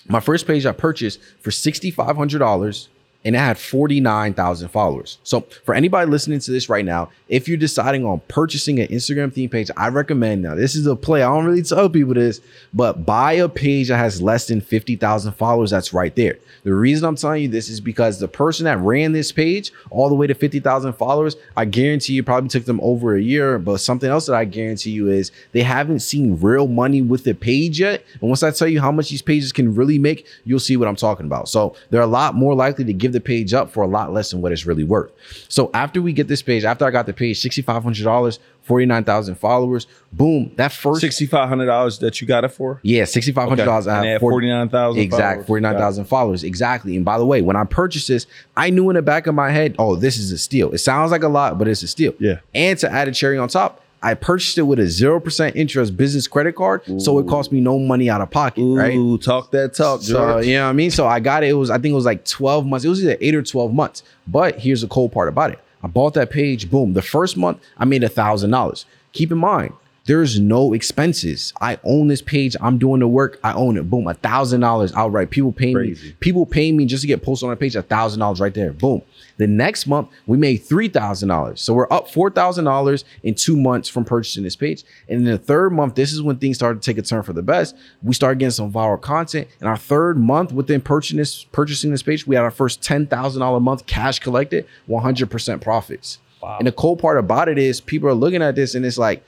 My 0.07 0.21
first 0.21 0.47
page 0.47 0.67
I 0.67 0.73
purchased 0.73 1.19
for 1.41 1.51
$6,500 1.51 2.89
and 3.25 3.35
it 3.35 3.39
had 3.39 3.57
49,000 3.57 4.69
followers. 4.69 5.19
So 5.23 5.41
for 5.65 5.75
anybody 5.75 6.11
listening 6.11 6.41
to 6.41 6.51
this 6.51 6.69
right 6.69 6.85
now, 6.85 7.11
if 7.29 7.49
you're 7.49 7.57
deciding 7.57 8.05
on 8.05 8.21
purchasing 8.29 8.81
an 8.81 8.89
Instagram 8.89 9.33
theme 9.33 9.49
page, 9.49 9.71
I 9.77 9.89
recommend 9.89 10.43
now 10.43 10.55
this 10.55 10.75
is 10.75 10.87
a 10.87 10.95
play. 10.95 11.23
I 11.23 11.35
don't 11.35 11.47
really 11.47 11.63
tell 11.63 11.89
people 11.89 12.15
this, 12.15 12.41
but 12.75 13.07
buy 13.07 13.33
a 13.33 13.49
page 13.49 13.89
that 13.89 13.97
has 13.97 14.21
less 14.21 14.47
than 14.47 14.61
50,000 14.61 15.33
followers. 15.33 15.71
That's 15.71 15.95
right 15.95 16.15
there. 16.15 16.37
The 16.65 16.75
reason 16.75 17.07
I'm 17.07 17.17
telling 17.17 17.43
you 17.43 17.49
this 17.49 17.71
is 17.71 17.81
because 17.81 18.19
the 18.19 18.29
person 18.29 18.65
that 18.65 18.79
ran 18.79 19.13
this 19.13 19.33
page 19.33 19.73
all 19.91 20.11
the 20.11 20.15
way 20.15 20.27
to 20.27 20.35
50,000 20.35 20.93
followers, 20.93 21.37
I 21.57 21.65
guarantee 21.65 22.13
you 22.13 22.23
probably 22.23 22.49
took 22.49 22.67
them 22.67 22.81
over 22.83 23.15
a 23.15 23.23
year. 23.23 23.59
But 23.59 23.79
something 23.79 24.11
else 24.11 24.27
that 24.27 24.35
I 24.35 24.45
guarantee 24.45 24.91
you 24.91 25.09
is 25.09 25.33
they 25.53 25.63
haven't 25.63 26.01
seen 26.01 26.39
real 26.41 26.67
money 26.67 27.01
with 27.01 27.25
the 27.25 27.35
page 27.35 27.81
yet. 27.81 28.05
And 28.21 28.29
once 28.29 28.43
I 28.43 28.51
tell 28.51 28.69
you 28.69 28.83
how 28.83 28.93
much 28.93 29.09
these 29.09 29.23
pages 29.23 29.51
can 29.53 29.75
really 29.75 29.99
make, 29.99 30.27
you'll 30.45 30.61
see 30.61 30.77
what 30.77 30.89
I'm 30.89 30.97
talking 30.97 31.25
about. 31.25 31.49
So 31.49 31.75
they're 31.89 32.03
a 32.03 32.07
lot 32.07 32.35
more 32.35 32.55
likely 32.55 32.85
to 32.85 32.93
give 32.93 33.14
the 33.15 33.21
page 33.21 33.55
up 33.55 33.71
for 33.71 33.83
a 33.83 33.87
lot 33.87 34.13
less 34.13 34.31
than 34.31 34.43
what 34.43 34.53
it's 34.53 34.67
really 34.67 34.85
worth. 34.85 35.11
So 35.49 35.71
after 35.73 36.03
we 36.03 36.13
get 36.13 36.29
this 36.29 36.43
page, 36.43 36.65
after 36.65 36.85
I 36.85 36.91
got 36.91 37.07
the 37.07 37.15
page, 37.15 37.41
$6,500, 37.43 38.39
49,000 38.63 39.35
followers, 39.37 39.87
boom, 40.13 40.51
that 40.57 40.73
first 40.73 41.01
Sixty-five 41.03 41.49
hundred 41.49 41.67
dollars 41.67 41.99
that 41.99 42.21
you 42.21 42.27
got 42.27 42.45
it 42.45 42.49
for. 42.49 42.81
yeah, 42.83 43.05
sixty 43.05 43.31
five 43.31 43.49
hundred 43.49 43.67
dollars. 43.67 43.87
Okay. 43.87 43.95
And 43.97 44.05
they 44.07 44.11
had 44.13 44.21
49,000 44.21 45.03
Exactly, 45.03 45.45
forty 45.45 45.63
nine 45.63 45.77
thousand 45.77 46.07
followers. 46.07 46.43
Exactly. 46.45 46.97
And 46.97 47.05
by 47.05 47.19
the 47.19 47.27
way, 47.27 47.43
when 47.43 47.57
I 47.57 47.65
purchased 47.65 48.09
this, 48.09 48.27
I 48.57 48.71
knew 48.71 48.89
in 48.89 48.97
the 48.97 49.03
back 49.03 49.27
of 49.27 49.35
my 49.35 49.51
head, 49.51 49.77
oh, 49.79 49.97
this 49.97 50.17
is 50.17 50.33
a 50.33 50.39
steal. 50.39 50.73
It 50.73 50.79
sounds 50.79 51.11
like 51.11 51.23
a 51.23 51.29
lot, 51.29 51.59
but 51.59 51.69
it's 51.69 51.83
a 51.83 51.89
steal. 51.89 52.15
Yeah. 52.19 52.41
And 52.55 52.79
to 52.79 52.91
add 52.91 53.07
a 53.07 53.13
cherry 53.13 53.37
on 53.37 53.49
top, 53.49 53.83
I 54.05 54.15
purchased 54.15 54.59
it 54.59 54.63
with 54.63 54.79
a 54.79 54.87
zero 54.87 55.19
percent 55.19 55.57
interest 55.57 55.97
business 55.97 56.29
credit 56.29 56.55
card, 56.55 56.83
so 57.01 57.19
it 57.19 57.27
cost 57.27 57.51
me 57.51 57.61
no 57.61 57.79
money 57.79 58.11
out 58.11 58.21
of 58.21 58.31
pocket. 58.31 58.63
Right. 58.65 58.95
Ooh, 58.95 59.19
talk 59.19 59.51
that 59.53 59.75
talk, 59.75 60.03
So 60.03 60.13
George. 60.15 60.47
you 60.47 60.55
know 60.55 60.65
what 60.65 60.71
I 60.71 60.73
mean? 60.75 60.91
So 60.91 61.07
I 61.07 61.21
got 61.21 61.43
it. 61.43 61.49
It 61.49 61.55
was 61.55 61.71
I 61.71 61.79
think 61.79 61.93
it 61.93 61.97
was 61.97 62.05
like 62.05 62.25
12 62.25 62.67
months. 62.67 62.85
It 62.85 62.89
was 62.91 63.03
either 63.03 63.17
eight 63.21 63.35
or 63.35 63.43
12 63.43 63.73
months. 63.73 64.03
But 64.27 64.59
here's 64.61 64.83
the 64.83 64.89
cool 64.89 65.09
part 65.09 65.29
about 65.29 65.51
it. 65.53 65.59
I 65.83 65.87
bought 65.87 66.15
that 66.15 66.31
page. 66.31 66.71
Boom. 66.71 66.93
The 66.93 67.03
first 67.03 67.37
month 67.37 67.61
I 67.79 67.85
made 67.87 68.05
a 68.05 68.09
thousand 68.09 68.51
dollars. 68.51 68.87
Keep 69.13 69.33
in 69.33 69.39
mind, 69.39 69.73
there's 70.07 70.39
no 70.39 70.75
expenses. 70.75 71.55
I 71.63 71.79
own 71.83 72.09
this 72.09 72.21
page. 72.21 72.57
I'm 72.61 72.77
doing 72.77 73.01
the 73.01 73.09
work. 73.09 73.41
I 73.43 73.55
own 73.55 73.79
it. 73.79 73.89
Boom. 73.89 74.07
A 74.07 74.13
thousand 74.15 74.61
dollars 74.61 74.93
outright. 74.95 75.31
People 75.31 75.51
pay 75.51 75.73
Crazy. 75.73 76.09
me. 76.09 76.17
People 76.21 76.45
pay 76.45 76.73
me 76.73 76.85
just 76.85 77.01
to 77.01 77.07
get 77.07 77.23
posted 77.23 77.47
on 77.47 77.53
a 77.55 77.57
page. 77.57 77.75
A 77.75 77.83
thousand 77.83 78.21
dollars 78.21 78.39
right 78.41 78.53
there. 78.53 78.73
Boom. 78.73 79.01
The 79.39 79.47
next 79.47 79.87
month 79.87 80.11
we 80.27 80.37
made 80.37 80.59
three 80.59 80.89
thousand 80.89 81.31
dollars. 81.31 81.63
So 81.63 81.73
we're 81.73 81.91
up 81.91 82.09
four 82.11 82.29
thousand 82.31 82.67
dollars 82.67 83.05
in 83.23 83.35
two 83.35 83.57
months 83.57 83.89
from 83.89 84.05
purchasing 84.05 84.45
this 84.45 84.57
page. 84.57 84.85
And 85.09 85.21
in 85.21 85.25
the 85.25 85.39
third 85.39 85.71
month, 85.71 85.95
this 85.95 86.13
is 86.13 86.21
when 86.21 86.37
things 86.37 86.57
started 86.57 86.83
to 86.83 86.87
take 86.91 86.99
a 86.99 87.03
turn 87.03 87.23
for 87.23 87.33
the 87.33 87.43
best. 87.43 87.75
We 88.03 88.13
started 88.13 88.39
getting 88.39 88.51
some 88.51 88.71
viral 88.71 89.01
content. 89.01 89.49
And 89.61 89.69
our 89.69 89.79
third 89.79 90.19
month 90.19 90.53
within 90.53 90.83
purchasing 90.83 91.17
this, 91.17 91.45
purchasing 91.45 91.91
this 91.91 92.03
page, 92.03 92.27
we 92.27 92.35
had 92.35 92.43
our 92.45 92.51
first 92.51 92.83
ten 92.83 93.07
thousand 93.07 93.41
dollar 93.41 93.59
month 93.59 93.87
cash 93.87 94.19
collected, 94.19 94.67
one 94.87 95.03
hundred 95.03 95.31
percent 95.31 95.63
profits. 95.63 96.19
And 96.59 96.67
the 96.67 96.73
cool 96.73 96.95
part 96.95 97.17
about 97.17 97.49
it 97.49 97.57
is 97.57 97.81
people 97.81 98.07
are 98.07 98.15
looking 98.15 98.43
at 98.43 98.55
this 98.55 98.75
and 98.75 98.85
it's 98.85 98.99
like, 98.99 99.25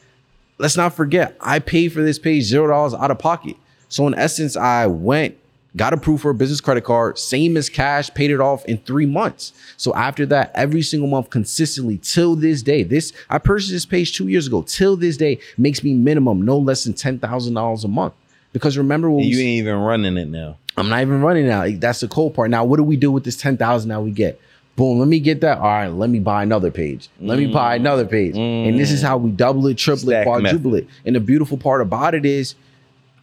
let's 0.59 0.77
not 0.77 0.95
forget, 0.95 1.37
I 1.40 1.59
paid 1.59 1.92
for 1.92 2.03
this 2.03 2.19
page 2.19 2.45
zero 2.45 2.69
dollars 2.69 2.95
out 2.95 3.11
of 3.11 3.19
pocket. 3.19 3.57
So 3.88 4.07
in 4.07 4.14
essence, 4.14 4.57
I 4.57 4.87
went, 4.87 5.37
got 5.77 5.92
approved 5.92 6.23
for 6.23 6.31
a 6.31 6.35
business 6.35 6.61
credit 6.61 6.85
card, 6.85 7.19
same 7.19 7.57
as 7.57 7.69
cash, 7.69 8.12
paid 8.14 8.31
it 8.31 8.40
off 8.40 8.64
in 8.64 8.79
three 8.79 9.07
months. 9.07 9.53
So 9.77 9.95
after 9.95 10.27
that, 10.27 10.51
every 10.55 10.83
single 10.83 11.09
month 11.09 11.31
consistently 11.31 11.99
till 11.99 12.35
this 12.37 12.62
day, 12.62 12.83
this 12.83 13.12
I 13.31 13.38
purchased 13.38 13.71
this 13.71 13.87
page 13.87 14.16
two 14.16 14.29
years 14.29 14.47
ago. 14.47 14.62
Till 14.62 14.97
this 14.97 15.16
day, 15.16 15.38
makes 15.57 15.83
me 15.85 15.95
minimum 15.95 16.42
no 16.42 16.59
less 16.59 16.85
than 16.85 16.95
ten 16.95 17.19
thousand 17.19 17.55
dollars 17.55 17.85
a 17.85 17.88
month. 17.88 18.14
Because 18.53 18.79
remember 18.79 19.11
when 19.11 19.25
you 19.25 19.38
ain't 19.38 19.59
even 19.59 19.77
running 19.77 20.16
it 20.16 20.29
now. 20.29 20.57
I'm 20.79 20.88
not 20.88 21.01
even 21.01 21.23
running 21.23 21.47
now. 21.47 21.66
That's 21.79 22.01
the 22.01 22.09
cool 22.09 22.31
part. 22.31 22.51
Now, 22.51 22.64
what 22.64 22.77
do 22.77 22.83
we 22.83 22.97
do 22.97 23.11
with 23.11 23.25
this 23.25 23.37
10,000 23.37 23.88
that 23.88 24.03
we 24.03 24.11
get? 24.11 24.40
Boom, 24.77 24.99
let 24.99 25.09
me 25.09 25.21
get 25.21 25.41
that. 25.41 25.59
All 25.59 25.65
right, 25.65 25.89
let 25.89 26.11
me 26.11 26.19
buy 26.21 26.43
another 26.43 26.71
page. 26.71 27.09
Let 27.19 27.39
me 27.39 27.47
buy 27.47 27.77
another 27.77 28.05
page. 28.05 28.37
And 28.37 28.79
this 28.79 28.93
is 28.93 29.01
how 29.03 29.17
we 29.17 29.31
double 29.31 29.67
it, 29.67 29.79
triple 29.79 30.11
it, 30.11 30.12
Mm. 30.17 30.23
Stack 30.23 30.25
quadruple 30.27 30.75
it. 30.75 30.87
And 31.07 31.17
the 31.17 31.21
beautiful 31.21 31.57
part 31.57 31.81
about 31.81 32.15
it 32.15 32.27
is 32.27 32.55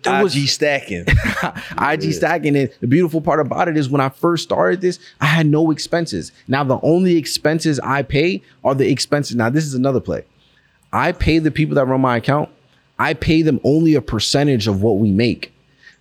there 0.01 0.21
was 0.21 0.35
IG 0.35 0.47
stacking. 0.47 1.05
IG 1.79 2.13
stacking 2.13 2.57
And 2.57 2.69
The 2.81 2.87
beautiful 2.87 3.21
part 3.21 3.39
about 3.39 3.67
it 3.67 3.77
is 3.77 3.87
when 3.87 4.01
I 4.01 4.09
first 4.09 4.43
started 4.43 4.81
this, 4.81 4.99
I 5.21 5.27
had 5.27 5.45
no 5.45 5.71
expenses. 5.71 6.31
Now 6.47 6.63
the 6.63 6.79
only 6.81 7.17
expenses 7.17 7.79
I 7.79 8.01
pay 8.01 8.41
are 8.63 8.75
the 8.75 8.89
expenses. 8.89 9.35
Now 9.35 9.49
this 9.49 9.65
is 9.65 9.75
another 9.75 9.99
play. 9.99 10.25
I 10.91 11.11
pay 11.11 11.39
the 11.39 11.51
people 11.51 11.75
that 11.75 11.85
run 11.85 12.01
my 12.01 12.17
account. 12.17 12.49
I 12.99 13.13
pay 13.13 13.41
them 13.43 13.59
only 13.63 13.95
a 13.95 14.01
percentage 14.01 14.67
of 14.67 14.81
what 14.81 14.97
we 14.97 15.11
make. 15.11 15.52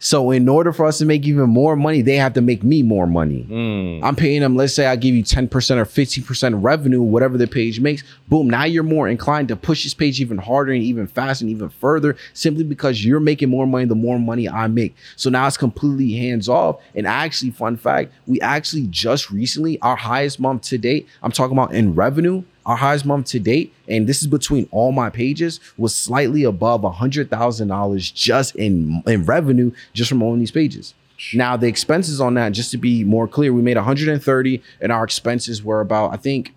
So 0.02 0.32
in 0.32 0.48
order 0.48 0.72
for 0.72 0.84
us 0.84 0.98
to 0.98 1.04
make 1.04 1.24
even 1.26 1.48
more 1.48 1.76
money, 1.76 2.02
they 2.02 2.16
have 2.16 2.32
to 2.32 2.40
make 2.40 2.64
me 2.64 2.82
more 2.82 3.06
money. 3.06 3.42
Hmm. 3.42 4.04
I'm 4.04 4.16
paying 4.16 4.40
them, 4.40 4.56
let's 4.56 4.74
say 4.74 4.86
I 4.86 4.96
give 4.96 5.14
you 5.14 5.22
10% 5.22 5.44
or 5.46 5.84
15% 5.84 6.60
revenue, 6.60 7.00
whatever 7.00 7.38
the 7.38 7.46
page 7.46 7.78
makes. 7.78 8.02
Boom. 8.26 8.50
Now 8.50 8.64
you're 8.64 8.82
more 8.82 9.06
inclined 9.06 9.46
to 9.48 9.56
push 9.56 9.84
this 9.84 9.94
page 9.94 10.20
even 10.20 10.38
harder 10.38 10.72
and 10.72 10.82
even 10.82 11.06
faster 11.06 11.44
and 11.44 11.50
even 11.52 11.68
further 11.68 12.16
simply 12.34 12.64
because 12.64 13.04
you're 13.04 13.20
making 13.20 13.48
more 13.48 13.64
money 13.64 13.84
the 13.84 13.94
more 13.94 14.18
money 14.18 14.48
I 14.48 14.66
make. 14.66 14.96
So 15.14 15.30
now 15.30 15.46
it's 15.46 15.56
completely 15.56 16.12
hands 16.14 16.48
off. 16.48 16.80
And 16.96 17.06
actually, 17.06 17.52
fun 17.52 17.76
fact, 17.76 18.12
we 18.26 18.40
actually 18.40 18.88
just 18.88 19.30
recently, 19.30 19.80
our 19.82 19.94
highest 19.94 20.40
month 20.40 20.62
to 20.62 20.78
date, 20.78 21.06
I'm 21.22 21.30
talking 21.30 21.56
about 21.56 21.74
in 21.74 21.94
revenue, 21.94 22.42
our 22.64 22.76
highest 22.76 23.04
month 23.04 23.26
to 23.26 23.40
date, 23.40 23.72
and 23.88 24.06
this 24.06 24.22
is 24.22 24.28
between 24.28 24.68
all 24.70 24.92
my 24.92 25.10
pages, 25.10 25.60
was 25.76 25.94
slightly 25.94 26.44
above 26.44 26.84
a 26.84 26.90
hundred 26.90 27.30
thousand 27.30 27.68
dollars 27.68 28.10
just 28.10 28.54
in 28.56 29.02
in 29.06 29.24
revenue 29.24 29.72
just 29.92 30.08
from 30.08 30.22
owning 30.22 30.40
these 30.40 30.50
pages. 30.50 30.94
Now 31.34 31.56
the 31.56 31.68
expenses 31.68 32.20
on 32.20 32.34
that, 32.34 32.50
just 32.52 32.70
to 32.72 32.78
be 32.78 33.04
more 33.04 33.28
clear, 33.28 33.52
we 33.52 33.62
made 33.62 33.76
130, 33.76 34.62
and 34.80 34.92
our 34.92 35.04
expenses 35.04 35.62
were 35.62 35.80
about, 35.80 36.12
I 36.12 36.16
think, 36.16 36.52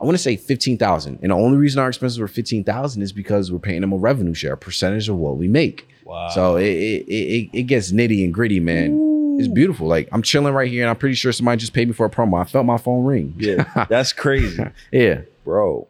I 0.00 0.04
want 0.04 0.16
to 0.16 0.22
say 0.22 0.36
15,000. 0.36 1.20
And 1.22 1.30
the 1.30 1.34
only 1.34 1.56
reason 1.56 1.80
our 1.80 1.88
expenses 1.88 2.18
were 2.18 2.28
15,000 2.28 3.00
is 3.00 3.12
because 3.12 3.50
we're 3.50 3.58
paying 3.58 3.80
them 3.80 3.92
a 3.92 3.96
revenue 3.96 4.34
share, 4.34 4.52
a 4.52 4.56
percentage 4.58 5.08
of 5.08 5.16
what 5.16 5.38
we 5.38 5.48
make. 5.48 5.88
Wow. 6.04 6.28
So 6.28 6.56
it 6.56 6.66
it, 6.66 7.08
it, 7.08 7.50
it 7.52 7.62
gets 7.62 7.92
nitty 7.92 8.24
and 8.24 8.34
gritty, 8.34 8.60
man. 8.60 9.36
It's 9.38 9.48
beautiful. 9.48 9.86
Like 9.86 10.08
I'm 10.12 10.22
chilling 10.22 10.52
right 10.52 10.70
here, 10.70 10.82
and 10.82 10.90
I'm 10.90 10.96
pretty 10.96 11.14
sure 11.14 11.32
somebody 11.32 11.58
just 11.58 11.72
paid 11.72 11.88
me 11.88 11.94
for 11.94 12.06
a 12.06 12.10
promo. 12.10 12.40
I 12.40 12.44
felt 12.44 12.66
my 12.66 12.76
phone 12.76 13.04
ring. 13.04 13.34
Yeah, 13.38 13.86
that's 13.88 14.12
crazy, 14.24 14.62
yeah. 14.92 15.22
Bro. 15.44 15.86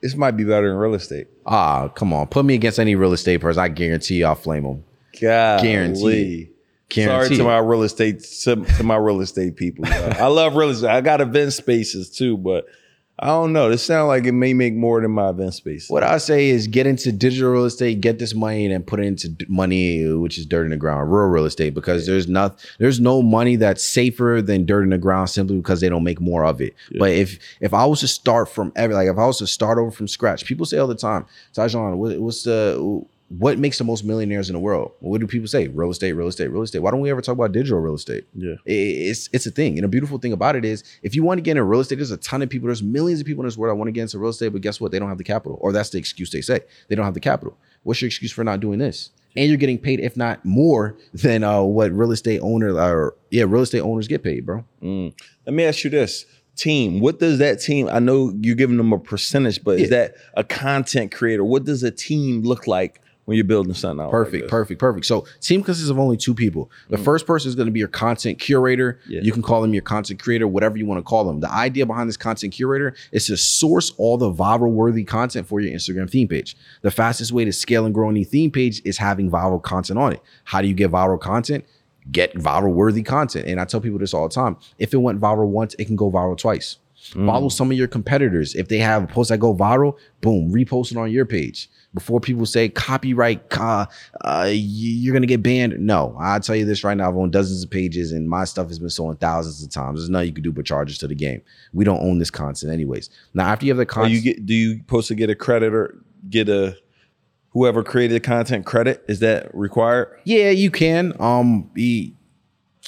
This 0.00 0.16
might 0.16 0.32
be 0.32 0.44
better 0.44 0.68
than 0.68 0.76
real 0.76 0.94
estate. 0.94 1.28
Ah, 1.46 1.88
come 1.88 2.12
on. 2.12 2.26
Put 2.26 2.44
me 2.44 2.54
against 2.54 2.80
any 2.80 2.96
real 2.96 3.12
estate 3.12 3.40
person. 3.40 3.62
I 3.62 3.68
guarantee 3.68 4.16
you 4.16 4.26
I'll 4.26 4.34
flame 4.34 4.64
them. 4.64 4.84
God, 5.20 5.62
Guarantee. 5.62 6.46
Sorry 6.90 7.06
Guarantee. 7.06 7.36
to 7.38 7.44
my 7.44 7.58
real 7.58 7.82
estate 7.82 8.20
to, 8.42 8.56
to 8.56 8.82
my 8.82 8.96
real 8.96 9.20
estate 9.20 9.56
people. 9.56 9.84
I 9.86 10.26
love 10.26 10.56
real 10.56 10.70
estate. 10.70 10.90
I 10.90 11.00
got 11.00 11.20
event 11.20 11.52
spaces 11.52 12.10
too, 12.10 12.36
but 12.36 12.66
I 13.18 13.26
don't 13.26 13.52
know. 13.52 13.68
This 13.68 13.84
sounds 13.84 14.08
like 14.08 14.24
it 14.24 14.32
may 14.32 14.54
make 14.54 14.74
more 14.74 15.00
than 15.00 15.10
my 15.10 15.28
event 15.28 15.54
space. 15.54 15.88
What 15.88 16.02
I 16.02 16.18
say 16.18 16.48
is 16.48 16.66
get 16.66 16.86
into 16.86 17.12
digital 17.12 17.52
real 17.52 17.66
estate, 17.66 18.00
get 18.00 18.18
this 18.18 18.34
money, 18.34 18.72
and 18.72 18.86
put 18.86 19.00
it 19.00 19.04
into 19.04 19.36
money, 19.48 20.12
which 20.12 20.38
is 20.38 20.46
dirt 20.46 20.64
in 20.64 20.70
the 20.70 20.76
ground, 20.76 21.12
rural 21.12 21.30
real 21.30 21.44
estate, 21.44 21.74
because 21.74 22.06
there's 22.06 22.26
not 22.26 22.64
there's 22.78 23.00
no 23.00 23.22
money 23.22 23.56
that's 23.56 23.84
safer 23.84 24.40
than 24.42 24.66
dirt 24.66 24.82
in 24.82 24.90
the 24.90 24.98
ground 24.98 25.30
simply 25.30 25.56
because 25.56 25.80
they 25.80 25.88
don't 25.88 26.04
make 26.04 26.20
more 26.20 26.44
of 26.44 26.60
it. 26.60 26.74
But 26.98 27.10
if 27.10 27.38
if 27.60 27.74
I 27.74 27.84
was 27.84 28.00
to 28.00 28.08
start 28.08 28.48
from 28.48 28.72
every 28.76 28.94
like 28.94 29.08
if 29.08 29.18
I 29.18 29.26
was 29.26 29.38
to 29.38 29.46
start 29.46 29.78
over 29.78 29.90
from 29.90 30.08
scratch, 30.08 30.44
people 30.44 30.66
say 30.66 30.78
all 30.78 30.88
the 30.88 30.94
time, 30.94 31.26
Taijaun, 31.54 31.96
what, 31.98 32.18
what's 32.18 32.42
the 32.44 33.04
what 33.38 33.58
makes 33.58 33.78
the 33.78 33.84
most 33.84 34.04
millionaires 34.04 34.50
in 34.50 34.54
the 34.54 34.60
world? 34.60 34.92
What 35.00 35.20
do 35.20 35.26
people 35.26 35.48
say? 35.48 35.68
Real 35.68 35.90
estate, 35.90 36.12
real 36.12 36.28
estate, 36.28 36.48
real 36.48 36.62
estate. 36.62 36.80
Why 36.80 36.90
don't 36.90 37.00
we 37.00 37.10
ever 37.10 37.22
talk 37.22 37.32
about 37.34 37.52
digital 37.52 37.78
real 37.80 37.94
estate? 37.94 38.26
Yeah. 38.34 38.56
It's 38.66 39.30
it's 39.32 39.46
a 39.46 39.50
thing. 39.50 39.78
And 39.78 39.84
a 39.84 39.88
beautiful 39.88 40.18
thing 40.18 40.32
about 40.32 40.54
it 40.54 40.64
is, 40.64 40.84
if 41.02 41.14
you 41.14 41.22
want 41.22 41.38
to 41.38 41.42
get 41.42 41.52
into 41.52 41.64
real 41.64 41.80
estate, 41.80 41.96
there's 41.96 42.10
a 42.10 42.18
ton 42.18 42.42
of 42.42 42.50
people. 42.50 42.66
There's 42.66 42.82
millions 42.82 43.20
of 43.20 43.26
people 43.26 43.42
in 43.42 43.46
this 43.46 43.56
world 43.56 43.72
that 43.72 43.76
want 43.76 43.88
to 43.88 43.92
get 43.92 44.02
into 44.02 44.18
real 44.18 44.30
estate, 44.30 44.50
but 44.50 44.60
guess 44.60 44.80
what? 44.80 44.92
They 44.92 44.98
don't 44.98 45.08
have 45.08 45.18
the 45.18 45.24
capital, 45.24 45.58
or 45.62 45.72
that's 45.72 45.90
the 45.90 45.98
excuse 45.98 46.30
they 46.30 46.42
say. 46.42 46.60
They 46.88 46.94
don't 46.94 47.06
have 47.06 47.14
the 47.14 47.20
capital. 47.20 47.56
What's 47.84 48.02
your 48.02 48.08
excuse 48.08 48.32
for 48.32 48.44
not 48.44 48.60
doing 48.60 48.78
this? 48.78 49.10
And 49.34 49.48
you're 49.48 49.56
getting 49.56 49.78
paid, 49.78 50.00
if 50.00 50.14
not 50.14 50.44
more, 50.44 50.98
than 51.14 51.42
uh, 51.42 51.62
what 51.62 51.90
real 51.92 52.12
estate 52.12 52.40
owner 52.42 52.74
or 52.74 53.16
yeah, 53.30 53.44
real 53.46 53.62
estate 53.62 53.80
owners 53.80 54.08
get 54.08 54.22
paid, 54.22 54.44
bro. 54.44 54.64
Mm. 54.82 55.14
Let 55.46 55.54
me 55.54 55.64
ask 55.64 55.84
you 55.84 55.90
this: 55.90 56.26
team. 56.56 57.00
What 57.00 57.18
does 57.18 57.38
that 57.38 57.60
team? 57.60 57.88
I 57.88 57.98
know 57.98 58.36
you're 58.40 58.56
giving 58.56 58.76
them 58.76 58.92
a 58.92 58.98
percentage, 58.98 59.64
but 59.64 59.80
is 59.80 59.88
that 59.88 60.16
a 60.34 60.44
content 60.44 61.12
creator? 61.12 61.44
What 61.44 61.64
does 61.64 61.82
a 61.82 61.90
team 61.90 62.42
look 62.42 62.66
like 62.66 63.00
when 63.24 63.36
you're 63.36 63.44
building 63.44 63.72
something 63.74 64.04
out? 64.04 64.10
Perfect, 64.10 64.44
this? 64.44 64.50
perfect, 64.50 64.80
perfect. 64.80 65.06
So 65.06 65.26
team 65.40 65.62
consists 65.62 65.90
of 65.90 65.98
only 65.98 66.16
two 66.16 66.34
people. 66.34 66.70
The 66.88 66.98
first 66.98 67.26
person 67.26 67.48
is 67.48 67.54
going 67.54 67.66
to 67.66 67.72
be 67.72 67.78
your 67.78 67.88
content 67.88 68.38
curator. 68.38 68.94
Mm. 69.06 69.10
Yeah. 69.10 69.20
You 69.22 69.32
can 69.32 69.42
call 69.42 69.62
them 69.62 69.72
your 69.72 69.82
content 69.82 70.22
creator, 70.22 70.48
whatever 70.48 70.76
you 70.76 70.86
want 70.86 70.98
to 70.98 71.02
call 71.02 71.24
them. 71.24 71.40
The 71.40 71.50
idea 71.50 71.86
behind 71.86 72.08
this 72.08 72.16
content 72.16 72.52
curator 72.52 72.94
is 73.12 73.26
to 73.26 73.36
source 73.36 73.92
all 73.96 74.16
the 74.18 74.32
viral 74.32 74.72
worthy 74.72 75.04
content 75.04 75.46
for 75.46 75.60
your 75.60 75.72
Instagram 75.72 76.10
theme 76.10 76.28
page. 76.28 76.56
The 76.82 76.90
fastest 76.90 77.32
way 77.32 77.44
to 77.44 77.52
scale 77.52 77.84
and 77.84 77.94
grow 77.94 78.10
any 78.10 78.24
theme 78.24 78.50
page 78.50 78.82
is 78.84 78.98
having 78.98 79.30
viral 79.30 79.62
content 79.62 79.98
on 79.98 80.12
it. 80.12 80.20
How 80.44 80.60
do 80.60 80.68
you 80.68 80.74
get 80.74 80.90
viral 80.90 81.20
content? 81.20 81.64
Get 82.10 82.34
viral 82.34 82.72
worthy 82.72 83.02
content. 83.02 83.46
And 83.46 83.60
I 83.60 83.64
tell 83.64 83.80
people 83.80 83.98
this 83.98 84.12
all 84.12 84.28
the 84.28 84.34
time. 84.34 84.56
If 84.78 84.92
it 84.92 84.98
went 84.98 85.20
viral 85.20 85.46
once, 85.46 85.74
it 85.78 85.84
can 85.84 85.94
go 85.94 86.10
viral 86.10 86.36
twice. 86.36 86.78
Follow 87.12 87.48
some 87.48 87.70
of 87.70 87.76
your 87.76 87.88
competitors. 87.88 88.54
If 88.54 88.68
they 88.68 88.78
have 88.78 89.04
a 89.04 89.06
post 89.06 89.28
that 89.28 89.38
go 89.38 89.54
viral, 89.54 89.98
boom, 90.20 90.50
repost 90.50 90.92
it 90.92 90.96
on 90.96 91.10
your 91.10 91.26
page. 91.26 91.68
Before 91.94 92.20
people 92.20 92.46
say 92.46 92.70
copyright, 92.70 93.42
uh, 93.58 93.84
uh, 94.22 94.48
you're 94.50 95.12
gonna 95.12 95.26
get 95.26 95.42
banned. 95.42 95.78
No, 95.78 96.16
I'll 96.18 96.40
tell 96.40 96.56
you 96.56 96.64
this 96.64 96.84
right 96.84 96.96
now. 96.96 97.08
I've 97.08 97.16
owned 97.16 97.32
dozens 97.32 97.62
of 97.62 97.70
pages, 97.70 98.12
and 98.12 98.26
my 98.26 98.44
stuff 98.44 98.68
has 98.68 98.78
been 98.78 98.88
sold 98.88 99.20
thousands 99.20 99.62
of 99.62 99.70
times. 99.70 100.00
There's 100.00 100.08
nothing 100.08 100.28
you 100.28 100.34
can 100.34 100.42
do 100.42 100.52
but 100.52 100.64
charge 100.64 100.90
us 100.90 100.98
to 100.98 101.06
the 101.06 101.14
game. 101.14 101.42
We 101.74 101.84
don't 101.84 102.02
own 102.02 102.18
this 102.18 102.30
content, 102.30 102.72
anyways. 102.72 103.10
Now, 103.34 103.48
after 103.48 103.66
you 103.66 103.72
have 103.72 103.78
the 103.78 103.84
content, 103.84 104.14
you 104.14 104.22
get? 104.22 104.46
Do 104.46 104.54
you 104.54 104.78
supposed 104.78 105.08
to 105.08 105.14
get 105.14 105.28
a 105.28 105.34
credit 105.34 105.74
or 105.74 106.02
get 106.30 106.48
a 106.48 106.78
whoever 107.50 107.82
created 107.82 108.14
the 108.14 108.20
content 108.20 108.64
credit? 108.64 109.04
Is 109.08 109.20
that 109.20 109.54
required? 109.54 110.18
Yeah, 110.24 110.50
you 110.50 110.70
can. 110.70 111.12
Um, 111.20 111.70
be, 111.74 112.16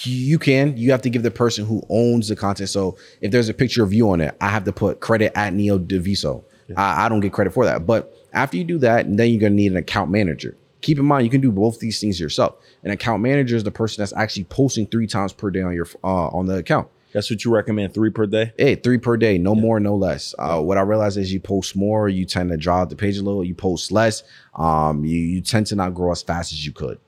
you 0.03 0.39
can. 0.39 0.77
You 0.77 0.91
have 0.91 1.03
to 1.03 1.11
give 1.11 1.23
the 1.23 1.31
person 1.31 1.65
who 1.65 1.83
owns 1.89 2.29
the 2.29 2.37
content. 2.37 2.69
So 2.69 2.97
if 3.21 3.31
there's 3.31 3.49
a 3.49 3.55
picture 3.55 3.83
of 3.83 3.93
you 3.93 4.11
on 4.11 4.21
it, 4.21 4.37
I 4.41 4.49
have 4.49 4.65
to 4.65 4.73
put 4.73 5.01
credit 5.01 5.33
at 5.37 5.55
Neo 5.55 5.79
Daviso. 5.79 6.45
I, 6.77 7.07
I 7.07 7.09
don't 7.09 7.21
get 7.21 7.33
credit 7.33 7.53
for 7.53 7.65
that. 7.65 7.87
But 7.87 8.15
after 8.33 8.57
you 8.57 8.65
do 8.65 8.79
that, 8.79 9.05
then 9.17 9.31
you're 9.31 9.41
gonna 9.41 9.55
need 9.55 9.73
an 9.73 9.77
account 9.77 10.11
manager. 10.11 10.57
Keep 10.81 10.99
in 10.99 11.05
mind, 11.07 11.25
you 11.25 11.31
can 11.31 11.41
do 11.41 11.51
both 11.51 11.79
these 11.79 12.01
things 12.01 12.21
yourself. 12.21 12.57
An 12.83 12.91
account 12.91 13.23
manager 13.23 13.57
is 13.57 13.65
the 13.65 13.71
person 13.71 14.03
that's 14.03 14.13
actually 14.13 14.45
posting 14.45 14.87
three 14.87 15.07
times 15.07 15.33
per 15.33 15.51
day 15.51 15.63
on 15.63 15.73
your 15.73 15.87
uh, 16.03 16.27
on 16.29 16.47
the 16.47 16.57
account. 16.57 16.89
That's 17.13 17.31
what 17.31 17.45
you 17.45 17.55
recommend. 17.55 17.95
Three 17.95 18.11
per 18.11 18.27
day. 18.27 18.53
Hey, 18.59 18.75
three 18.75 18.99
per 18.99 19.17
day, 19.17 19.39
no 19.39 19.55
more, 19.55 19.79
no 19.79 19.95
less. 19.95 20.35
Uh, 20.37 20.61
what 20.61 20.79
I 20.79 20.81
realize 20.81 21.17
is 21.17 21.33
you 21.33 21.39
post 21.39 21.77
more, 21.77 22.09
you 22.09 22.25
tend 22.25 22.51
to 22.51 22.57
draw 22.57 22.81
out 22.81 22.91
the 22.91 22.97
page 22.97 23.19
a 23.19 23.23
little. 23.23 23.45
You 23.45 23.55
post 23.55 23.93
less, 23.93 24.25
um, 24.57 25.05
you, 25.05 25.17
you 25.17 25.41
tend 25.41 25.69
to 25.69 25.77
not 25.77 25.95
grow 25.95 26.11
as 26.11 26.23
fast 26.23 26.53
as 26.53 26.67
you 26.67 26.73
could. 26.73 26.99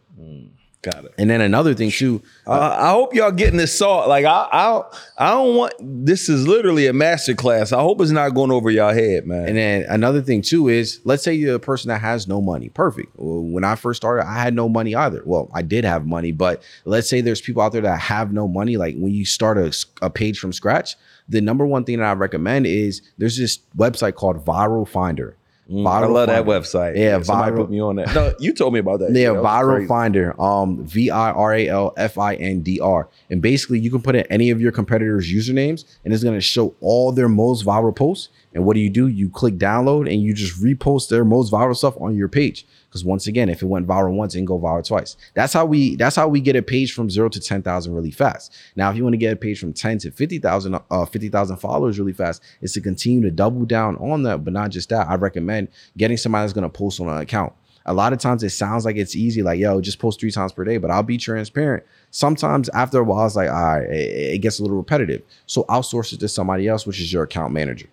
Got 0.92 1.04
it. 1.06 1.14
And 1.18 1.28
then 1.28 1.40
another 1.40 1.74
thing 1.74 1.90
too, 1.90 2.22
Uh, 2.46 2.76
I 2.78 2.90
hope 2.90 3.12
y'all 3.12 3.32
getting 3.32 3.56
this 3.56 3.76
salt. 3.76 4.08
Like 4.08 4.24
I, 4.24 4.48
I, 4.52 4.82
I 5.18 5.30
don't 5.32 5.56
want. 5.56 5.72
This 5.80 6.28
is 6.28 6.46
literally 6.46 6.86
a 6.86 6.92
master 6.92 7.34
class. 7.34 7.72
I 7.72 7.80
hope 7.80 8.00
it's 8.00 8.12
not 8.12 8.28
going 8.30 8.52
over 8.52 8.70
y'all 8.70 8.94
head, 8.94 9.26
man. 9.26 9.48
And 9.48 9.56
then 9.56 9.84
another 9.88 10.22
thing 10.22 10.42
too 10.42 10.68
is, 10.68 11.00
let's 11.02 11.24
say 11.24 11.34
you're 11.34 11.56
a 11.56 11.58
person 11.58 11.88
that 11.88 12.00
has 12.02 12.28
no 12.28 12.40
money. 12.40 12.68
Perfect. 12.68 13.10
When 13.16 13.64
I 13.64 13.74
first 13.74 13.96
started, 14.00 14.28
I 14.28 14.40
had 14.40 14.54
no 14.54 14.68
money 14.68 14.94
either. 14.94 15.22
Well, 15.24 15.50
I 15.52 15.62
did 15.62 15.84
have 15.84 16.06
money, 16.06 16.30
but 16.30 16.62
let's 16.84 17.10
say 17.10 17.20
there's 17.20 17.40
people 17.40 17.62
out 17.62 17.72
there 17.72 17.82
that 17.82 17.98
have 17.98 18.32
no 18.32 18.46
money. 18.46 18.76
Like 18.76 18.94
when 18.96 19.12
you 19.12 19.24
start 19.24 19.58
a, 19.58 19.74
a 20.02 20.08
page 20.08 20.38
from 20.38 20.52
scratch, 20.52 20.94
the 21.28 21.40
number 21.40 21.66
one 21.66 21.82
thing 21.82 21.98
that 21.98 22.04
I 22.04 22.12
recommend 22.12 22.68
is 22.68 23.02
there's 23.18 23.36
this 23.36 23.58
website 23.76 24.14
called 24.14 24.44
Viral 24.44 24.86
Finder. 24.86 25.36
Mm, 25.70 25.84
I 25.84 26.06
love 26.06 26.28
that 26.28 26.44
website. 26.44 26.96
Yeah, 26.96 27.20
somebody 27.22 27.50
viral- 27.52 27.56
put 27.56 27.70
me 27.70 27.80
on 27.80 27.96
that. 27.96 28.14
No, 28.14 28.32
you 28.38 28.52
told 28.52 28.72
me 28.72 28.78
about 28.78 29.00
that. 29.00 29.10
Yeah, 29.12 29.32
That 29.32 29.42
was 29.42 29.44
Viral 29.44 29.74
crazy. 29.76 29.88
Finder, 29.88 30.40
um, 30.40 30.84
V 30.84 31.10
I 31.10 31.30
R 31.32 31.54
A 31.54 31.68
L 31.68 31.92
F 31.96 32.18
I 32.18 32.34
N 32.36 32.60
D 32.60 32.78
R, 32.78 33.08
and 33.30 33.42
basically 33.42 33.80
you 33.80 33.90
can 33.90 34.00
put 34.00 34.14
in 34.14 34.22
any 34.30 34.50
of 34.50 34.60
your 34.60 34.70
competitors' 34.70 35.26
usernames, 35.26 35.84
and 36.04 36.14
it's 36.14 36.22
gonna 36.22 36.40
show 36.40 36.74
all 36.80 37.10
their 37.10 37.28
most 37.28 37.66
viral 37.66 37.94
posts. 37.94 38.28
And 38.54 38.64
what 38.64 38.74
do 38.74 38.80
you 38.80 38.88
do? 38.90 39.08
You 39.08 39.28
click 39.28 39.58
download, 39.58 40.10
and 40.10 40.22
you 40.22 40.32
just 40.34 40.62
repost 40.62 41.08
their 41.08 41.24
most 41.24 41.52
viral 41.52 41.76
stuff 41.76 41.94
on 42.00 42.14
your 42.16 42.28
page. 42.28 42.64
Because 42.96 43.04
once 43.04 43.26
again, 43.26 43.50
if 43.50 43.60
it 43.60 43.66
went 43.66 43.86
viral 43.86 44.14
once, 44.14 44.34
it 44.34 44.38
can 44.38 44.46
go 44.46 44.58
viral 44.58 44.86
twice. 44.86 45.18
That's 45.34 45.52
how 45.52 45.66
we. 45.66 45.96
That's 45.96 46.16
how 46.16 46.28
we 46.28 46.40
get 46.40 46.56
a 46.56 46.62
page 46.62 46.94
from 46.94 47.10
zero 47.10 47.28
to 47.28 47.38
ten 47.38 47.60
thousand 47.60 47.92
really 47.92 48.10
fast. 48.10 48.54
Now, 48.74 48.90
if 48.90 48.96
you 48.96 49.02
want 49.02 49.12
to 49.12 49.18
get 49.18 49.34
a 49.34 49.36
page 49.36 49.60
from 49.60 49.74
ten 49.74 49.98
to 49.98 50.10
fifty 50.10 50.38
thousand, 50.38 50.80
uh, 50.90 51.04
fifty 51.04 51.28
thousand 51.28 51.58
followers 51.58 51.98
really 51.98 52.14
fast, 52.14 52.42
is 52.62 52.72
to 52.72 52.80
continue 52.80 53.20
to 53.20 53.30
double 53.30 53.66
down 53.66 53.96
on 53.96 54.22
that. 54.22 54.44
But 54.44 54.54
not 54.54 54.70
just 54.70 54.88
that. 54.88 55.08
I 55.08 55.16
recommend 55.16 55.68
getting 55.98 56.16
somebody 56.16 56.44
that's 56.44 56.54
gonna 56.54 56.70
post 56.70 56.98
on 57.00 57.08
an 57.08 57.18
account 57.18 57.52
a 57.88 57.94
lot 57.94 58.12
of 58.12 58.18
times 58.18 58.42
it 58.42 58.50
sounds 58.50 58.84
like 58.84 58.96
it's 58.96 59.14
easy, 59.14 59.44
like, 59.44 59.60
yo, 59.60 59.80
just 59.80 60.00
post 60.00 60.18
three 60.18 60.32
times 60.32 60.52
per 60.52 60.64
day, 60.64 60.76
but 60.76 60.90
I'll 60.90 61.04
be 61.04 61.18
transparent. 61.18 61.84
Sometimes 62.10 62.68
after 62.70 62.98
a 62.98 63.04
while, 63.04 63.24
it's 63.26 63.36
like, 63.36 63.48
all 63.48 63.54
right, 63.54 63.88
it, 63.88 64.34
it 64.34 64.38
gets 64.38 64.58
a 64.58 64.62
little 64.62 64.76
repetitive. 64.76 65.22
So 65.46 65.62
outsource 65.68 66.12
it 66.12 66.18
to 66.18 66.28
somebody 66.28 66.66
else, 66.66 66.84
which 66.84 67.00
is 67.00 67.12
your 67.12 67.22
account 67.22 67.52
manager. 67.52 67.86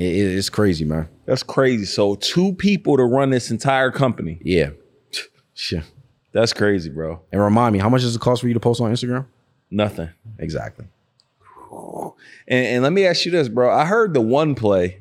It- 0.00 0.16
it- 0.16 0.36
it's 0.38 0.48
crazy, 0.48 0.84
man. 0.84 1.08
That's 1.26 1.42
crazy. 1.42 1.84
So 1.84 2.14
two 2.14 2.54
people 2.54 2.96
to 2.96 3.04
run 3.04 3.30
this 3.30 3.50
entire 3.50 3.90
company. 3.90 4.40
Yeah. 4.42 4.70
Sure. 5.54 5.82
That's 6.32 6.52
crazy, 6.54 6.88
bro. 6.88 7.20
And 7.30 7.42
remind 7.42 7.72
me, 7.74 7.80
how 7.80 7.88
much 7.90 8.00
does 8.02 8.16
it 8.16 8.20
cost 8.20 8.40
for 8.40 8.48
you 8.48 8.54
to 8.54 8.60
post 8.60 8.80
on 8.80 8.90
Instagram? 8.92 9.26
Nothing. 9.70 10.08
Exactly. 10.38 10.86
And, 12.48 12.66
and 12.66 12.82
let 12.82 12.92
me 12.92 13.04
ask 13.06 13.24
you 13.24 13.30
this, 13.30 13.48
bro. 13.48 13.70
I 13.70 13.84
heard 13.84 14.14
the 14.14 14.20
one 14.20 14.54
play 14.54 14.98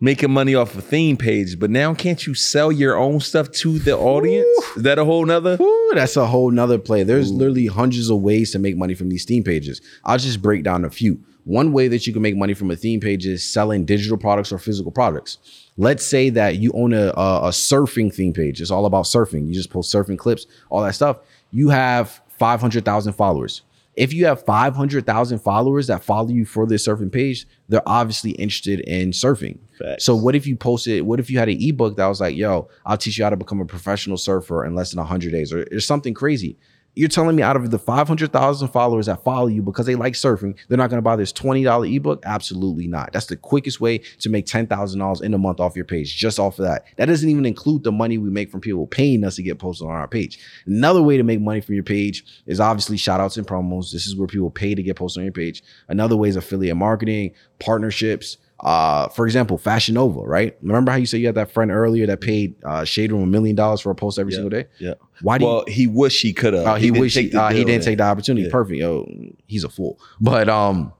making 0.00 0.30
money 0.30 0.54
off 0.54 0.76
a 0.76 0.80
theme 0.80 1.16
page, 1.16 1.58
but 1.58 1.70
now 1.70 1.92
can't 1.92 2.24
you 2.26 2.32
sell 2.34 2.70
your 2.72 2.96
own 2.96 3.20
stuff 3.20 3.50
to 3.50 3.78
the 3.78 3.96
audience? 3.96 4.46
Is 4.76 4.84
that 4.84 4.98
a 4.98 5.04
whole 5.04 5.24
nother? 5.26 5.56
Ooh, 5.60 5.92
that's 5.94 6.16
a 6.16 6.26
whole 6.26 6.50
nother 6.50 6.78
play. 6.78 7.02
There's 7.02 7.30
literally 7.32 7.66
hundreds 7.66 8.08
of 8.08 8.20
ways 8.20 8.52
to 8.52 8.58
make 8.58 8.76
money 8.76 8.94
from 8.94 9.08
these 9.08 9.24
theme 9.24 9.42
pages. 9.44 9.80
I'll 10.04 10.18
just 10.18 10.40
break 10.40 10.62
down 10.64 10.84
a 10.84 10.90
few. 10.90 11.20
One 11.48 11.72
way 11.72 11.88
that 11.88 12.06
you 12.06 12.12
can 12.12 12.20
make 12.20 12.36
money 12.36 12.52
from 12.52 12.70
a 12.70 12.76
theme 12.76 13.00
page 13.00 13.24
is 13.24 13.42
selling 13.42 13.86
digital 13.86 14.18
products 14.18 14.52
or 14.52 14.58
physical 14.58 14.92
products. 14.92 15.38
Let's 15.78 16.04
say 16.04 16.28
that 16.28 16.56
you 16.56 16.70
own 16.74 16.92
a, 16.92 17.06
a, 17.16 17.46
a 17.46 17.48
surfing 17.48 18.14
theme 18.14 18.34
page. 18.34 18.60
It's 18.60 18.70
all 18.70 18.84
about 18.84 19.06
surfing. 19.06 19.48
You 19.48 19.54
just 19.54 19.70
post 19.70 19.90
surfing 19.90 20.18
clips, 20.18 20.46
all 20.68 20.82
that 20.82 20.94
stuff. 20.94 21.20
You 21.50 21.70
have 21.70 22.20
500,000 22.38 23.14
followers. 23.14 23.62
If 23.96 24.12
you 24.12 24.26
have 24.26 24.44
500,000 24.44 25.38
followers 25.38 25.86
that 25.86 26.04
follow 26.04 26.28
you 26.28 26.44
for 26.44 26.66
this 26.66 26.86
surfing 26.86 27.10
page, 27.10 27.46
they're 27.66 27.80
obviously 27.86 28.32
interested 28.32 28.80
in 28.80 29.12
surfing. 29.12 29.56
Facts. 29.78 30.04
So 30.04 30.14
what 30.14 30.34
if 30.34 30.46
you 30.46 30.54
posted, 30.54 31.02
what 31.04 31.18
if 31.18 31.30
you 31.30 31.38
had 31.38 31.48
an 31.48 31.56
ebook 31.58 31.96
that 31.96 32.08
was 32.08 32.20
like, 32.20 32.36
yo, 32.36 32.68
I'll 32.84 32.98
teach 32.98 33.16
you 33.16 33.24
how 33.24 33.30
to 33.30 33.38
become 33.38 33.62
a 33.62 33.64
professional 33.64 34.18
surfer 34.18 34.66
in 34.66 34.74
less 34.74 34.90
than 34.90 34.98
100 34.98 35.32
days 35.32 35.50
or, 35.50 35.66
or 35.72 35.80
something 35.80 36.12
crazy. 36.12 36.58
You're 36.98 37.08
telling 37.08 37.36
me 37.36 37.44
out 37.44 37.54
of 37.54 37.70
the 37.70 37.78
500,000 37.78 38.68
followers 38.70 39.06
that 39.06 39.22
follow 39.22 39.46
you 39.46 39.62
because 39.62 39.86
they 39.86 39.94
like 39.94 40.14
surfing, 40.14 40.56
they're 40.66 40.76
not 40.76 40.90
going 40.90 40.98
to 40.98 41.02
buy 41.02 41.14
this 41.14 41.32
$20 41.32 41.94
ebook? 41.94 42.24
Absolutely 42.26 42.88
not. 42.88 43.12
That's 43.12 43.26
the 43.26 43.36
quickest 43.36 43.80
way 43.80 43.98
to 43.98 44.28
make 44.28 44.46
$10,000 44.46 45.22
in 45.22 45.32
a 45.32 45.38
month 45.38 45.60
off 45.60 45.76
your 45.76 45.84
page, 45.84 46.16
just 46.16 46.40
off 46.40 46.58
of 46.58 46.64
that. 46.64 46.86
That 46.96 47.06
doesn't 47.06 47.28
even 47.28 47.46
include 47.46 47.84
the 47.84 47.92
money 47.92 48.18
we 48.18 48.30
make 48.30 48.50
from 48.50 48.60
people 48.60 48.84
paying 48.88 49.22
us 49.22 49.36
to 49.36 49.44
get 49.44 49.60
posted 49.60 49.86
on 49.86 49.94
our 49.94 50.08
page. 50.08 50.40
Another 50.66 51.00
way 51.00 51.16
to 51.16 51.22
make 51.22 51.40
money 51.40 51.60
from 51.60 51.76
your 51.76 51.84
page 51.84 52.24
is 52.46 52.58
obviously 52.58 52.96
shout 52.96 53.20
outs 53.20 53.36
and 53.36 53.46
promos. 53.46 53.92
This 53.92 54.08
is 54.08 54.16
where 54.16 54.26
people 54.26 54.50
pay 54.50 54.74
to 54.74 54.82
get 54.82 54.96
posted 54.96 55.20
on 55.20 55.26
your 55.26 55.32
page. 55.32 55.62
Another 55.86 56.16
way 56.16 56.30
is 56.30 56.34
affiliate 56.34 56.76
marketing, 56.76 57.32
partnerships. 57.60 58.38
Uh, 58.60 59.08
for 59.08 59.24
example, 59.24 59.56
Fashion 59.56 59.94
Nova, 59.94 60.20
right? 60.20 60.56
Remember 60.62 60.90
how 60.90 60.96
you 60.96 61.06
said 61.06 61.20
you 61.20 61.26
had 61.26 61.36
that 61.36 61.52
friend 61.52 61.70
earlier 61.70 62.06
that 62.06 62.20
paid 62.20 62.56
uh, 62.64 62.84
Shade 62.84 63.12
Room 63.12 63.22
a 63.22 63.26
million 63.26 63.54
dollars 63.54 63.80
for 63.80 63.90
a 63.90 63.94
post 63.94 64.18
every 64.18 64.32
single 64.32 64.50
day? 64.50 64.66
Yeah. 64.78 64.94
Why 65.22 65.38
do 65.38 65.44
you 65.44 65.50
well, 65.50 65.64
he 65.68 65.86
wish 65.86 66.20
he 66.20 66.32
could 66.32 66.54
have. 66.54 66.66
uh, 66.66 66.74
he, 66.74 66.90
wish 66.90 67.14
he, 67.14 67.32
uh, 67.32 67.50
he 67.50 67.64
didn't 67.64 67.84
take 67.84 67.98
the 67.98 68.04
opportunity. 68.04 68.46
Yeah. 68.46 68.52
Perfect. 68.52 68.78
Yo, 68.78 69.06
he's 69.46 69.62
a 69.62 69.68
fool. 69.68 70.00
But 70.20 70.48
um, 70.48 70.92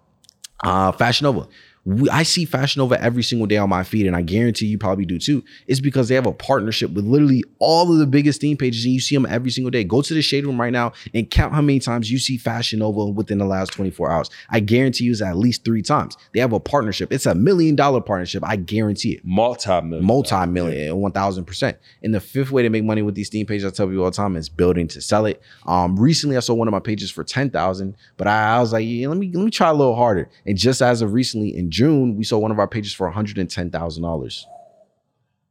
uh, 0.62 0.92
Fashion 0.92 1.24
Nova. 1.24 1.48
We, 1.88 2.10
I 2.10 2.22
see 2.22 2.44
Fashion 2.44 2.80
Nova 2.80 3.00
every 3.02 3.22
single 3.22 3.46
day 3.46 3.56
on 3.56 3.70
my 3.70 3.82
feed, 3.82 4.06
and 4.06 4.14
I 4.14 4.20
guarantee 4.20 4.66
you 4.66 4.76
probably 4.76 5.06
do 5.06 5.18
too. 5.18 5.42
It's 5.66 5.80
because 5.80 6.08
they 6.08 6.14
have 6.16 6.26
a 6.26 6.32
partnership 6.32 6.90
with 6.90 7.06
literally 7.06 7.42
all 7.60 7.90
of 7.90 7.98
the 7.98 8.06
biggest 8.06 8.42
theme 8.42 8.58
pages, 8.58 8.84
and 8.84 8.92
you 8.92 9.00
see 9.00 9.16
them 9.16 9.24
every 9.24 9.50
single 9.50 9.70
day. 9.70 9.84
Go 9.84 10.02
to 10.02 10.12
the 10.12 10.20
shade 10.20 10.44
room 10.44 10.60
right 10.60 10.72
now 10.72 10.92
and 11.14 11.30
count 11.30 11.54
how 11.54 11.62
many 11.62 11.80
times 11.80 12.10
you 12.10 12.18
see 12.18 12.36
Fashion 12.36 12.80
Nova 12.80 13.06
within 13.06 13.38
the 13.38 13.46
last 13.46 13.72
24 13.72 14.10
hours. 14.10 14.28
I 14.50 14.60
guarantee 14.60 15.04
you 15.04 15.12
it's 15.12 15.22
at 15.22 15.38
least 15.38 15.64
three 15.64 15.80
times. 15.80 16.14
They 16.34 16.40
have 16.40 16.52
a 16.52 16.60
partnership. 16.60 17.10
It's 17.10 17.24
a 17.24 17.34
million 17.34 17.74
dollar 17.74 18.02
partnership. 18.02 18.44
I 18.44 18.56
guarantee 18.56 19.12
it 19.12 19.24
Multi-million. 19.24 20.04
Multi-million, 20.04 20.94
1,000%. 20.94 21.74
And 22.02 22.14
the 22.14 22.20
fifth 22.20 22.50
way 22.50 22.62
to 22.64 22.68
make 22.68 22.84
money 22.84 23.00
with 23.00 23.14
these 23.14 23.30
theme 23.30 23.46
pages, 23.46 23.64
I 23.64 23.74
tell 23.74 23.86
people 23.86 24.04
all 24.04 24.10
the 24.10 24.16
time, 24.16 24.36
is 24.36 24.50
building 24.50 24.88
to 24.88 25.00
sell 25.00 25.24
it. 25.24 25.40
Um, 25.66 25.98
recently 25.98 26.36
I 26.36 26.40
sold 26.40 26.58
one 26.58 26.68
of 26.68 26.72
my 26.72 26.80
pages 26.80 27.10
for 27.10 27.24
ten 27.24 27.48
thousand, 27.48 27.96
but 28.18 28.26
I, 28.26 28.56
I 28.56 28.60
was 28.60 28.74
like, 28.74 28.84
yeah, 28.86 29.08
let 29.08 29.16
me 29.16 29.30
let 29.32 29.42
me 29.42 29.50
try 29.50 29.70
a 29.70 29.74
little 29.74 29.96
harder. 29.96 30.28
And 30.44 30.58
just 30.58 30.82
as 30.82 31.00
of 31.00 31.14
recently 31.14 31.56
in 31.56 31.70
June, 31.78 32.16
we 32.16 32.24
sold 32.24 32.42
one 32.42 32.50
of 32.50 32.58
our 32.58 32.66
pages 32.66 32.92
for 32.92 33.06
one 33.06 33.14
hundred 33.14 33.38
and 33.38 33.48
ten 33.48 33.70
thousand 33.70 34.02
dollars, 34.02 34.46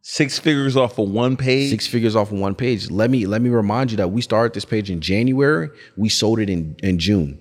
Six 0.01 0.39
figures 0.39 0.75
off 0.77 0.97
of 0.99 1.09
one 1.09 1.35
page. 1.37 1.69
six 1.69 1.87
figures 1.87 2.15
off 2.15 2.31
of 2.33 2.39
one 2.39 2.55
page. 2.55 2.89
Let 2.89 3.09
me 3.09 3.25
let 3.25 3.41
me 3.41 3.49
remind 3.49 3.91
you 3.91 3.97
that 3.97 4.09
we 4.11 4.21
started 4.21 4.53
this 4.53 4.65
page 4.65 4.89
in 4.89 4.99
January. 4.99 5.69
We 5.95 6.09
sold 6.09 6.39
it 6.39 6.49
in 6.49 6.75
in 6.83 6.97
June. 6.97 7.39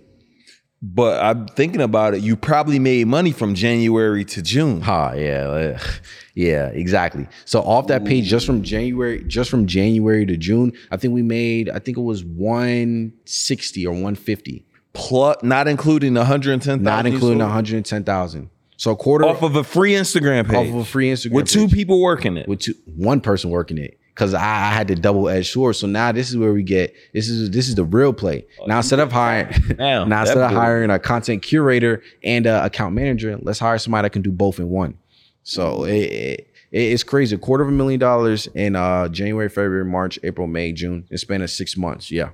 But 0.82 1.22
I'm 1.22 1.47
thinking 1.49 1.80
about 1.80 2.14
it. 2.14 2.22
You 2.22 2.37
probably 2.37 2.78
made 2.78 3.07
money 3.07 3.32
from 3.32 3.55
January 3.55 4.24
to 4.26 4.43
June. 4.43 4.82
Ha, 4.82 5.12
yeah, 5.12 5.49
uh, 5.49 5.78
yeah, 6.34 6.66
exactly. 6.68 7.26
So 7.45 7.61
off 7.62 7.87
that 7.89 8.05
page, 8.05 8.26
just 8.26 8.47
from 8.47 8.62
January, 8.62 9.24
just 9.24 9.51
from 9.51 9.66
January 9.66 10.26
to 10.26 10.37
June, 10.37 10.72
I 10.93 10.97
think 10.97 11.14
we 11.14 11.22
made, 11.22 11.70
I 11.70 11.78
think 11.80 11.97
it 11.97 12.03
was 12.12 12.24
one 12.24 13.14
sixty 13.24 13.84
or 13.87 13.95
one 13.95 14.14
fifty 14.14 14.64
plus 14.97 15.37
not 15.43 15.68
including 15.68 16.14
the 16.14 16.20
110,000. 16.20 16.82
not 16.82 17.07
including 17.07 17.39
110,000. 17.39 18.51
So 18.77 18.91
a 18.91 18.97
quarter 18.97 19.24
off 19.24 19.43
of 19.43 19.57
a 19.57 19.64
free 19.64 19.93
Instagram 19.93 20.47
page. 20.47 20.68
off 20.68 20.74
of 20.74 20.81
a 20.81 20.85
free 20.85 21.11
Instagram 21.11 21.33
with 21.33 21.49
two 21.49 21.66
page. 21.66 21.74
people 21.74 22.01
working 22.01 22.37
it. 22.37 22.49
with 22.49 22.61
two, 22.61 22.74
one 22.85 23.20
person 23.20 23.51
working 23.51 23.79
it 23.79 23.99
because 24.16 24.35
I, 24.35 24.43
I 24.43 24.72
had 24.72 24.89
to 24.89 24.95
double 24.95 25.29
edged 25.29 25.53
sword. 25.53 25.77
So 25.77 25.87
now 25.87 26.12
this 26.12 26.31
is 26.31 26.37
where 26.37 26.53
we 26.53 26.62
get 26.62 26.95
this 27.12 27.29
is 27.29 27.51
this 27.51 27.68
is 27.68 27.74
the 27.74 27.85
real 27.85 28.12
play. 28.12 28.47
now 28.66 28.79
instead 28.79 29.01
of 29.01 29.12
hiring 29.12 29.49
Now, 29.79 30.05
now 30.05 30.20
instead 30.22 30.39
of 30.39 30.51
hiring 30.51 30.91
a 30.91 30.99
content 30.99 31.43
curator 31.43 32.03
and 32.22 32.47
a 32.47 32.64
account 32.64 32.95
manager, 32.95 33.39
let's 33.43 33.59
hire 33.59 33.79
somebody 33.79 34.07
that 34.07 34.11
can 34.11 34.22
do 34.22 34.33
both 34.33 34.59
in 34.59 34.68
one. 34.68 34.99
So 35.43 35.85
it, 35.85 35.93
it, 35.93 36.51
it's 36.70 37.03
crazy. 37.03 37.37
A 37.37 37.39
quarter 37.39 37.62
of 37.62 37.68
a 37.68 37.72
million 37.72 38.01
dollars 38.01 38.47
in 38.49 38.77
uh 38.77 39.09
January, 39.09 39.49
February, 39.49 39.85
March, 39.85 40.18
April, 40.22 40.47
May, 40.47 40.72
June. 40.72 41.07
It's 41.11 41.24
been 41.24 41.41
a 41.41 41.49
six 41.49 41.77
months. 41.77 42.11
Yeah. 42.11 42.31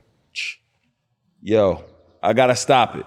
Yo, 1.40 1.84
I 2.22 2.32
gotta 2.32 2.57
stop 2.57 2.97
it. 2.97 3.07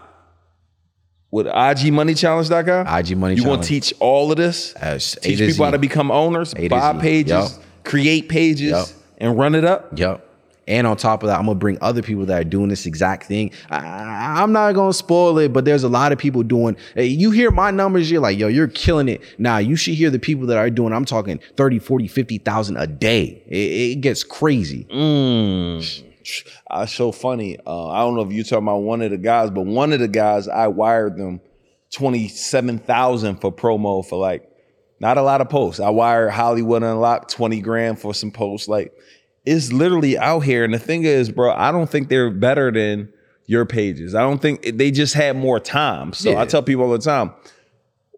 With 1.36 1.48
IGMoneyChallenge.com, 1.48 2.88
IG 2.88 3.18
Money 3.18 3.36
you 3.36 3.44
want 3.44 3.62
to 3.62 3.68
teach 3.68 3.94
all 4.00 4.32
of 4.32 4.38
this? 4.38 4.72
As 4.76 5.18
teach 5.22 5.38
people 5.38 5.66
how 5.66 5.72
to 5.72 5.78
become 5.78 6.10
owners, 6.10 6.54
to 6.54 6.70
buy 6.70 6.94
Z. 6.94 7.00
pages, 7.02 7.28
Yup. 7.28 7.52
create 7.84 8.30
pages, 8.30 8.72
Yup. 8.72 8.88
and 9.18 9.38
run 9.38 9.54
it 9.54 9.66
up. 9.66 10.00
Yep. 10.00 10.26
And 10.66 10.88
on 10.88 10.96
top 10.96 11.24
of 11.24 11.28
that, 11.28 11.38
I'm 11.38 11.46
gonna 11.46 11.60
bring 11.60 11.78
other 11.82 12.02
people 12.02 12.26
that 12.28 12.40
are 12.40 12.46
doing 12.46 12.70
this 12.70 12.86
exact 12.86 13.26
thing. 13.26 13.52
I, 13.70 14.42
I'm 14.42 14.54
not 14.54 14.76
gonna 14.76 14.94
spoil 14.94 15.38
it, 15.40 15.52
but 15.52 15.66
there's 15.66 15.84
a 15.84 15.90
lot 15.90 16.14
of 16.14 16.18
people 16.18 16.42
doing. 16.42 16.78
You 16.96 17.32
hear 17.32 17.52
my 17.52 17.70
numbers, 17.70 18.10
you're 18.10 18.22
like, 18.22 18.38
yo, 18.38 18.48
you're 18.48 18.70
killing 18.70 19.10
it. 19.10 19.22
Now 19.38 19.58
you 19.58 19.76
should 19.76 19.96
hear 19.96 20.10
the 20.10 20.20
people 20.20 20.48
that 20.48 20.58
are 20.58 20.70
doing. 20.70 20.94
I'm 20.94 21.04
talking 21.04 21.42
30, 21.58 21.80
40, 21.80 22.08
50,000 22.08 22.78
a 22.78 22.88
day. 22.88 23.44
It, 23.46 23.58
it 23.58 23.96
gets 24.00 24.24
crazy. 24.24 24.86
Mm. 24.86 26.04
I 26.70 26.86
so 26.86 27.12
funny. 27.12 27.58
Uh, 27.66 27.90
I 27.90 28.00
don't 28.00 28.16
know 28.16 28.22
if 28.22 28.32
you're 28.32 28.44
talking 28.44 28.66
about 28.66 28.78
one 28.84 29.02
of 29.02 29.12
the 29.12 29.18
guys, 29.18 29.50
but 29.50 29.66
one 29.66 29.94
of 29.94 30.00
the 30.00 30.08
guys 30.08 30.48
I 30.48 30.68
wired 30.68 31.18
them 31.18 31.42
twenty 31.94 32.28
seven 32.28 32.80
thousand 32.80 33.38
for 33.42 33.52
promo 33.52 34.06
for 34.06 34.18
like 34.20 34.50
not 35.00 35.18
a 35.18 35.22
lot 35.22 35.42
of 35.42 35.50
posts. 35.50 35.80
I 35.80 35.90
wired 35.90 36.32
Hollywood 36.32 36.84
Unlocked 36.84 37.32
twenty 37.32 37.62
grand 37.62 38.00
for 38.00 38.14
some 38.14 38.32
posts. 38.32 38.68
Like 38.68 38.94
it's 39.46 39.72
literally 39.72 40.18
out 40.18 40.40
here. 40.40 40.64
And 40.64 40.74
the 40.74 40.80
thing 40.80 41.04
is, 41.04 41.32
bro, 41.32 41.54
I 41.54 41.72
don't 41.72 41.90
think 41.90 42.10
they're 42.10 42.32
better 42.32 42.72
than 42.72 43.12
your 43.46 43.66
pages. 43.66 44.16
I 44.16 44.22
don't 44.22 44.42
think 44.42 44.64
they 44.78 44.90
just 44.90 45.14
had 45.14 45.36
more 45.38 45.60
time. 45.60 46.14
So 46.14 46.32
Yeah. 46.32 46.42
I 46.42 46.46
tell 46.46 46.64
people 46.64 46.86
all 46.86 46.92
the 46.92 46.98
time. 46.98 47.32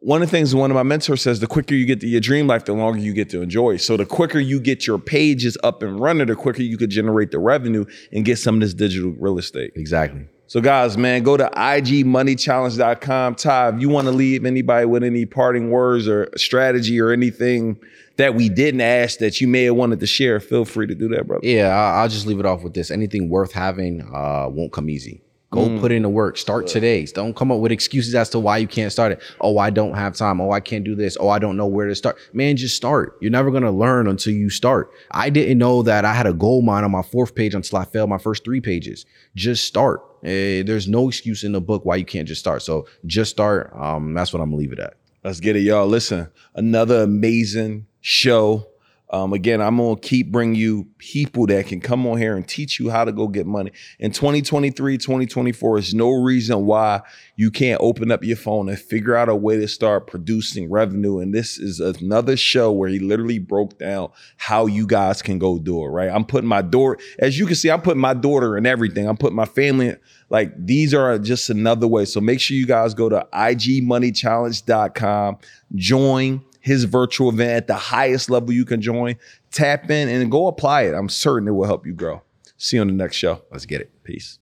One 0.01 0.21
of 0.21 0.29
the 0.29 0.31
things 0.31 0.53
one 0.53 0.69
of 0.69 0.75
my 0.75 0.83
mentors 0.83 1.21
says, 1.21 1.39
the 1.39 1.47
quicker 1.47 1.73
you 1.73 1.85
get 1.85 2.01
to 2.01 2.07
your 2.07 2.21
dream 2.21 2.47
life, 2.47 2.65
the 2.65 2.73
longer 2.73 2.99
you 2.99 3.13
get 3.13 3.29
to 3.31 3.41
enjoy. 3.41 3.77
So 3.77 3.97
the 3.97 4.05
quicker 4.05 4.39
you 4.39 4.59
get 4.59 4.85
your 4.85 4.99
pages 4.99 5.57
up 5.63 5.81
and 5.81 5.99
running, 5.99 6.27
the 6.27 6.35
quicker 6.35 6.61
you 6.61 6.77
could 6.77 6.91
generate 6.91 7.31
the 7.31 7.39
revenue 7.39 7.85
and 8.11 8.23
get 8.23 8.37
some 8.37 8.55
of 8.55 8.61
this 8.61 8.73
digital 8.73 9.11
real 9.11 9.39
estate. 9.39 9.71
Exactly. 9.75 10.27
So 10.49 10.61
guys, 10.61 10.97
man, 10.97 11.23
go 11.23 11.35
to 11.35 11.49
igmoneychallenge.com. 11.53 13.35
Ty, 13.35 13.69
if 13.69 13.81
you 13.81 13.89
want 13.89 14.05
to 14.05 14.11
leave 14.11 14.45
anybody 14.45 14.85
with 14.85 15.03
any 15.03 15.25
parting 15.25 15.71
words 15.71 16.07
or 16.07 16.29
strategy 16.37 17.01
or 17.01 17.11
anything 17.11 17.77
that 18.15 18.33
we 18.33 18.47
didn't 18.47 18.81
ask 18.81 19.19
that 19.19 19.41
you 19.41 19.47
may 19.47 19.63
have 19.63 19.75
wanted 19.75 19.99
to 19.99 20.07
share, 20.07 20.39
feel 20.39 20.63
free 20.63 20.87
to 20.87 20.95
do 20.95 21.09
that, 21.09 21.27
brother. 21.27 21.45
Yeah, 21.45 21.75
I'll 21.75 22.07
just 22.07 22.25
leave 22.25 22.39
it 22.39 22.45
off 22.45 22.63
with 22.63 22.73
this. 22.73 22.91
Anything 22.91 23.29
worth 23.29 23.51
having 23.51 24.01
uh, 24.13 24.47
won't 24.49 24.71
come 24.71 24.89
easy. 24.89 25.21
Go 25.49 25.79
put 25.79 25.93
in 25.93 26.01
the 26.01 26.09
work. 26.09 26.37
Start 26.37 26.67
today. 26.67 27.05
Don't 27.05 27.33
come 27.33 27.53
up 27.53 27.59
with 27.59 27.71
excuses 27.71 28.13
as 28.15 28.29
to 28.31 28.39
why 28.39 28.57
you 28.57 28.67
can't 28.67 28.91
start 28.91 29.13
it. 29.13 29.21
Oh, 29.39 29.57
I 29.57 29.69
don't 29.69 29.93
have 29.93 30.13
time. 30.13 30.41
Oh, 30.41 30.51
I 30.51 30.59
can't 30.59 30.83
do 30.83 30.93
this. 30.93 31.15
Oh, 31.19 31.29
I 31.29 31.39
don't 31.39 31.55
know 31.55 31.67
where 31.67 31.87
to 31.87 31.95
start. 31.95 32.17
Man, 32.33 32.57
just 32.57 32.75
start. 32.75 33.17
You're 33.21 33.31
never 33.31 33.49
gonna 33.49 33.71
learn 33.71 34.07
until 34.07 34.33
you 34.33 34.49
start. 34.49 34.91
I 35.11 35.29
didn't 35.29 35.57
know 35.57 35.83
that 35.83 36.03
I 36.03 36.13
had 36.13 36.27
a 36.27 36.33
gold 36.33 36.65
mine 36.65 36.83
on 36.83 36.91
my 36.91 37.01
fourth 37.01 37.33
page 37.33 37.55
until 37.55 37.79
I 37.79 37.85
failed 37.85 38.09
my 38.09 38.17
first 38.17 38.43
three 38.43 38.59
pages. 38.59 39.05
Just 39.35 39.65
start. 39.65 40.01
Eh, 40.23 40.63
there's 40.63 40.89
no 40.89 41.07
excuse 41.07 41.45
in 41.45 41.53
the 41.53 41.61
book 41.61 41.85
why 41.85 41.95
you 41.95 42.05
can't 42.05 42.27
just 42.27 42.41
start. 42.41 42.61
So 42.61 42.85
just 43.05 43.31
start. 43.31 43.73
Um, 43.73 44.13
that's 44.13 44.33
what 44.33 44.41
I'm 44.41 44.49
gonna 44.49 44.57
leave 44.57 44.73
it 44.73 44.79
at. 44.79 44.95
Let's 45.23 45.39
get 45.39 45.55
it, 45.55 45.61
y'all. 45.61 45.87
Listen, 45.87 46.29
another 46.55 47.03
amazing 47.03 47.87
show. 48.01 48.67
Um, 49.09 49.31
again, 49.31 49.61
I'm 49.61 49.77
gonna 49.77 49.97
keep 49.97 50.29
bringing 50.31 50.55
you 50.55 50.85
people 50.97 51.47
that 51.47 51.67
can 51.67 51.79
come 51.79 52.05
on 52.05 52.17
here 52.17 52.35
and 52.35 52.45
teach 52.45 52.77
you 52.77 52.89
how 52.89 53.05
to 53.05 53.13
go 53.13 53.29
get 53.29 53.45
money. 53.45 53.71
In 53.99 54.11
2023, 54.11 54.97
2024, 54.97 55.77
is 55.77 55.93
no 55.93 56.11
reason 56.11 56.65
why 56.65 56.99
you 57.37 57.49
can't 57.49 57.79
open 57.81 58.11
up 58.11 58.25
your 58.25 58.35
phone 58.35 58.67
and 58.67 58.77
figure 58.77 59.15
out 59.15 59.29
a 59.29 59.35
way 59.35 59.55
to 59.57 59.67
start 59.67 60.07
producing 60.07 60.69
revenue. 60.69 61.19
And 61.19 61.33
this 61.33 61.57
is 61.57 61.79
another 61.79 62.35
show 62.35 62.73
where 62.73 62.89
he 62.89 62.99
literally 62.99 63.39
broke 63.39 63.79
down 63.79 64.09
how 64.35 64.65
you 64.65 64.85
guys 64.85 65.21
can 65.21 65.39
go 65.39 65.57
do 65.57 65.85
it. 65.85 65.87
Right? 65.87 66.09
I'm 66.09 66.25
putting 66.25 66.49
my 66.49 66.61
daughter, 66.61 66.99
as 67.19 67.39
you 67.39 67.45
can 67.45 67.55
see, 67.55 67.71
I'm 67.71 67.81
putting 67.81 68.01
my 68.01 68.13
daughter 68.13 68.57
in 68.57 68.65
everything. 68.65 69.07
I'm 69.07 69.15
putting 69.15 69.37
my 69.37 69.45
family. 69.45 69.95
Like 70.29 70.51
these 70.57 70.93
are 70.93 71.17
just 71.17 71.49
another 71.49 71.87
way. 71.87 72.03
So 72.03 72.19
make 72.19 72.41
sure 72.41 72.57
you 72.57 72.67
guys 72.67 72.93
go 72.93 73.07
to 73.07 73.25
igmoneychallenge.com, 73.33 75.37
join 75.75 76.43
his 76.59 76.83
virtual 76.83 77.29
event 77.29 77.51
at 77.51 77.67
the 77.67 77.75
highest 77.75 78.29
level 78.29 78.51
you 78.51 78.65
can 78.65 78.81
join. 78.81 79.15
Tap 79.51 79.89
in 79.89 80.09
and 80.09 80.31
go 80.31 80.47
apply 80.47 80.83
it. 80.83 80.93
I'm 80.93 81.09
certain 81.09 81.47
it 81.47 81.51
will 81.51 81.65
help 81.65 81.85
you 81.85 81.93
grow. 81.93 82.21
See 82.57 82.77
you 82.77 82.81
on 82.81 82.87
the 82.87 82.93
next 82.93 83.15
show. 83.15 83.43
Let's 83.51 83.65
get 83.65 83.81
it. 83.81 83.91
Peace. 84.03 84.35